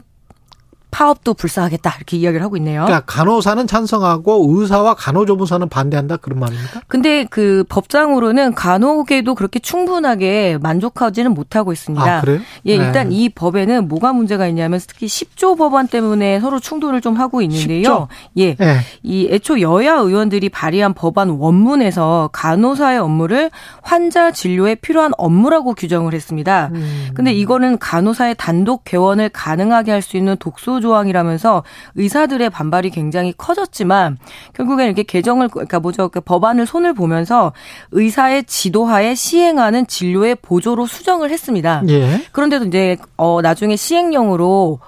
[0.97, 2.85] 파업도 불사하겠다 이렇게 이야기를 하고 있네요.
[2.85, 6.81] 그러니까 간호사는 찬성하고 의사와 간호조무사는 반대한다 그런 말입니까?
[6.87, 12.17] 근데 그 법상으로는 간호계도 그렇게 충분하게 만족하지는 못하고 있습니다.
[12.17, 12.39] 아 그래요?
[12.65, 13.15] 예, 일단 네.
[13.15, 18.07] 이 법에는 뭐가 문제가 있냐면 특히 10조 법안 때문에 서로 충돌을 좀 하고 있는데요.
[18.39, 18.55] 예.
[18.59, 18.79] 예.
[19.03, 23.51] 이 애초 여야 의원들이 발의한 법안 원문에서 간호사의 업무를
[23.83, 26.71] 환자 진료에 필요한 업무라고 규정을 했습니다.
[26.73, 27.09] 음.
[27.13, 31.63] 근데 이거는 간호사의 단독 개원을 가능하게 할 수 있는 독소 조항이라면서
[31.95, 34.17] 의사들의 반발이 굉장히 커졌지만
[34.53, 37.51] 결국엔 이렇게 개정을 그러니까 뭐죠 그 법안을 손을 보면서
[37.91, 41.83] 의사의 지도하에 시행하는 진료의 보조로 수정을 했습니다.
[41.89, 42.21] 예.
[42.31, 44.79] 그런데도 이제 어 나중에 시행령으로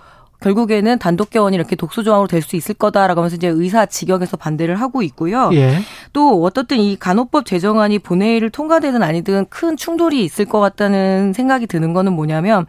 [0.42, 4.80] 결국에는 단독 개원이 이렇게 독소 조항으로 될 수 있을 거다라고 하면서 이제 의사 직역에서 반대를
[4.80, 5.50] 하고 있고요.
[5.54, 5.80] 예.
[6.14, 11.92] 또 어떻든 이 간호법 제정안이 본회의를 통과되든 아니든 큰 충돌이 있을 것 같다는 생각이 드는
[11.92, 12.66] 거는 뭐냐면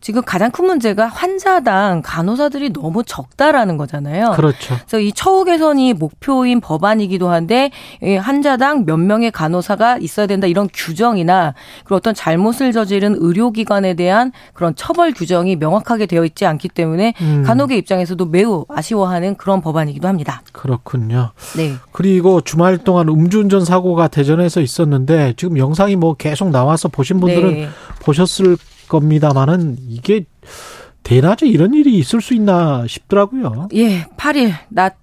[0.00, 4.32] 지금 가장 큰 문제가 환자당 간호사들이 너무 적다라는 거잖아요.
[4.32, 4.76] 그렇죠.
[4.86, 7.70] 그래서 이 처우 개선이 목표인 법안이기도 한데
[8.02, 14.32] 이 환자당 몇 명의 간호사가 있어야 된다 이런 규정이나 그리고 어떤 잘못을 저지른 의료기관에 대한
[14.54, 17.42] 그런 처벌 규정이 명확하게 되어 있지 않기 때문에 음.
[17.46, 20.42] 간호계 입장에서도 매우 아쉬워하는 그런 법안이기도 합니다.
[20.52, 21.32] 그렇군요.
[21.56, 21.74] 네.
[21.92, 27.68] 그리고 주말 동안 음주운전 사고가 대전에서 있었는데 지금 영상이 뭐 계속 나와서 보신 분들은 네.
[28.00, 28.56] 보셨을
[28.90, 30.26] 겁니다만은 이게
[31.02, 33.68] 대낮에 이런 일이 있을 수 있나 싶더라고요.
[33.74, 34.99] 예, 8일 낮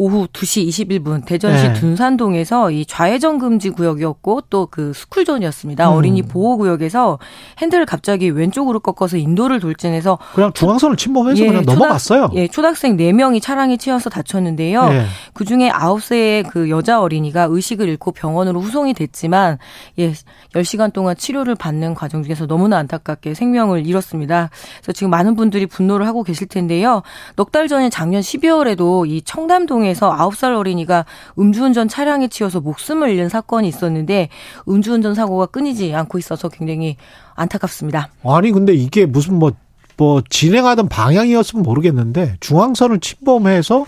[0.00, 1.72] 오후 2시 21분 대전시 네.
[1.74, 5.90] 둔산동에서 이 좌회전 금지 구역이었고 또 그 스쿨존이었습니다.
[5.90, 5.94] 음.
[5.96, 7.18] 어린이 보호 구역에서
[7.60, 12.30] 핸들을 갑자기 왼쪽으로 꺾어서 인도를 돌진해서 그냥 중앙선을 침범해서 예, 그냥 초등- 넘어갔어요.
[12.34, 14.88] 예, 초등학생 4명이 차량에 치여서 다쳤는데요.
[14.92, 15.04] 예.
[15.34, 19.58] 그중에 9세의 그 여자 어린이가 의식을 잃고 병원으로 후송이 됐지만
[19.98, 20.12] 예,
[20.54, 24.50] 10시간 동안 치료를 받는 과정 중에서 너무나 안타깝게 생명을 잃었습니다.
[24.78, 27.02] 그래서 지금 많은 분들이 분노를 하고 계실 텐데요.
[27.36, 31.04] 넉 달 전인 작년 12월에도 이 청담동에 서 9살 어린이가
[31.38, 34.28] 음주운전 차량에 치여서 목숨을 잃는 사건이 있었는데
[34.68, 36.96] 음주운전 사고가 끊이지 않고 있어서 굉장히
[37.34, 38.10] 안타깝습니다.
[38.24, 39.52] 아니 근데 이게 무슨 뭐,
[39.96, 43.86] 뭐 진행하던 방향이었으면 모르겠는데 중앙선을 침범해서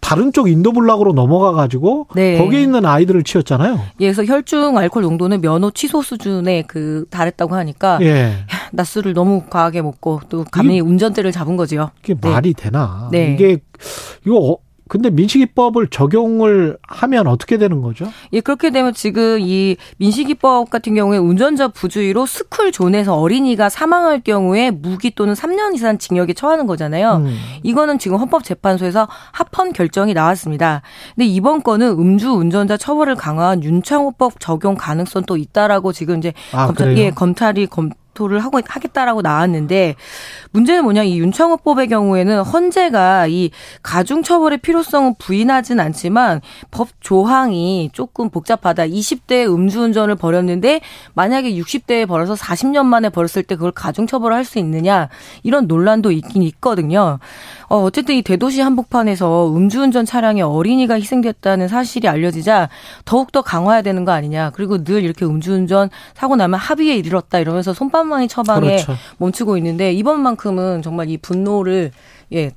[0.00, 2.38] 다른 쪽 인도블락으로 넘어가 가지고 네.
[2.38, 3.78] 거기에 있는 아이들을 치웠잖아요.
[4.00, 8.32] 예, 그래서 혈중 알코올 농도는 면허 취소 수준에 그 달했다고 하니까 예.
[8.72, 11.90] 낮술을 너무 과하게 먹고 또 감히 운전대를 잡은 거지요.
[12.02, 12.30] 이게 네.
[12.30, 13.08] 말이 되나?
[13.12, 13.34] 네.
[13.34, 13.58] 이게
[14.26, 14.56] 이거 어,
[14.90, 18.12] 근데 민식이법을 적용을 하면 어떻게 되는 거죠?
[18.32, 24.72] 예, 그렇게 되면 지금 이 민식이법 같은 경우에 운전자 부주의로 스쿨 존에서 어린이가 사망할 경우에
[24.72, 27.22] 무기 또는 3년 이상 징역에 처하는 거잖아요.
[27.24, 27.38] 음.
[27.62, 30.82] 이거는 지금 헌법재판소에서 합헌 결정이 나왔습니다.
[31.14, 36.66] 근데 이번 건은 음주 운전자 처벌을 강화한 윤창호법 적용 가능성 도 있다라고 지금 이제 아,
[36.66, 36.98] 검찰?
[36.98, 39.96] 예, 검찰이 검 토를 하고 하겠다라고 나왔는데
[40.50, 43.50] 문제는 뭐냐 이 윤창호법의 경우에는 헌재가 이
[43.82, 48.88] 가중 처벌의 필요성은 부인하진 않지만 법 조항이 조금 복잡하다.
[48.88, 50.82] 20대 음주운전을 벌였는데
[51.14, 55.08] 만약에 60대에 벌어서 40년 만에 벌었을 때 그걸 가중 처벌을 할 수 있느냐
[55.44, 57.20] 이런 논란도 있긴 있거든요.
[57.70, 62.68] 어, 어쨌든 이 대도시 한복판에서 음주운전 차량에 어린이가 희생됐다는 사실이 알려지자
[63.04, 64.50] 더욱더 강화해야 되는 거 아니냐.
[64.50, 68.96] 그리고 늘 이렇게 음주운전 사고 나면 합의에 이르렀다 이러면서 손방망이 처방에 그렇죠.
[69.18, 71.92] 멈추고 있는데 이번만큼은 정말 이 분노를
[72.32, 72.50] 예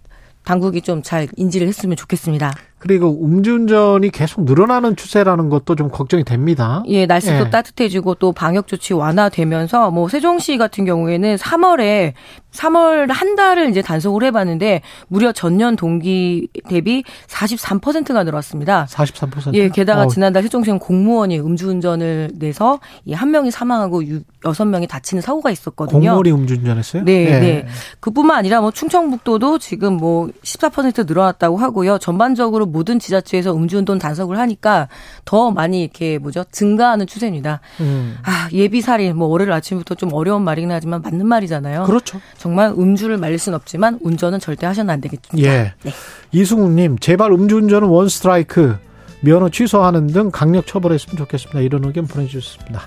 [0.46, 2.52] 당국이 좀 잘 인지를 했으면 좋겠습니다.
[2.84, 6.84] 그리고 음주운전이 계속 늘어나는 추세라는 것도 좀 걱정이 됩니다.
[6.88, 7.50] 예, 날씨도 예.
[7.50, 12.12] 따뜻해지고 또 방역 조치 완화되면서 뭐 세종시 같은 경우에는 3월에
[12.52, 18.86] 3월 한 달을 이제 단속을 해봤는데 무려 전년 동기 대비 43%가 늘었습니다.
[18.90, 19.54] 43%.
[19.56, 25.22] 예, 게다가 어, 지난달 세종시는 공무원이 음주운전을 내서 이한 명이 사망하고 유- 여섯 명이 다치는
[25.22, 26.00] 사고가 있었거든요.
[26.00, 27.06] 공무원이 음주운전했어요?
[27.06, 27.40] 네, 예.
[27.40, 27.68] 네.
[28.02, 31.98] 그뿐만 아니라 뭐 충청북도도 지금 뭐 14% 늘어났다고 하고요.
[31.98, 34.90] 전반적으로 모든 지자체에서 음주운전 단속을 하니까
[35.24, 37.62] 더 많이 이렇게 뭐죠 증가하는 추세입니다.
[37.80, 38.18] 음.
[38.24, 41.84] 아 예비 살인 뭐 월요일 아침부터 좀 어려운 말이긴 하지만 맞는 말이잖아요.
[41.84, 42.20] 그렇죠.
[42.38, 45.48] 정말 음주를 말릴 순 없지만 운전은 절대 하셔는 안 되겠습니다.
[45.48, 45.74] 예.
[45.84, 45.92] 네.
[46.32, 48.76] 이승우님, 제발 음주운전은 원 스트라이크,
[49.22, 51.62] 면허 취소하는 등 강력 처벌했으면 좋겠습니다.
[51.62, 52.82] 이런 의견 보내주셨습니다.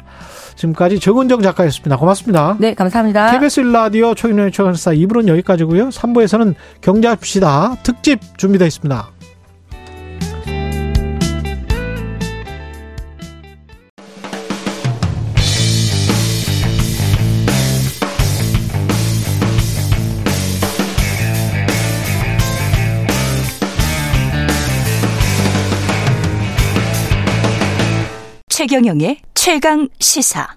[0.57, 1.97] 지금까지 정은정 작가였습니다.
[1.97, 2.57] 고맙습니다.
[2.59, 3.30] 네, 감사합니다.
[3.32, 5.91] KBS 1라디오 초인의 최강사 2부는 여기까지고요.
[5.91, 9.16] 3부에서는 경제합시다 특집 준비되어 있습니다.
[28.57, 30.49] 최경영의 최강 시사.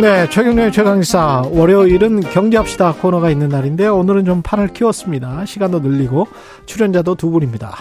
[0.00, 3.96] 네, 최경련의 최강사 월요일은 경제합시다 코너가 있는 날인데요.
[3.96, 5.46] 오늘은 좀 판을 키웠습니다.
[5.46, 6.28] 시간도 늘리고
[6.66, 7.74] 출연자도 두 분입니다.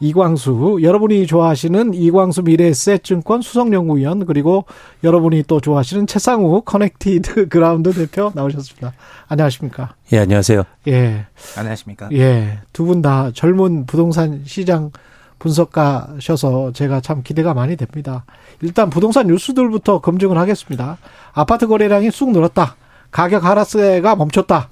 [0.00, 4.64] 이광수, 여러분이 좋아하시는 이광수 미래에셋증권 수석연구위원 그리고
[5.02, 8.92] 여러분이 또 좋아하시는 채상욱 커넥티드 그라운드 대표 나오셨습니다.
[9.26, 9.94] 안녕하십니까?
[10.12, 10.62] 예, 안녕하세요.
[10.86, 11.26] 예,
[11.56, 12.10] 안녕하십니까.
[12.12, 14.92] 예, 두 분 다 젊은 부동산 시장
[15.40, 18.24] 분석가셔서 제가 참 기대가 많이 됩니다.
[18.60, 20.98] 일단 부동산 뉴스들부터 검증을 하겠습니다.
[21.32, 22.76] 아파트 거래량이 쑥 늘었다.
[23.10, 24.68] 가격 하락세가 멈췄다.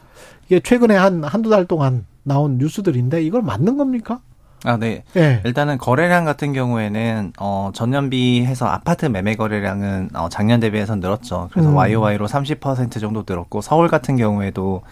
[0.46, 4.20] 이게 최근에 한 한두 달 동안 나온 뉴스들인데 이걸 맞는 겁니까?
[4.64, 5.04] 아, 네.
[5.16, 5.42] 예.
[5.44, 11.50] 일단은 거래량 같은 경우에는 어 전년 비 해서 아파트 매매 거래량은 어 작년 대비해서 늘었죠.
[11.52, 11.76] 그래서 음.
[11.76, 14.82] YOY로 30% 정도 늘었고 서울 같은 경우에도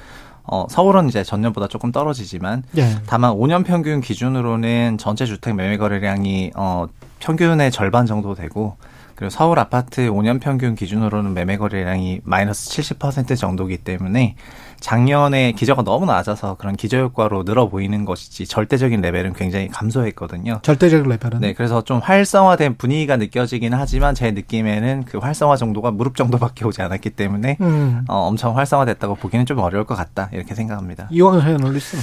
[0.45, 2.97] 어 서울은 이제 전년보다 조금 떨어지지만 예.
[3.07, 6.87] 다만 5년 평균 기준으로는 전체 주택 매매 거래량이 어
[7.21, 8.77] 평균의 절반 정도 되고
[9.15, 14.37] 그리고 서울 아파트 5년 평균 기준으로는 매매 거래량이 마이너스 70% 정도기 때문에
[14.85, 20.61] 작년에 기저가 너무 낮아서 그런 기저 효과로 늘어 보이는 것이지 절대적인 레벨은 굉장히 감소했거든요.
[20.61, 21.41] 절대적 레벨은.
[21.41, 26.83] 네, 그래서 좀 활성화된 분위기가 느껴지긴 하지만 제 느낌에는 그 활성화 정도가 무릎 정도밖에 오지
[26.83, 28.05] 않았기 때문에 음.
[28.09, 31.09] 어, 엄청 활성화됐다고 보기는 좀 어려울 것 같다 이렇게 생각합니다.
[31.11, 31.97] 이왕 해널리스트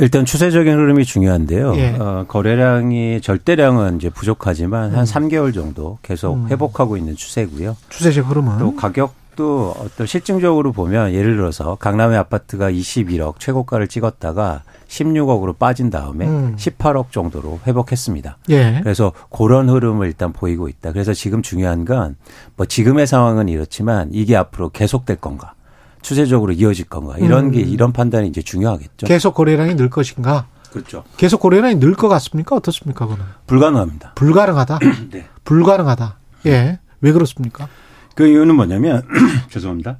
[0.00, 1.76] 일단 추세적인 흐름이 중요한데요.
[1.76, 1.94] 예.
[1.96, 6.48] 어, 거래량이 절대량은 이제 부족하지만 한 3개월 정도 계속 음.
[6.48, 7.76] 회복하고 있는 추세고요.
[7.88, 14.62] 추세적 흐름은 또 가격 도 어떤 실증적으로 보면 예를 들어서 강남의 아파트가 21억 최고가를 찍었다가
[14.88, 16.56] 16억으로 빠진 다음에 음.
[16.56, 18.38] 18억 정도로 회복했습니다.
[18.48, 18.80] 예.
[18.82, 20.92] 그래서 그런 흐름을 일단 보이고 있다.
[20.92, 22.16] 그래서 지금 중요한 건
[22.56, 25.52] 뭐 지금의 상황은 이렇지만 이게 앞으로 계속될 건가,
[26.00, 27.50] 추세적으로 이어질 건가 이런 음.
[27.50, 29.06] 게 이런 판단이 이제 중요하겠죠.
[29.06, 30.46] 계속 거래량이 늘 것인가?
[30.72, 31.04] 그렇죠.
[31.18, 32.56] 계속 거래량이 늘 것 같습니까?
[32.56, 33.04] 어떻습니까?
[33.06, 34.12] 그거는 불가능합니다.
[34.14, 34.78] 불가능하다.
[35.12, 35.26] 네.
[35.44, 36.16] 불가능하다.
[36.46, 36.78] 예.
[37.02, 37.68] 왜 그렇습니까?
[38.16, 39.02] 그 이유는 뭐냐면
[39.50, 39.98] 죄송합니다.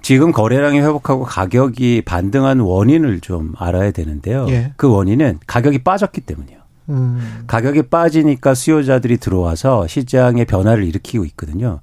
[0.00, 4.46] 지금 거래량이 회복하고 가격이 반등한 원인을 좀 알아야 되는데요.
[4.48, 4.72] 예.
[4.76, 6.58] 그 원인은 가격이 빠졌기 때문이에요.
[6.90, 7.44] 음.
[7.48, 11.80] 가격이 빠지니까 수요자들이 들어와서 시장의 변화를 일으키고 있거든요.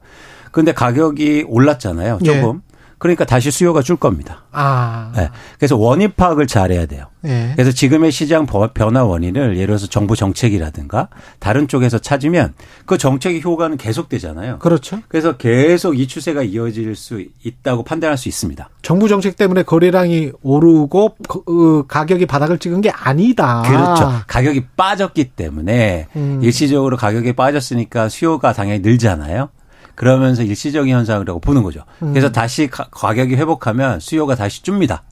[0.51, 2.19] 그런데 가격이 올랐잖아요.
[2.23, 2.61] 조금.
[2.97, 4.43] 그러니까 다시 수요가 줄 겁니다.
[4.51, 5.11] 아.
[5.15, 5.29] 네.
[5.59, 7.07] 그래서 원인 파악을 잘해야 돼요.
[7.25, 7.51] 예.
[7.55, 12.53] 그래서 지금의 시장 버- 변화 원인을 예를 들어서 정부 정책이라든가 다른 쪽에서 찾으면
[12.85, 14.59] 그 정책의 효과는 계속되잖아요.
[14.59, 14.99] 그렇죠.
[15.07, 18.69] 그래서 계속 이 추세가 이어질 수 있다고 판단할 수 있습니다.
[18.81, 23.63] 정부 정책 때문에 거래량이 오르고 거- 어, 가격이 바닥을 찍은 게 아니다.
[23.63, 24.11] 그렇죠.
[24.27, 26.39] 가격이 빠졌기 때문에 음.
[26.41, 29.49] 일시적으로 가격이 빠졌으니까 수요가 당연히 늘잖아요.
[29.95, 31.83] 그러면서 일시적인 현상이라고 보는 거죠.
[32.03, 32.09] 음.
[32.13, 35.03] 그래서 다시 가, 가격이 회복하면 수요가 다시 줍니다.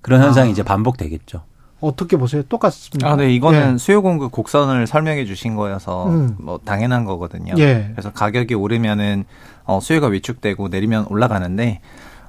[0.00, 0.52] 그런 현상이 아.
[0.52, 1.42] 이제 반복되겠죠.
[1.80, 2.42] 어떻게 보세요?
[2.42, 3.10] 똑같습니다.
[3.10, 3.78] 아, 네, 이거는 예.
[3.78, 6.36] 수요 공급 곡선을 설명해 주신 거여서 음.
[6.38, 7.54] 뭐 당연한 거거든요.
[7.58, 7.90] 예.
[7.92, 9.24] 그래서 가격이 오르면은
[9.64, 11.80] 어, 수요가 위축되고 내리면 올라가는데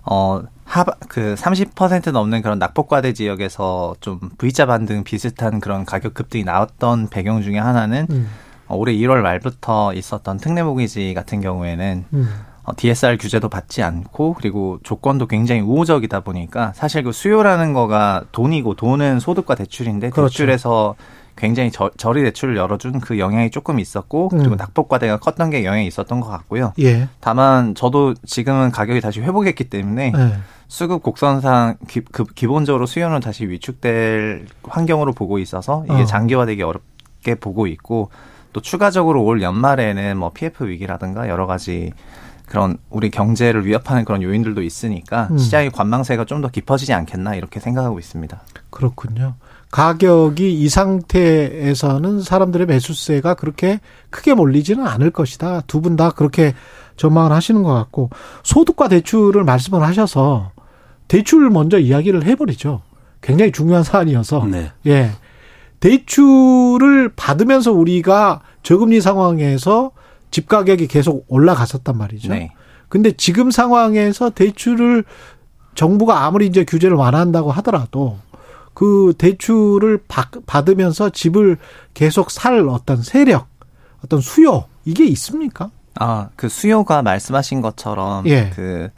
[0.04, 7.10] 어, 하바 그30% 넘는 그런 낙폭과대 지역에서 좀 V자 반등 비슷한 그런 가격 급등이 나왔던
[7.10, 8.30] 배경 중에 하나는 음.
[8.72, 12.30] 어, 올해 1월 말부터 있었던 특례 모기지 같은 경우에는 음.
[12.64, 18.76] 어, DSR 규제도 받지 않고 그리고 조건도 굉장히 우호적이다 보니까 사실 그 수요라는 거가 돈이고
[18.76, 20.30] 돈은 소득과 대출인데 그렇죠.
[20.30, 20.96] 대출에서
[21.36, 24.58] 굉장히 저, 저리 대출을 열어준 그 영향이 조금 있었고 그리고 음.
[24.58, 26.74] 낙폭과대가 컸던 게 영향이 있었던 것 같고요.
[26.80, 27.10] 예.
[27.20, 30.34] 다만 저도 지금은 가격이 다시 회복했기 때문에 예.
[30.68, 36.06] 수급 곡선상 기, 그, 기본적으로 수요는 다시 위축될 환경으로 보고 있어서 이게 어.
[36.06, 38.10] 장기화되기 어렵게 보고 있고
[38.54, 41.92] 또 추가적으로 올 연말에는 뭐 PF 위기라든가 여러 가지
[42.46, 45.38] 그런 우리 경제를 위협하는 그런 요인들도 있으니까 음.
[45.38, 48.42] 시장의 관망세가 좀 더 깊어지지 않겠나 이렇게 생각하고 있습니다.
[48.70, 49.36] 그렇군요.
[49.72, 53.80] 가격이 이 상태에서는 사람들의 매수세가 그렇게
[54.10, 55.62] 크게 몰리지는 않을 것이다.
[55.68, 56.54] 두 분 다 그렇게
[56.98, 58.10] 전망을 하시는 것 같고
[58.44, 60.52] 소득과 대출을 말씀을 하셔서
[61.08, 62.82] 대출 먼저 이야기를 해버리죠.
[63.22, 64.72] 굉장히 중요한 사안이어서 네.
[64.88, 65.12] 예
[65.82, 69.92] 대출을 받으면서 우리가 저금리 상황에서
[70.30, 72.30] 집 가격이 계속 올라갔었단 말이죠.
[72.30, 72.52] 네.
[72.88, 75.04] 근데 지금 상황에서 대출을
[75.76, 78.18] 정부가 아무리 이제 규제를 완화한다고 하더라도
[78.74, 81.58] 그 대출을 받, 받으면서 집을
[81.94, 83.48] 계속 살 어떤 세력,
[84.04, 85.72] 어떤 수요 이게 있습니까?
[85.96, 88.52] 아, 그 수요가 말씀하신 것처럼 예.
[88.56, 88.90] 그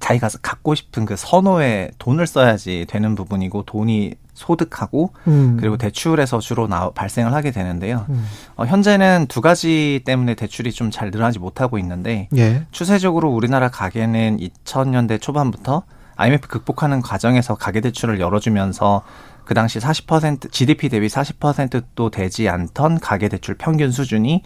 [0.00, 5.56] 자기가 갖고 싶은 그 선호에 돈을 써야지 되는 부분이고 돈이 소득하고 음.
[5.58, 8.06] 그리고 대출에서 주로 나, 발생을 하게 되는데요.
[8.08, 8.24] 음.
[8.54, 12.64] 어, 현재는 두 가지 때문에 대출이 좀 잘 늘어나지 못하고 있는데 예.
[12.70, 15.82] 추세적으로 우리나라 가계는 2000년대 초반부터
[16.16, 19.02] IMF 극복하는 과정에서 가계 대출을 열어주면서
[19.44, 24.42] 그 당시 40% GDP 대비 40%도 되지 않던 가계 대출 평균 수준이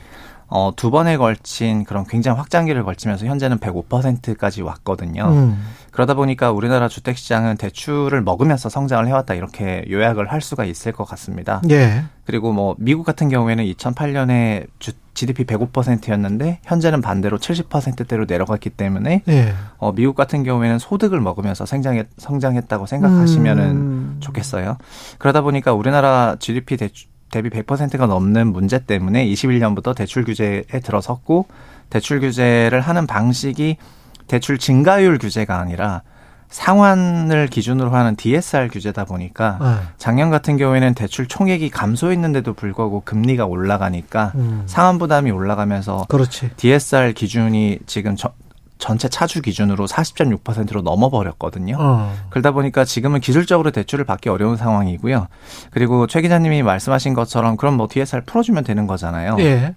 [0.51, 5.24] 어, 두 번에 걸친 그런 굉장히 확장기를 걸치면서 현재는 105%까지 왔거든요.
[5.28, 5.64] 음.
[5.92, 11.05] 그러다 보니까 우리나라 주택 시장은 대출을 먹으면서 성장을 해왔다 이렇게 요약을 할 수가 있을 것
[11.05, 11.62] 같습니다.
[11.70, 12.05] 예.
[12.24, 19.55] 그리고 뭐 미국 같은 경우에는 2008년에 주, GDP 105%였는데 현재는 반대로 70%대로 내려갔기 때문에 예.
[19.78, 24.16] 어, 미국 같은 경우에는 소득을 먹으면서 성장했, 성장했다고 생각하시면은 음.
[24.20, 24.78] 좋겠어요.
[25.18, 31.47] 그러다 보니까 우리나라 GDP 대출, 대비 100%가 넘는 문제 때문에 21년부터 대출 규제에 들어섰고
[31.89, 33.76] 대출 규제를 하는 방식이
[34.26, 36.03] 대출 증가율 규제가 아니라
[36.49, 39.89] 상환을 기준으로 하는 DSR 규제다 보니까 예.
[39.99, 44.62] 작년 같은 경우에는 대출 총액이 감소했는데도 불구하고 금리가 올라가니까 음.
[44.66, 46.51] 상환 부담이 올라가면서 그렇지.
[46.57, 48.33] DSR 기준이 지금 저-
[48.81, 51.76] 전체 차주 기준으로 40.6%로 넘어버렸거든요.
[51.78, 52.12] 어.
[52.31, 55.28] 그러다 보니까 지금은 기술적으로 대출을 받기 어려운 상황이고요.
[55.70, 59.37] 그리고 최 기자님이 말씀하신 것처럼 그럼 뭐 DSR 풀어주면 되는 거잖아요.
[59.39, 59.74] 예.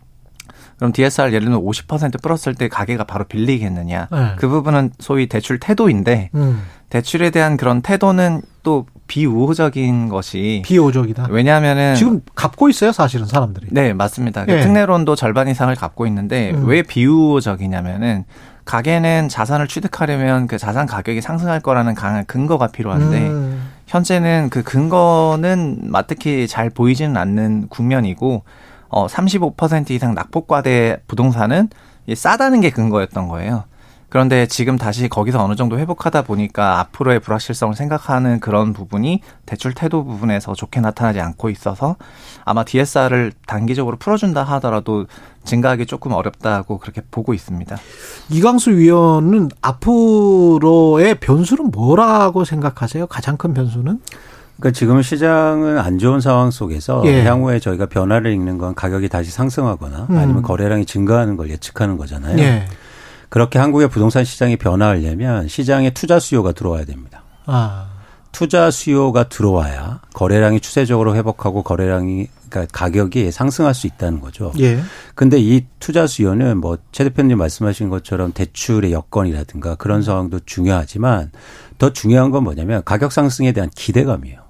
[0.77, 4.07] 그럼 DSR 예를 들면 50% 풀었을 때 가게가 바로 빌리겠느냐.
[4.11, 4.31] 네.
[4.37, 6.63] 그 부분은 소위 대출 태도인데 음.
[6.89, 11.27] 대출에 대한 그런 태도는 또 비우호적인 것이 비호적이다.
[11.29, 13.67] 왜냐하면은 지금 갚고 있어요, 사실은 사람들이.
[13.71, 14.45] 네 맞습니다.
[14.47, 14.61] 예.
[14.61, 16.65] 특례론도 절반 이상을 갚고 있는데 음.
[16.67, 18.25] 왜 비우호적이냐면은
[18.65, 23.71] 가게는 자산을 취득하려면 그 자산 가격이 상승할 거라는 강한 근거가 필요한데 음.
[23.87, 28.43] 현재는 그 근거는 마뜩히 잘 보이지는 않는 국면이고
[28.89, 31.69] 어 35% 이상 낙폭과대 부동산은
[32.07, 33.65] 이 싸다는 게 근거였던 거예요.
[34.13, 40.05] 그런데 지금 다시 거기서 어느 정도 회복하다 보니까 앞으로의 불확실성을 생각하는 그런 부분이 대출 태도
[40.05, 41.95] 부분에서 좋게 나타나지 않고 있어서
[42.45, 45.07] 아마 DSR을 단기적으로 풀어준다 하더라도
[45.45, 47.75] 증가하기 조금 어렵다고 그렇게 보고 있습니다.
[48.29, 53.07] 이광수 위원은 앞으로의 변수는 뭐라고 생각하세요?
[53.07, 53.99] 가장 큰 변수는?
[54.59, 57.23] 그러니까 지금 시장은 안 좋은 상황 속에서 예.
[57.23, 60.17] 향후에 저희가 변화를 읽는 건 가격이 다시 상승하거나 음.
[60.19, 62.37] 아니면 거래량이 증가하는 걸 예측하는 거잖아요.
[62.37, 62.67] 예.
[63.33, 67.23] 그렇게 한국의 부동산 시장이 변화하려면 시장에 투자 수요가 들어와야 됩니다.
[67.47, 67.87] 아.
[68.31, 74.51] 투자 수요가 들어와야 거래량이 추세적으로 회복하고 거래량이 그러니까 가격이 상승할 수 있다는 거죠.
[74.59, 74.79] 예.
[75.15, 81.31] 근데 이 투자 수요는 뭐 최 대표님 말씀하신 것처럼 대출의 여건이라든가 그런 상황도 중요하지만
[81.79, 84.42] 더 중요한 건 뭐냐면 가격 상승에 대한 기대감이에요.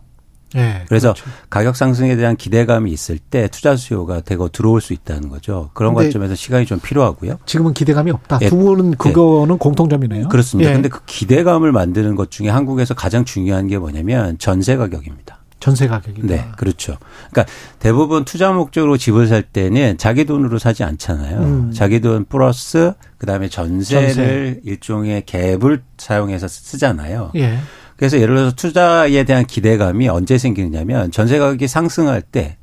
[0.55, 0.83] 예.
[0.87, 1.29] 그래서 그렇죠.
[1.49, 5.69] 가격 상승에 대한 기대감이 있을 때 투자 수요가 대거 들어올 수 있다는 거죠.
[5.73, 7.37] 그런 관점에서 시간이 좀 필요하고요.
[7.45, 8.39] 지금은 기대감이 없다.
[8.41, 8.49] 예.
[8.49, 10.29] 두 분은 그거는 공통점이네요.
[10.29, 10.69] 그렇습니다.
[10.69, 10.73] 예.
[10.73, 15.39] 근데 그 기대감을 만드는 것 중에 한국에서 가장 중요한 게 뭐냐면 전세 가격입니다.
[15.59, 16.27] 전세 가격이다.
[16.27, 16.97] 네, 그렇죠.
[17.31, 17.45] 그러니까
[17.79, 21.39] 대부분 투자 목적으로 집을 살 때는 자기 돈으로 사지 않잖아요.
[21.39, 21.71] 음.
[21.73, 24.61] 자기 돈 플러스 그다음에 전세를 전세.
[24.65, 27.31] 일종의 갭을 사용해서 쓰잖아요.
[27.35, 27.59] 예.
[27.97, 32.57] 그래서 예를 들어서 투자에 대한 기대감이 언제 생기느냐면 전세 가격이 상승할 때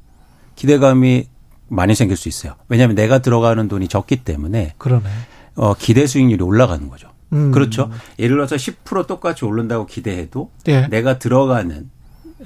[0.56, 1.26] 기대감이
[1.68, 2.54] 많이 생길 수 있어요.
[2.68, 5.04] 왜냐하면 내가 들어가는 돈이 적기 때문에 그러네.
[5.54, 7.08] 어, 기대 수익률이 올라가는 거죠.
[7.32, 7.52] 음.
[7.52, 7.90] 그렇죠.
[8.18, 10.88] 예를 들어서 10% 똑같이 오른다고 기대해도 예.
[10.88, 11.90] 내가 들어가는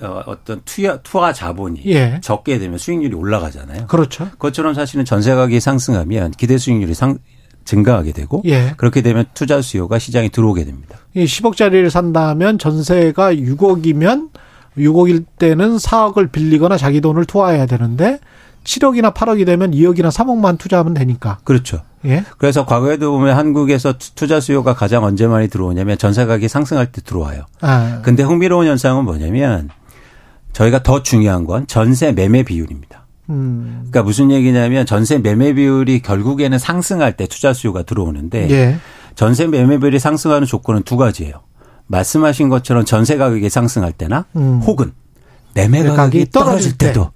[0.00, 2.20] 어, 어떤 투자, 투하 자본이 예.
[2.22, 3.86] 적게 되면 수익률이 올라가잖아요.
[3.86, 4.28] 그렇죠.
[4.32, 7.18] 그것처럼 사실은 전세 가격이 상승하면 기대 수익률이 상,
[7.64, 8.74] 증가하게 되고 예.
[8.76, 10.98] 그렇게 되면 투자 수요가 시장에 들어오게 됩니다.
[11.14, 14.30] 이 10억짜리를 산다면 전세가 6억이면
[14.78, 18.18] 6억일 때는 4억을 빌리거나 자기 돈을 투하해야 되는데
[18.64, 21.38] 7억이나 8억이 되면 2억이나 3억만 투자하면 되니까.
[21.44, 21.82] 그렇죠.
[22.06, 22.24] 예.
[22.38, 27.00] 그래서 과거에도 보면 한국에서 투- 투자 수요가 가장 언제 많이 들어오냐면 전세 가격이 상승할 때
[27.02, 27.44] 들어와요.
[27.60, 28.00] 아.
[28.02, 29.68] 근데 흥미로운 현상은 뭐냐면
[30.52, 33.03] 저희가 더 중요한 건 전세 매매 비율입니다.
[33.30, 33.86] 음.
[33.90, 38.76] 그러니까 무슨 얘기냐면 전세 매매 비율이 결국에는 상승할 때 투자 수요가 들어오는데 예.
[39.14, 41.42] 전세 매매 비율이 상승하는 조건은 두 가지예요.
[41.86, 44.60] 말씀하신 것처럼 전세 가격이 상승할 때나 음.
[44.64, 44.92] 혹은
[45.54, 46.86] 매매 가격이 가격이 떨어질 떨어질 때.
[46.88, 47.10] 때도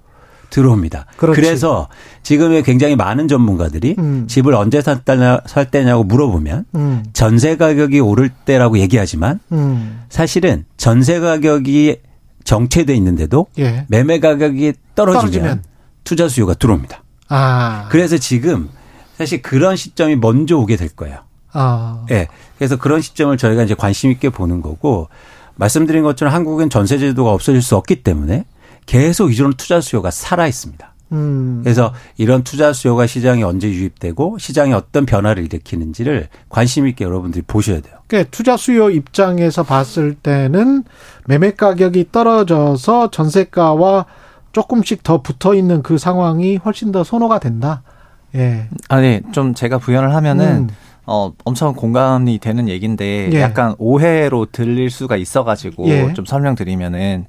[0.50, 1.06] 들어옵니다.
[1.16, 1.40] 그렇지.
[1.40, 1.88] 그래서
[2.22, 4.26] 지금의 굉장히 많은 전문가들이 음.
[4.28, 7.04] 집을 언제 샀다냐, 살 때냐고 물어보면 음.
[7.12, 10.00] 전세 가격이 오를 때라고 얘기하지만 음.
[10.08, 11.96] 사실은 전세 가격이
[12.44, 13.84] 정체돼 있는데도 예.
[13.88, 15.62] 매매 가격이 떨어지면, 떨어지면.
[16.08, 17.02] 투자 수요가 들어옵니다.
[17.28, 17.86] 아.
[17.90, 18.70] 그래서 지금
[19.18, 21.18] 사실 그런 시점이 먼저 오게 될 거예요.
[21.52, 22.06] 아.
[22.10, 22.28] 예.
[22.56, 25.10] 그래서 그런 시점을 저희가 이제 관심 있게 보는 거고
[25.56, 28.46] 말씀드린 것처럼 한국은 전세 제도가 없어질 수 없기 때문에
[28.86, 30.94] 계속 이런 투자 수요가 살아 있습니다.
[31.12, 31.60] 음.
[31.62, 37.80] 그래서 이런 투자 수요가 시장에 언제 유입되고 시장에 어떤 변화를 일으키는지를 관심 있게 여러분들이 보셔야
[37.80, 37.96] 돼요.
[38.06, 40.84] 그러니까 투자 수요 입장에서 봤을 때는
[41.26, 44.06] 매매 가격이 떨어져서 전세가와
[44.52, 47.82] 조금씩 더 붙어 있는 그 상황이 훨씬 더 선호가 된다.
[48.34, 48.68] 예.
[48.88, 50.68] 아니 좀 제가 부연을 하면은 음.
[51.06, 53.40] 어 엄청 공감이 되는 얘기인데 예.
[53.40, 56.12] 약간 오해로 들릴 수가 있어 가지고 예.
[56.12, 57.24] 좀 설명드리면은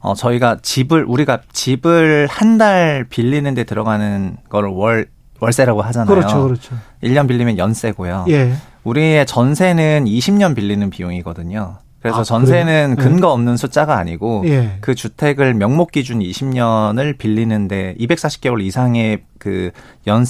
[0.00, 5.06] 어 저희가 집을 우리가 집을 한 달 빌리는 데 들어가는 거를 월
[5.40, 6.14] 월세라고 하잖아요.
[6.14, 6.76] 그렇죠, 그렇죠.
[7.02, 8.26] 1년 빌리면 연세고요.
[8.28, 8.52] 예.
[8.84, 11.78] 우리의 전세는 20년 빌리는 비용이거든요.
[12.02, 13.08] 그래서 아, 전세는 그래요?
[13.10, 14.78] 근거 없는 숫자가 아니고 예.
[14.80, 19.70] 그 주택을 명목 기준 20년을 빌리는데 240개월 이상의 그
[20.06, 20.24] 연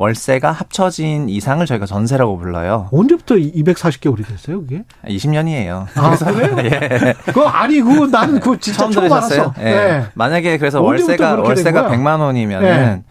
[0.00, 2.88] 월세가 합쳐진 이상을 저희가 전세라고 불러요.
[2.90, 4.82] 언제부터 240개월이 됐어요, 그게?
[5.04, 5.86] 20년이에요.
[5.94, 6.56] 아, 그래요?
[6.64, 7.14] 예.
[7.26, 9.54] 그거 아니, 그거 나는 그거 진짜 처음 처음, 들으셨어요?
[9.60, 9.66] 예.
[9.66, 10.04] 예.
[10.14, 11.98] 만약에 그래서 월세가 월세가 거야?
[11.98, 13.02] 100만 원이면은 예.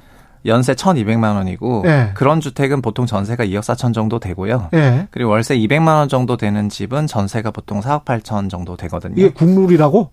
[0.45, 2.11] 연세 1,200만 원이고 예.
[2.13, 4.69] 그런 주택은 보통 전세가 2억 4천 정도 되고요.
[4.73, 5.07] 예.
[5.11, 9.15] 그리고 월세 200만 원 정도 되는 집은 전세가 보통 4억 8천 정도 되거든요.
[9.17, 10.11] 이게 국룰이라고?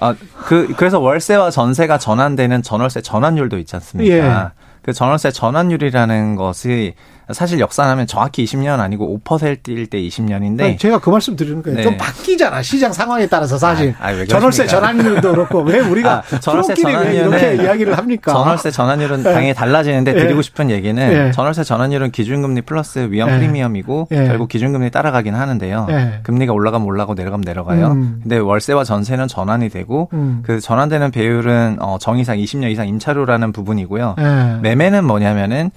[0.00, 0.14] 아,
[0.44, 4.14] 그, 그래서 월세와 전세가 전환되는 전월세 전환율도 있지 않습니까?
[4.14, 4.50] 예.
[4.82, 6.94] 그 전월세 전환율이라는 것이
[7.32, 11.76] 사실 역산하면 정확히 20년 아니고 5%일 때 20년인데 아니, 제가 그 말씀 드리는 거예요.
[11.76, 11.82] 네.
[11.82, 12.62] 좀 바뀌잖아.
[12.62, 13.94] 시장 상황에 따라서 사실.
[14.00, 14.66] 아, 아, 왜 전월세?
[14.66, 18.32] 전환율도 그렇고 왜 우리가 아, 전월세 왜 이렇게 전환율은 이야기를 합니까?
[18.32, 19.32] 전월세 전환율은 네.
[19.34, 20.20] 당연히 달라지는데 예.
[20.22, 21.32] 드리고 싶은 얘기는 예.
[21.32, 23.36] 전월세 전환율은 기준금리 플러스 위험 예.
[23.36, 24.26] 프리미엄이고 예.
[24.26, 25.86] 결국 기준금리 따라가긴 하는데요.
[25.90, 26.20] 예.
[26.22, 27.88] 금리가 올라가면 올라가고 내려가면 내려가요.
[27.88, 28.20] 음.
[28.22, 30.42] 근데 월세와 전세는 전환이 되고 음.
[30.44, 34.16] 그 전환되는 배율은 어, 정의상 20년 이상 임차료라는 부분이고요.
[34.18, 34.58] 예.
[34.62, 35.70] 매매는 뭐냐면은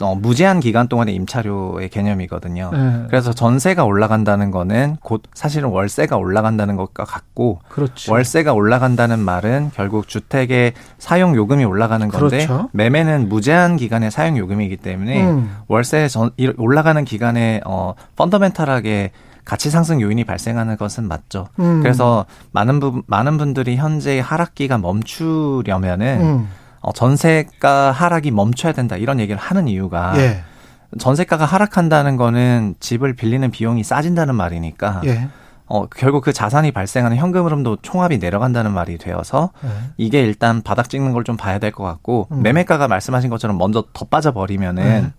[0.00, 2.70] 어, 무제한 기간 동안의 임차료의 개념이거든요.
[2.74, 3.06] 예.
[3.08, 8.10] 그래서 전세가 올라간다는 거는 곧 사실은 월세가 올라간다는 것과 같고 그렇지.
[8.10, 12.68] 월세가 올라간다는 말은 결국 주택의 사용 요금이 올라가는 건데 그렇죠.
[12.72, 15.50] 매매는 무제한 기간의 사용 요금이기 때문에 음.
[15.68, 19.12] 월세 전 이- 올라가는 기간에 어 펀더멘탈하게
[19.44, 21.48] 가치 상승 요인이 발생하는 것은 맞죠.
[21.58, 21.82] 음.
[21.82, 26.48] 그래서 많은 부 많은 분들이 현재 하락기가 멈추려면은 음.
[26.84, 30.42] 어, 전세가 하락이 멈춰야 된다 이런 얘기를 하는 이유가 예.
[30.98, 35.28] 전세가가 하락한다는 거는 집을 빌리는 비용이 싸진다는 말이니까 예.
[35.66, 39.68] 어, 결국 그 자산이 발생하는 현금 흐름도 총합이 내려간다는 말이 되어서 예.
[39.96, 42.42] 이게 일단 바닥 찍는 걸 좀 봐야 될 것 같고 음.
[42.42, 45.12] 매매가가 말씀하신 것처럼 먼저 더 빠져버리면은 네.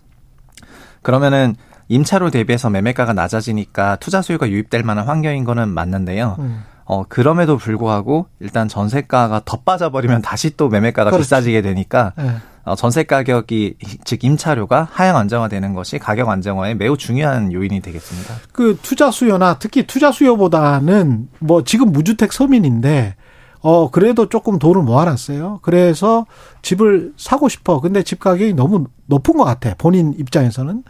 [1.02, 1.56] 그러면은
[1.88, 6.36] 임차료 대비해서 매매가가 낮아지니까 투자 수요가 유입될 만한 환경인 거는 맞는데요.
[6.38, 6.62] 음.
[6.86, 11.24] 어, 그럼에도 불구하고 일단 전세가가 더 빠져버리면 다시 또 매매가가 그렇지.
[11.24, 12.36] 비싸지게 되니까 예.
[12.64, 18.34] 어, 전세 가격이 즉 임차료가 하향 안정화되는 것이 가격 안정화에 매우 중요한 요인이 되겠습니다.
[18.52, 23.16] 그 투자 수요나 특히 투자 수요보다는 뭐 지금 무주택 서민인데
[23.60, 25.60] 어 그래도 조금 돈을 모아놨어요.
[25.62, 26.26] 그래서
[26.62, 27.80] 집을 사고 싶어.
[27.80, 29.74] 근데 집 가격이 너무 높은 것 같아.
[29.76, 30.84] 본인 입장에서는.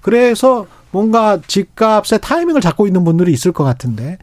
[0.00, 4.18] 그래서 뭔가 집값의 타이밍을 잡고 있는 분들이 있을 것 같은데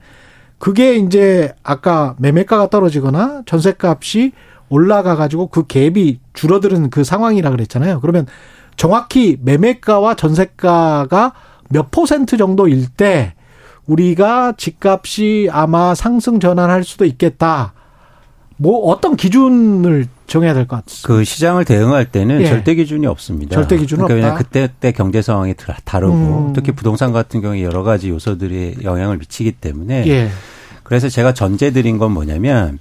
[0.59, 4.31] 그게 이제 아까 매매가가 떨어지거나 전세값이
[4.69, 8.01] 올라가 가지고 그 갭이 줄어드는 그 상황이라 그랬잖아요.
[8.01, 8.27] 그러면
[8.75, 11.33] 정확히 매매가와 전세가가
[11.69, 13.33] 몇 퍼센트 정도일 때
[13.85, 17.73] 우리가 집값이 아마 상승 전환할 수도 있겠다.
[18.57, 21.07] 뭐 어떤 기준을 정해야 될 것 같습니다.
[21.07, 22.47] 그 시장을 대응할 때는 예.
[22.47, 23.55] 절대 기준이 없습니다.
[23.55, 24.43] 절대 기준은 그러니까 없다?
[24.43, 26.13] 그때 때 경제 상황이 다- 다르고
[26.49, 26.53] 음.
[26.53, 30.29] 특히 부동산 같은 경우에 여러 가지 요소들이 영향을 미치기 때문에 예.
[30.83, 32.79] 그래서 제가 전제 드린 건 뭐냐면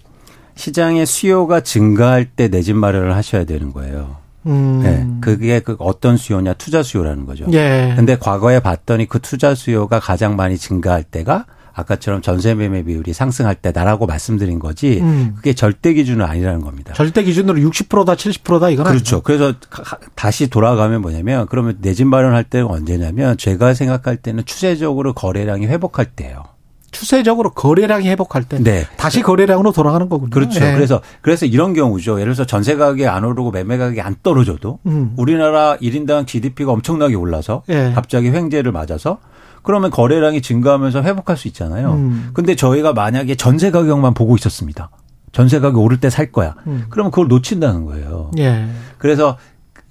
[0.54, 4.16] 시장의 수요가 증가할 때 내 집 마련을 하셔야 되는 거예요.
[4.46, 4.80] 음.
[4.82, 5.06] 네.
[5.20, 7.44] 그게 그 어떤 수요냐 투자 수요라는 거죠.
[7.52, 7.92] 예.
[7.96, 11.44] 근데 과거에 봤더니 그 투자 수요가 가장 많이 증가할 때가
[11.78, 15.34] 아까처럼 전세 매매 비율이 상승할 때다라고 말씀드린 거지 음.
[15.36, 16.94] 그게 절대 기준은 아니라는 겁니다.
[16.94, 19.20] 절대 기준으로 60%다 70%다 이건 그렇죠.
[19.20, 25.12] 그래서 가- 다시 돌아가면 뭐냐면 그러면 내 집 마련할 때는 언제냐면 제가 생각할 때는 추세적으로
[25.12, 26.44] 거래량이 회복할 때예요.
[26.92, 28.86] 추세적으로 거래량이 회복할 때 네.
[28.96, 30.30] 다시 거래량으로 돌아가는 거군요.
[30.30, 30.64] 그렇죠.
[30.64, 30.72] 예.
[30.72, 32.12] 그래서 그래서 이런 경우죠.
[32.20, 35.12] 예를 들어서 전세 가격이 안 오르고 매매 가격이 안 떨어져도 음.
[35.18, 37.92] 우리나라 1인당 GDP가 엄청나게 올라서 예.
[37.94, 39.18] 갑자기 횡재를 맞아서
[39.66, 41.92] 그러면 거래량이 증가하면서 회복할 수 있잖아요.
[41.94, 42.30] 음.
[42.32, 44.90] 근데 저희가 만약에 전세 가격만 보고 있었습니다.
[45.32, 46.54] 전세 가격 오를 때 살 거야.
[46.68, 46.86] 음.
[46.88, 48.30] 그러면 그걸 놓친다는 거예요.
[48.38, 48.66] 예.
[48.98, 49.36] 그래서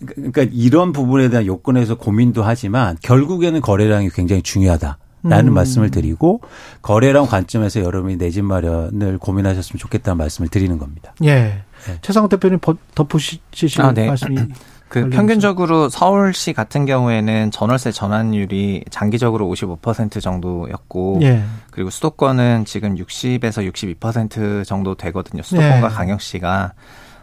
[0.06, 5.54] 그러니까 이런 부분에 대한 요건에서 고민도 하지만 결국에는 거래량이 굉장히 중요하다 라는 음.
[5.56, 6.42] 말씀을 드리고
[6.82, 11.14] 거래량 관점에서 여러분이 내 집 마련을 고민하셨으면 좋겠다는 말씀을 드리는 겁니다.
[11.24, 11.64] 예.
[11.86, 11.98] 네.
[12.02, 14.08] 최상욱 대표님 덧- 덧붙이실 아, 네.
[14.08, 14.38] 말씀이
[14.90, 15.10] 그.
[15.10, 21.44] 평균적으로 서울시 같은 경우에는 전월세 전환율이 장기적으로 55% 정도였고 예.
[21.72, 25.42] 그리고 수도권은 지금 60에서 62% 정도 되거든요.
[25.42, 25.94] 수도권과 네.
[25.94, 26.74] 강역시가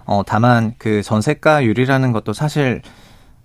[0.04, 2.82] 어 다만 그 전세가율이라는 것도 사실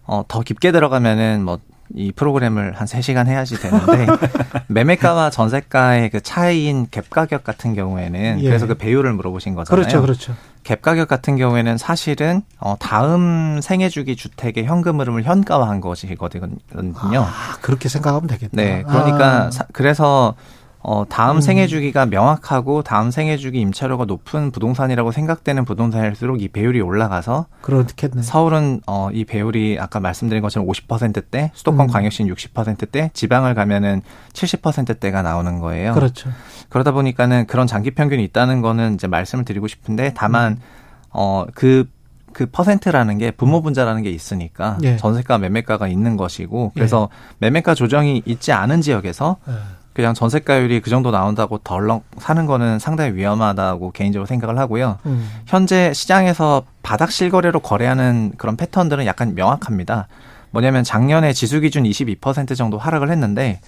[0.05, 1.59] 어 더 깊게 들어가면은 뭐
[1.95, 4.07] 이 프로그램을 한 3시간 해야지 되는데
[4.67, 8.43] 매매가와 전세가의 그 차이인 갭 가격 같은 경우에는 예.
[8.43, 9.81] 그래서 그 배율을 물어보신 거잖아요.
[9.81, 10.01] 그렇죠.
[10.01, 10.35] 그렇죠.
[10.63, 16.49] 갭 가격 같은 경우에는 사실은 어 다음 생애 주기 주택의 현금 흐름을 현가화한 것이거든요.
[17.21, 18.51] 아, 그렇게 생각하면 되겠다.
[18.53, 19.51] 네, 그러니까 아.
[19.51, 20.35] 사- 그래서
[20.89, 21.41] 어 다음 음.
[21.41, 28.21] 생애 주기가 명확하고 다음 생애 주기 임차료가 높은 부동산이라고 생각되는 부동산일수록 이 배율이 올라가서 그렇겠네.
[28.21, 31.91] 서울은 어 이 배율이 아까 말씀드린 것처럼 50%대, 수도권 음.
[31.91, 34.01] 광역시는 60%대, 지방을 가면은
[34.33, 35.93] 70%대가 나오는 거예요.
[35.93, 36.29] 그렇죠.
[36.69, 40.11] 그러다 보니까는 그런 장기 평균이 있다는 거는 이제 말씀을 드리고 싶은데 음.
[40.15, 40.59] 다만
[41.09, 41.87] 어그그
[42.51, 44.97] 퍼센트라는 게 부모 분자라는 게 있으니까 예.
[44.97, 47.09] 전세가 매매가가 있는 것이고 그래서
[47.39, 49.53] 매매가 조정이 있지 않은 지역에서 예.
[49.97, 54.99] 그냥 전세가율이 그 정도 나온다고 덜렁 사는 거는 상당히 위험하다고 개인적으로 생각을 하고요.
[55.07, 55.27] 음.
[55.47, 60.07] 현재 시장에서 바닥 실거래로 거래하는 그런 패턴들은 약간 명확합니다.
[60.51, 63.59] 뭐냐면 작년에 지수 기준 22% 정도 하락을 했는데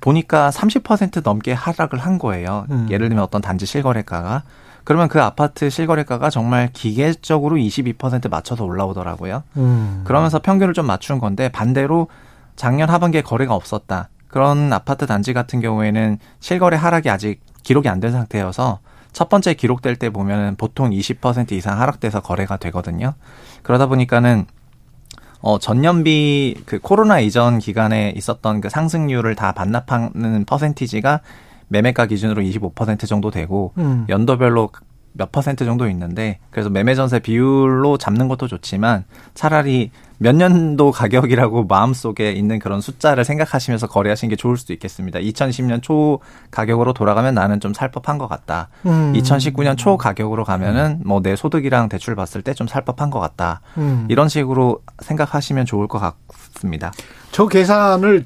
[0.00, 2.66] 보니까 30% 넘게 하락을 한 거예요.
[2.70, 2.88] 음.
[2.90, 4.42] 예를 들면 어떤 단지 실거래가가
[4.82, 9.44] 그러면 그 아파트 실거래가가 정말 기계적으로 22% 맞춰서 올라오더라고요.
[9.58, 10.02] 음.
[10.02, 12.08] 그러면서 평균을 좀 맞춘 건데 반대로
[12.56, 14.08] 작년 하반기에 거래가 없었다.
[14.28, 18.80] 그런 아파트 단지 같은 경우에는 실거래 하락이 아직 기록이 안 된 상태여서
[19.12, 23.14] 첫 번째 기록될 때 보면은 보통 20% 이상 하락돼서 거래가 되거든요.
[23.62, 24.46] 그러다 보니까는
[25.40, 31.20] 어, 전년비 그 코로나 이전 기간에 있었던 그 상승률을 다 반납하는 퍼센티지가
[31.68, 34.04] 매매가 기준으로 25% 정도 되고 음.
[34.08, 34.70] 연도별로
[35.12, 41.64] 몇 퍼센트 정도 있는데 그래서 매매 전세 비율로 잡는 것도 좋지만 차라리 몇 년도 가격이라고
[41.64, 45.20] 마음속에 있는 그런 숫자를 생각하시면서 거래하시는 게 좋을 수도 있겠습니다.
[45.20, 46.18] 2010년 초
[46.50, 48.68] 가격으로 돌아가면 나는 좀 살 법한 것 같다.
[48.86, 49.12] 음.
[49.14, 53.60] 2019년 초 가격으로 가면은 뭐 내 소득이랑 대출 봤을 때 좀 살 법한 것 같다.
[53.76, 54.06] 음.
[54.08, 56.92] 이런 식으로 생각하시면 좋을 것 같습니다.
[57.30, 58.24] 저 계산을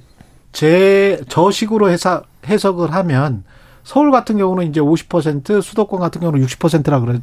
[0.53, 3.45] 제 저 식으로 해사, 해석을 하면
[3.85, 7.23] 서울 같은 경우는 이제 50% 수도권 같은 경우는 60%라 그러지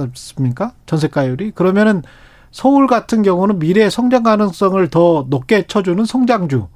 [0.00, 0.72] 않습니까?
[0.86, 2.02] 전세가율이 그러면은
[2.50, 6.68] 서울 같은 경우는 미래 성장 가능성을 더 높게 쳐주는 성장주.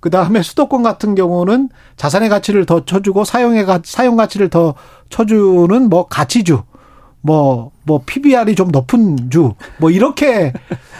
[0.00, 4.74] 그 다음에 수도권 같은 경우는 자산의 가치를 더 쳐주고 사용의 가, 사용 가치를 더
[5.10, 6.62] 쳐주는 뭐 가치주.
[7.22, 9.52] 뭐, 뭐, PBR이 좀 높은 주.
[9.78, 10.52] 뭐, 이렇게.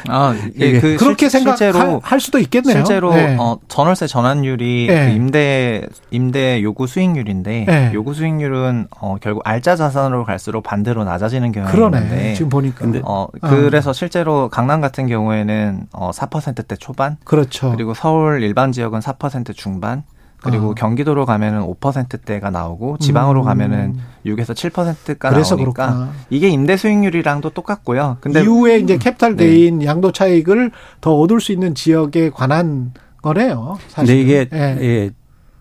[0.08, 2.74] 아, 예, 예, 그 그렇게 실- 생각할 수도 있겠네요.
[2.76, 3.36] 실제로 네.
[3.38, 5.06] 어, 전월세 전환율이 네.
[5.08, 7.90] 그 임대 임대 요구 수익률인데 네.
[7.92, 11.98] 요구 수익률은 어, 결국 알짜 자산으로 갈수록 반대로 낮아지는 경향이 그러네.
[11.98, 12.86] 있는데 지금 보니까.
[13.04, 17.70] 어, 그래서 실제로 강남 같은 경우에는 어, 4%대 초반 그렇죠.
[17.72, 20.02] 그리고 서울 일반 지역은 4% 중반
[20.42, 20.74] 그리고 어.
[20.74, 23.44] 경기도로 가면은 5%대가 나오고 지방으로 음.
[23.44, 26.12] 가면은 6에서 7%가 그래서 나오니까 그렇구나.
[26.30, 28.16] 이게 임대 수익률이랑도 똑같고요.
[28.20, 29.46] 근데 이후에 이제 캐피탈 네.
[29.46, 32.92] 게인 양도 차익을 더 얻을 수 있는 지역에 관한
[33.22, 33.78] 거네요.
[33.88, 34.14] 사실.
[34.14, 34.78] 근데 이게 예.
[34.80, 35.10] 예.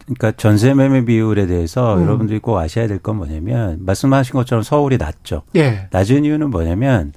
[0.05, 2.03] 그러니까 전세 매매 비율에 대해서 음.
[2.03, 5.43] 여러분들이 꼭 아셔야 될 건 뭐냐면 말씀하신 것처럼 서울이 낮죠.
[5.55, 5.87] 예.
[5.91, 7.13] 낮은 이유는 뭐냐면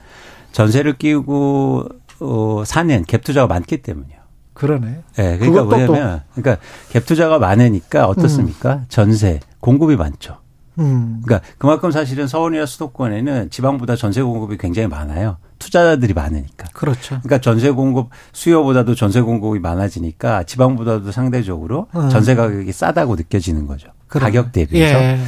[0.53, 1.87] 전세를 끼고
[2.21, 4.21] 어, 사는 갭 투자가 많기 때문이에요.
[4.55, 5.03] 그러네.
[5.19, 8.83] 예, 그러니까 뭐냐면 그러니까 갭 투자가 많으니까 어떻습니까?
[8.89, 10.39] 전세 공급이 많죠.
[10.79, 11.21] 음.
[11.25, 15.37] 그러니까 그만큼 사실은 서울이나 수도권에는 지방보다 전세 공급이 굉장히 많아요.
[15.59, 16.69] 투자자들이 많으니까.
[16.73, 17.21] 그렇죠.
[17.23, 22.09] 그러니까 전세 공급 수요보다도 전세 공급이 많아지니까 지방보다도 상대적으로 음.
[22.09, 23.89] 전세 가격이 싸다고 느껴지는 거죠.
[24.09, 24.25] 그래.
[24.25, 24.99] 가격 대비해서.
[24.99, 25.21] 예.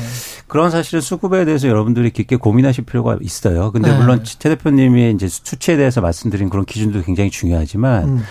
[0.46, 3.72] 그런 사실은 수급에 대해서 여러분들이 깊게 고민하실 필요가 있어요.
[3.72, 3.98] 근데 네.
[3.98, 8.22] 물론 최 대표님이 이제 수치에 대해서 말씀드린 그런 기준도 굉장히 중요하지만 음.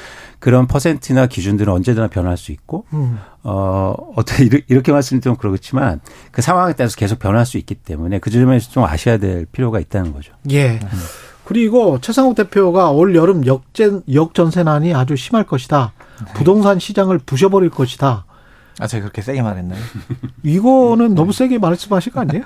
[0.44, 3.18] 그런 퍼센트나 기준들은 언제나 변할 수 있고 음.
[3.44, 6.02] 어, 어떻게 이렇게, 이렇게 말씀드리면 그렇지만
[6.34, 10.12] 그 상황에 따라서 계속 변할 수 있기 때문에 그 점에서 좀 아셔야 될 필요가 있다는
[10.12, 10.34] 거죠.
[10.52, 10.82] 예.
[11.46, 15.94] 그리고 최상욱 대표가 올 여름 역전 역전세난이 아주 심할 것이다.
[16.26, 16.34] 네.
[16.34, 18.26] 부동산 시장을 부셔버릴 것이다.
[18.82, 19.80] 아 제가 그렇게 세게 말했나요?
[20.44, 22.44] 이거는 너무 세게 말씀하신 거 아니에요?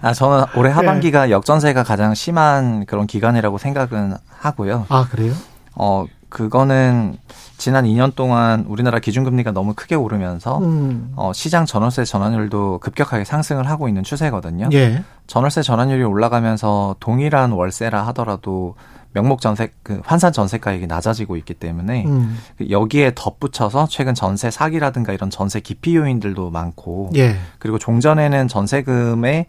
[0.00, 0.74] 아, 저는 올해 네.
[0.74, 4.86] 하반기가 역전세가 가장 심한 그런 기간이라고 생각은 하고요.
[4.88, 5.34] 아 그래요?
[5.74, 7.16] 어, 그거는
[7.58, 11.12] 지난 2년 동안 우리나라 기준금리가 너무 크게 오르면서 음.
[11.14, 14.68] 어, 시장 전월세 전환율도 급격하게 상승을 하고 있는 추세거든요.
[14.72, 15.04] 예.
[15.28, 18.74] 전월세 전환율이 올라가면서 동일한 월세라 하더라도
[19.12, 22.36] 명목 전세 그 환산 전세 가액이 낮아지고 있기 때문에 음.
[22.58, 27.36] 그 여기에 덧붙여서 최근 전세 사기라든가 이런 전세 기피 요인들도 많고 예.
[27.60, 29.46] 그리고 종전에는 전세금의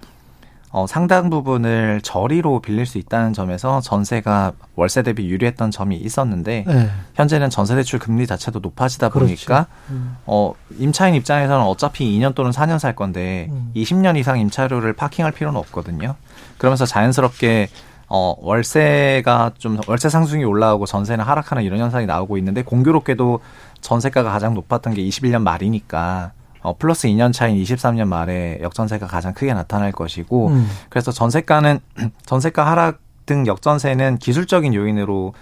[0.75, 6.89] 어, 상당 부분을 저리로 빌릴 수 있다는 점에서 전세가 월세 대비 유리했던 점이 있었는데 예.
[7.13, 9.25] 현재는 전세 대출 금리 자체도 높아지다 그렇죠.
[9.25, 10.17] 보니까 음.
[10.25, 13.71] 어 임차인 입장에서는 어차피 2년 또는 4년 살 건데 음.
[13.73, 16.15] 20년 이상 임차료를 파킹할 필요는 없거든요.
[16.57, 17.69] 그러면서 자연스럽게
[18.09, 23.39] 어 월세가 좀 월세 상승이 올라오고 전세는 하락하는 이런 현상이 나오고 있는데 공교롭게도
[23.79, 26.33] 전세가가 가장 높았던 게 21년 말이니까
[26.65, 30.67] 어 플러스 2년 차인 23년 말에 역전세가 가장 크게 나타날 것이고 음.
[30.89, 31.79] 그래서 전세가는
[32.25, 35.33] 전세가 하락 등 역전세는 기술적인 요인으로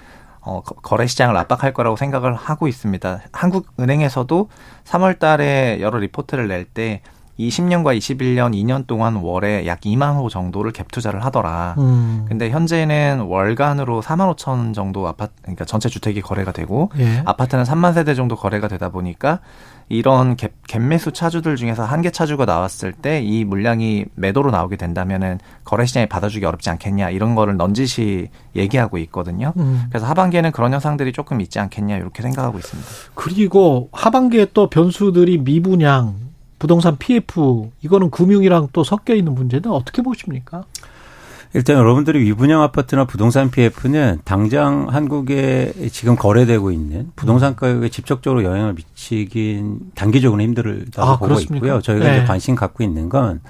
[0.41, 3.21] 어, 거- 거래 시장을 압박할 거라고 생각을 하고 있습니다.
[3.31, 4.49] 한국은행에서도
[4.85, 7.01] 3월 달에 여러 리포트를 낼 때
[7.39, 11.75] 20년과 21년 2년 동안 월에 약 2만 호 정도를 갭 투자를 하더라.
[11.79, 12.25] 음.
[12.27, 17.23] 근데 현재는 월간으로 4만 5천 정도 아파트, 그러니까 전체 주택이 거래가 되고 예.
[17.25, 19.39] 아파트는 3만 세대 정도 거래가 되다 보니까
[19.89, 25.39] 이런 갭, 갭 매수 차주들 중에서 한계 차주가 나왔을 때 이 물량이 매도로 나오게 된다면은
[25.63, 29.53] 거래 시장에 받아주기 어렵지 않겠냐 이런 거를 넌지시 얘기하고 있거든요.
[29.57, 29.85] 음.
[29.89, 32.89] 그래서 하반기에는 그런 현상들이 조금 있지 않겠냐 이렇게 생각하고 있습니다.
[33.15, 36.15] 그리고 하반기에 또 변수들이 미분양,
[36.63, 40.63] 부동산 PF 이거는 금융이랑 또 섞여 있는 문제는 어떻게 보십니까?
[41.55, 48.73] 일단 여러분들이 위분양 아파트나 부동산 PF는 당장 한국에 지금 거래되고 있는 부동산 가격에 직접적으로 영향을
[48.73, 51.55] 미치긴 단기적으로는 힘들다고 아, 보고 그렇습니까?
[51.57, 51.81] 있고요.
[51.81, 52.17] 저희가 네.
[52.17, 53.41] 이제 관심 갖고 있는 건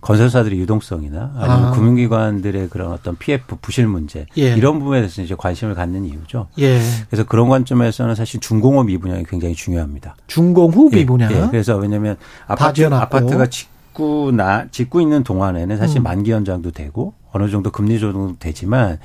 [0.00, 1.70] 건설사들의 유동성이나 아니면 아.
[1.72, 4.54] 금융기관들의 그런 어떤 PF 부실 문제 예.
[4.54, 6.48] 이런 부분에 대해서 이제 관심을 갖는 이유죠.
[6.60, 6.80] 예.
[7.10, 10.16] 그래서 그런 관점에서는 사실 중공업 미분양이 굉장히 중요합니다.
[10.28, 11.30] 중공후 예, 미분양.
[11.32, 11.48] 예.
[11.50, 12.16] 그래서 왜냐하면
[12.46, 12.86] 다 아파트.
[12.86, 16.04] 아파트가 짓고 나 짓고 있는 동안에는 사실 음.
[16.04, 18.98] 만기 연장도 되고 어느 정도 금리 조정도 되지만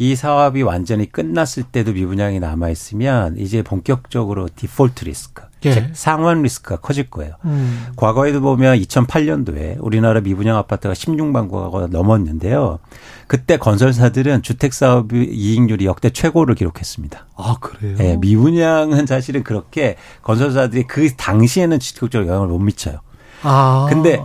[0.00, 5.74] 이 사업이 완전히 끝났을 때도 미분양이 남아 있으면 이제 본격적으로 디폴트 리스크, 예.
[5.74, 7.34] 즉 상환 리스크가 커질 거예요.
[7.44, 7.88] 음.
[7.96, 12.78] 과거에도 보면 2008년도에 우리나라 미분양 아파트가 16만 구가 넘었는데요.
[13.26, 17.26] 그때 건설사들은 주택 사업 이익률이 역대 최고를 기록했습니다.
[17.36, 17.96] 아 그래요?
[18.00, 23.00] 예, 미분양은 사실은 그렇게 건설사들이 그 당시에는 직접적으로 영향을 못 미쳐요.
[23.42, 23.86] 아.
[23.90, 24.18] 근데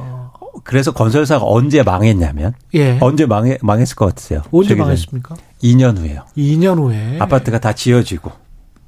[0.63, 2.97] 그래서 건설사가 언제 망했냐면 예.
[3.01, 4.41] 언제 망해, 망했을 것 같으세요?
[4.51, 4.75] 언제?
[4.75, 5.35] 망했습니까?
[5.63, 6.23] 2년 후에요.
[6.37, 7.17] 2년 후에.
[7.19, 8.31] 아파트가 다 지어지고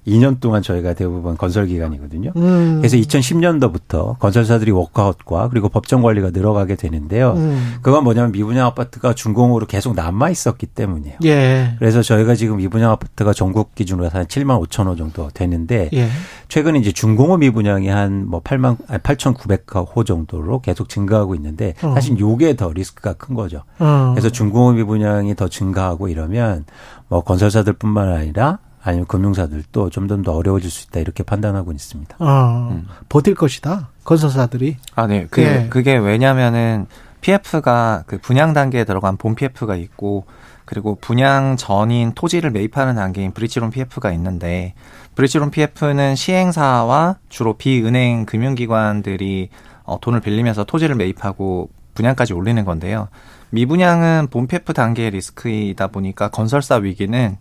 [0.07, 2.31] 2년 동안 저희가 대부분 건설 기간이거든요.
[2.38, 2.77] 음.
[2.79, 7.34] 그래서 2010년도부터 건설사들이 워크아웃과 그리고 법정 관리가 늘어가게 되는데요.
[7.34, 7.75] 음.
[7.81, 11.17] 그건 뭐냐면 미분양 아파트가 준공으로 계속 남아 있었기 때문이에요.
[11.25, 11.75] 예.
[11.79, 16.09] 그래서 저희가 지금 미분양 아파트가 전국 기준으로 한 7만 5천 호 정도 되는데 예.
[16.47, 21.93] 최근에 이제 중공업 미분양이 한 뭐 8만 8,900호 정도로 계속 증가하고 있는데 어.
[21.93, 23.63] 사실 요게 더 리스크가 큰 거죠.
[23.79, 24.11] 어.
[24.13, 26.65] 그래서 중공업 미분양이 더 증가하고 이러면
[27.07, 32.15] 뭐 건설사들뿐만 아니라 아니면 금융사들도 점점 더 어려워질 수 있다 이렇게 판단하고 있습니다.
[32.19, 32.69] 어.
[32.72, 32.88] 음.
[33.09, 33.89] 버틸 것이다.
[34.05, 34.77] 건설사들이.
[34.95, 35.27] 아, 네.
[35.30, 35.68] 그, 예.
[35.69, 36.88] 그게 왜냐면은
[37.19, 40.26] PF가 그 분양 단계에 들어간 본 PF가 있고
[40.64, 44.73] 그리고 분양 전인 토지를 매입하는 단계인 브릿지론 PF가 있는데
[45.15, 49.49] 브릿지론 PF는 시행사와 주로 비은행 금융기관들이
[49.84, 53.09] 어, 돈을 빌리면서 토지를 매입하고 분양까지 올리는 건데요.
[53.49, 57.38] 미분양은 본 PF 단계의 리스크이다 보니까 건설사 위기는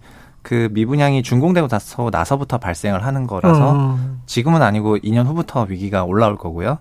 [0.46, 3.98] 그 미분양이 준공되고 나서 나서부터 발생을 하는 거라서 어.
[4.26, 6.78] 지금은 아니고 2년 후부터 위기가 올라올 거고요.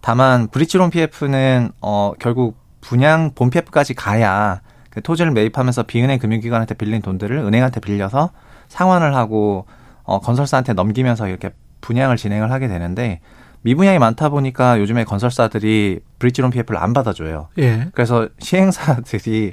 [0.00, 7.02] 다만 브릿지론 PF는 어 결국 분양 본 PF까지 가야 그 토지를 매입하면서 비은행 금융기관한테 빌린
[7.02, 8.30] 돈들을 은행한테 빌려서
[8.68, 9.66] 상환을 하고
[10.04, 11.50] 어 건설사한테 넘기면서 이렇게
[11.82, 13.20] 분양을 진행을 하게 되는데
[13.60, 17.48] 미분양이 많다 보니까 요즘에 건설사들이 브릿지론 PF를 안 받아줘요.
[17.58, 17.88] 예.
[17.92, 19.52] 그래서 시행사들이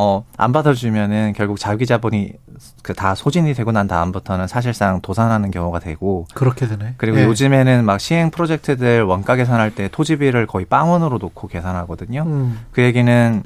[0.00, 2.32] 어, 안 받아주면은 결국 자기 자본이
[2.82, 6.94] 그 다 소진이 되고 난 다음부터는 사실상 도산하는 경우가 되고 그렇게 되네.
[6.96, 7.24] 그리고 예.
[7.24, 12.22] 요즘에는 막 시행 프로젝트들 원가 계산할 때 토지비를 거의 빵원으로 놓고 계산하거든요.
[12.26, 12.60] 음.
[12.72, 13.42] 그 얘기는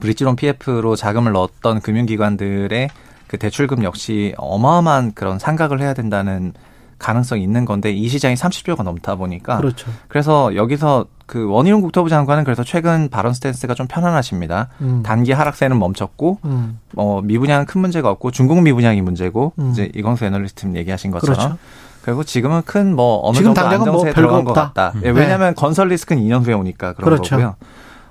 [0.00, 2.90] 브릿지론 PF로 자금을 넣었던 금융기관들의
[3.26, 6.52] 그 대출금 역시 어마어마한 그런 상각을 해야 된다는
[6.98, 9.90] 가능성이 있는 건데 이 시장이 30조가 넘다 보니까 그렇죠.
[10.08, 14.68] 그래서 여기서 그 원희룡 국토부 장관은 그래서 최근 발언 스탠스가 좀 편안하십니다.
[14.80, 15.02] 음.
[15.04, 16.80] 단기 하락세는 멈췄고 음.
[16.96, 19.70] 어 미분양은 큰 문제가 없고 중공 미분양이 문제고 음.
[19.70, 21.58] 이제 이광수 애널리스트님 얘기하신 것처럼 그렇죠.
[22.02, 24.52] 그리고 지금은 큰 뭐 어느 지금 정도 뭐 안정세에 별거 들어간 것.
[24.54, 24.92] 같다.
[24.96, 25.02] 음.
[25.04, 27.36] 예, 왜냐하면 건설 리스크는 2년 후에 오니까 그런 그렇죠.
[27.36, 27.56] 거고요.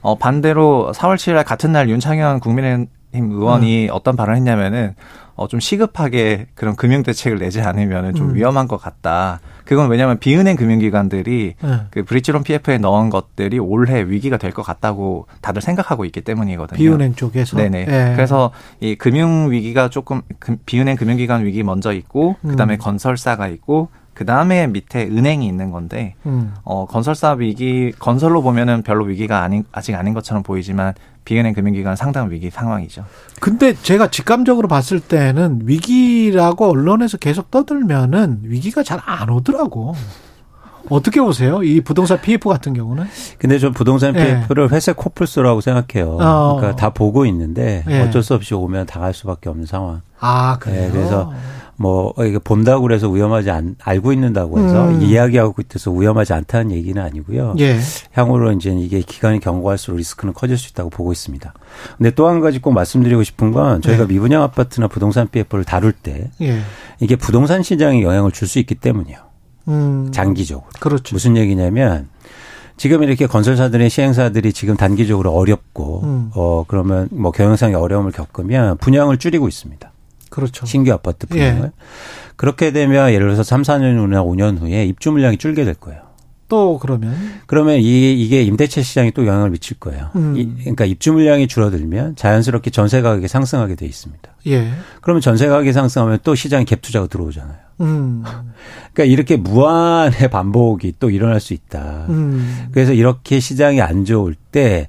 [0.02, 4.96] 어 반대로 4월 7일 같은 날 윤창현 국민의힘 의원이 어떤 발언을 했냐면은
[5.40, 8.36] 어 좀 시급하게 그런 금융 대책을 내지 않으면은 좀 음.
[8.36, 9.40] 위험한 것 같다.
[9.66, 11.80] 그건 왜냐하면 비은행 금융기관들이 예.
[11.92, 16.78] 그 브릿지론 PF에 넣은 것들이 올해 위기가 될 것 같다고 다들 생각하고 있기 때문이거든요.
[16.78, 17.56] 비은행 쪽에서.
[17.58, 17.80] 네네.
[17.88, 18.14] 예.
[18.16, 22.80] 그래서 이 금융 위기가 조금 금- 비은행 금융기관 위기 먼저 있고 그다음에 음.
[22.80, 26.52] 건설사가 있고 그 다음에 밑에 은행이 있는 건데 음.
[26.64, 32.31] 어 건설사 위기 건설로 보면은 별로 위기가 아닌 아직 아닌 것처럼 보이지만 비은행 금융기관 상당
[32.31, 33.06] 위기 상황이죠.
[33.39, 39.94] 근데 제가 직감적으로 봤을 때는 위기라고 언론에서 계속 떠들면은 위기가 잘 안 오더라고.
[40.89, 41.61] 어떻게 보세요?
[41.61, 43.06] 이 부동산 PF 같은 경우는?
[43.38, 44.39] 근데 전 부동산 예.
[44.39, 46.18] PF를 회색 코뿔소라고 생각해요.
[46.19, 46.56] 어.
[46.56, 48.02] 그러니까 다 보고 있는데 예.
[48.02, 50.02] 어쩔 수 없이 오면 당할 수밖에 없는 상황.
[50.19, 50.85] 아, 그래요?
[50.88, 51.31] 예, 그래서
[51.80, 55.02] 뭐 이게 본다고 그래서 위험하지 않 알고 있는다고 해서 음.
[55.02, 57.56] 이야기하고 있어서 위험하지 않다는 얘기는 아니고요.
[57.60, 57.80] 예.
[58.14, 61.54] 향후로 이제 이게 기간이 경과할수록 리스크는 커질 수 있다고 보고 있습니다.
[61.98, 64.14] 근데 또 한 가지 꼭 말씀드리고 싶은 건 저희가 네.
[64.14, 66.60] 미분양 아파트나 부동산 PF를 다룰 때 예.
[66.99, 69.20] 이게 부동산 시장에 영향을 줄 수 있기 때문이에요.
[69.68, 70.10] 음.
[70.12, 70.68] 장기적으로.
[70.80, 71.14] 그렇죠.
[71.16, 72.08] 무슨 얘기냐면
[72.78, 76.32] 지금 이렇게 건설사들의 시행사들이 지금 단기적으로 어렵고 음.
[76.34, 79.91] 어 그러면 뭐 경영상의 어려움을 겪으면 분양을 줄이고 있습니다.
[80.30, 80.66] 그렇죠.
[80.66, 81.64] 신규 아파트 분양을.
[81.66, 81.72] 예.
[82.36, 86.08] 그렇게 되면 예를 들어서 3, 4년 후나 5년 후에 입주 물량이 줄게 될 거예요.
[86.49, 87.14] 또 그러면
[87.45, 90.12] 그러면 이, 이게 임대차 시장에 또 영향을 미칠 거예요.
[90.16, 90.38] 음.
[90.38, 94.32] 이, 그러니까 입주 물량이 줄어들면 자연스럽게 전세 가격이 상승하게 돼 있습니다.
[94.48, 94.72] 예.
[95.02, 97.58] 그러면 전세 가격이 상승하면 또 시장에 갭 투자가 들어오잖아요.
[97.82, 98.24] 음.
[98.94, 102.06] 그러니까 이렇게 무한의 반복이 또 일어날 수 있다.
[102.10, 102.68] 음.
[102.72, 104.88] 그래서 이렇게 시장이 안 좋을 때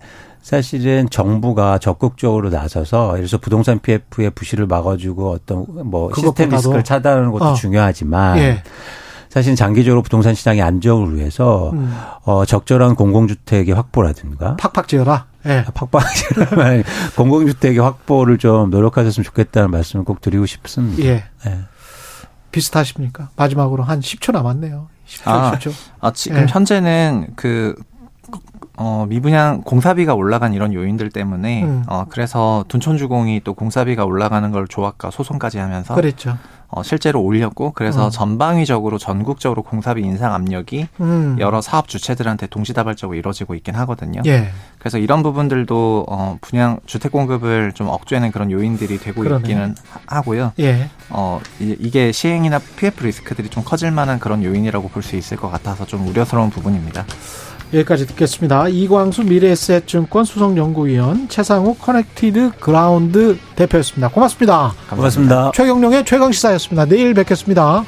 [0.49, 6.49] 사실은 정부가 적극적으로 나서서 예를 들어서 부동산 PF의 부실을 막아주고 어떤 뭐 시스템.
[6.49, 7.53] 리스크를 차단하는 것도 어.
[7.53, 8.63] 중요하지만 예.
[9.29, 11.95] 사실 장기적으로 부동산 시장의 안정을 위해서 음.
[12.23, 15.27] 어, 적절한 공공주택의 확보라든가 팍팍 지어라.
[15.45, 15.67] 예.
[15.75, 16.83] 팍팍하지만
[17.15, 21.03] 공공주택의 확보를 좀 노력하셨으면 좋겠다는 말씀을 꼭 드리고 싶습니다.
[21.05, 21.25] 예.
[21.47, 21.59] 예.
[22.53, 23.29] 비슷하십니까?
[23.37, 24.89] 마지막으로 한 10초 남았네요.
[25.07, 25.73] 10초, 아, 10초.
[26.01, 26.47] 아, 지금 예.
[26.49, 27.75] 현재는 그
[28.81, 31.83] 어, 미분양 공사비가 올라간 이런 요인들 때문에 음.
[31.89, 36.39] 어, 그래서 둔촌주공이 또 공사비가 올라가는 걸 조합과 소송까지 하면서 그랬죠.
[36.71, 38.11] 어, 실제로 올렸고 그래서 어.
[38.11, 41.37] 전방위적으로 전국적으로 공사비 인상 압력이 음.
[41.41, 44.21] 여러 사업 주체들한테 동시다발적으로 이루어지고 있긴 하거든요.
[44.27, 44.51] 예.
[44.79, 49.39] 그래서 이런 부분들도 어, 분양 주택 공급을 좀 억제하는 그런 요인들이 되고 그러네요.
[49.41, 49.75] 있기는
[50.07, 50.53] 하- 하고요.
[50.61, 50.89] 예.
[51.11, 55.51] 어, 이- 이게 시행이나 PF 리스크들이 좀 커질 만한 그런 요인이라고 볼 수 있을 것
[55.51, 57.07] 같아서 좀 우려스러운 부분입니다.
[57.73, 58.69] 여기까지 듣겠습니다.
[58.69, 64.09] 이광수 미래에셋증권 수석연구위원 채상욱 커넥티드 그라운드 대표였습니다.
[64.09, 64.73] 고맙습니다.
[64.89, 65.51] 고맙습니다.
[65.55, 66.87] 최경영의 최강시사였습니다.
[66.87, 67.85] 내일 뵙겠습니다.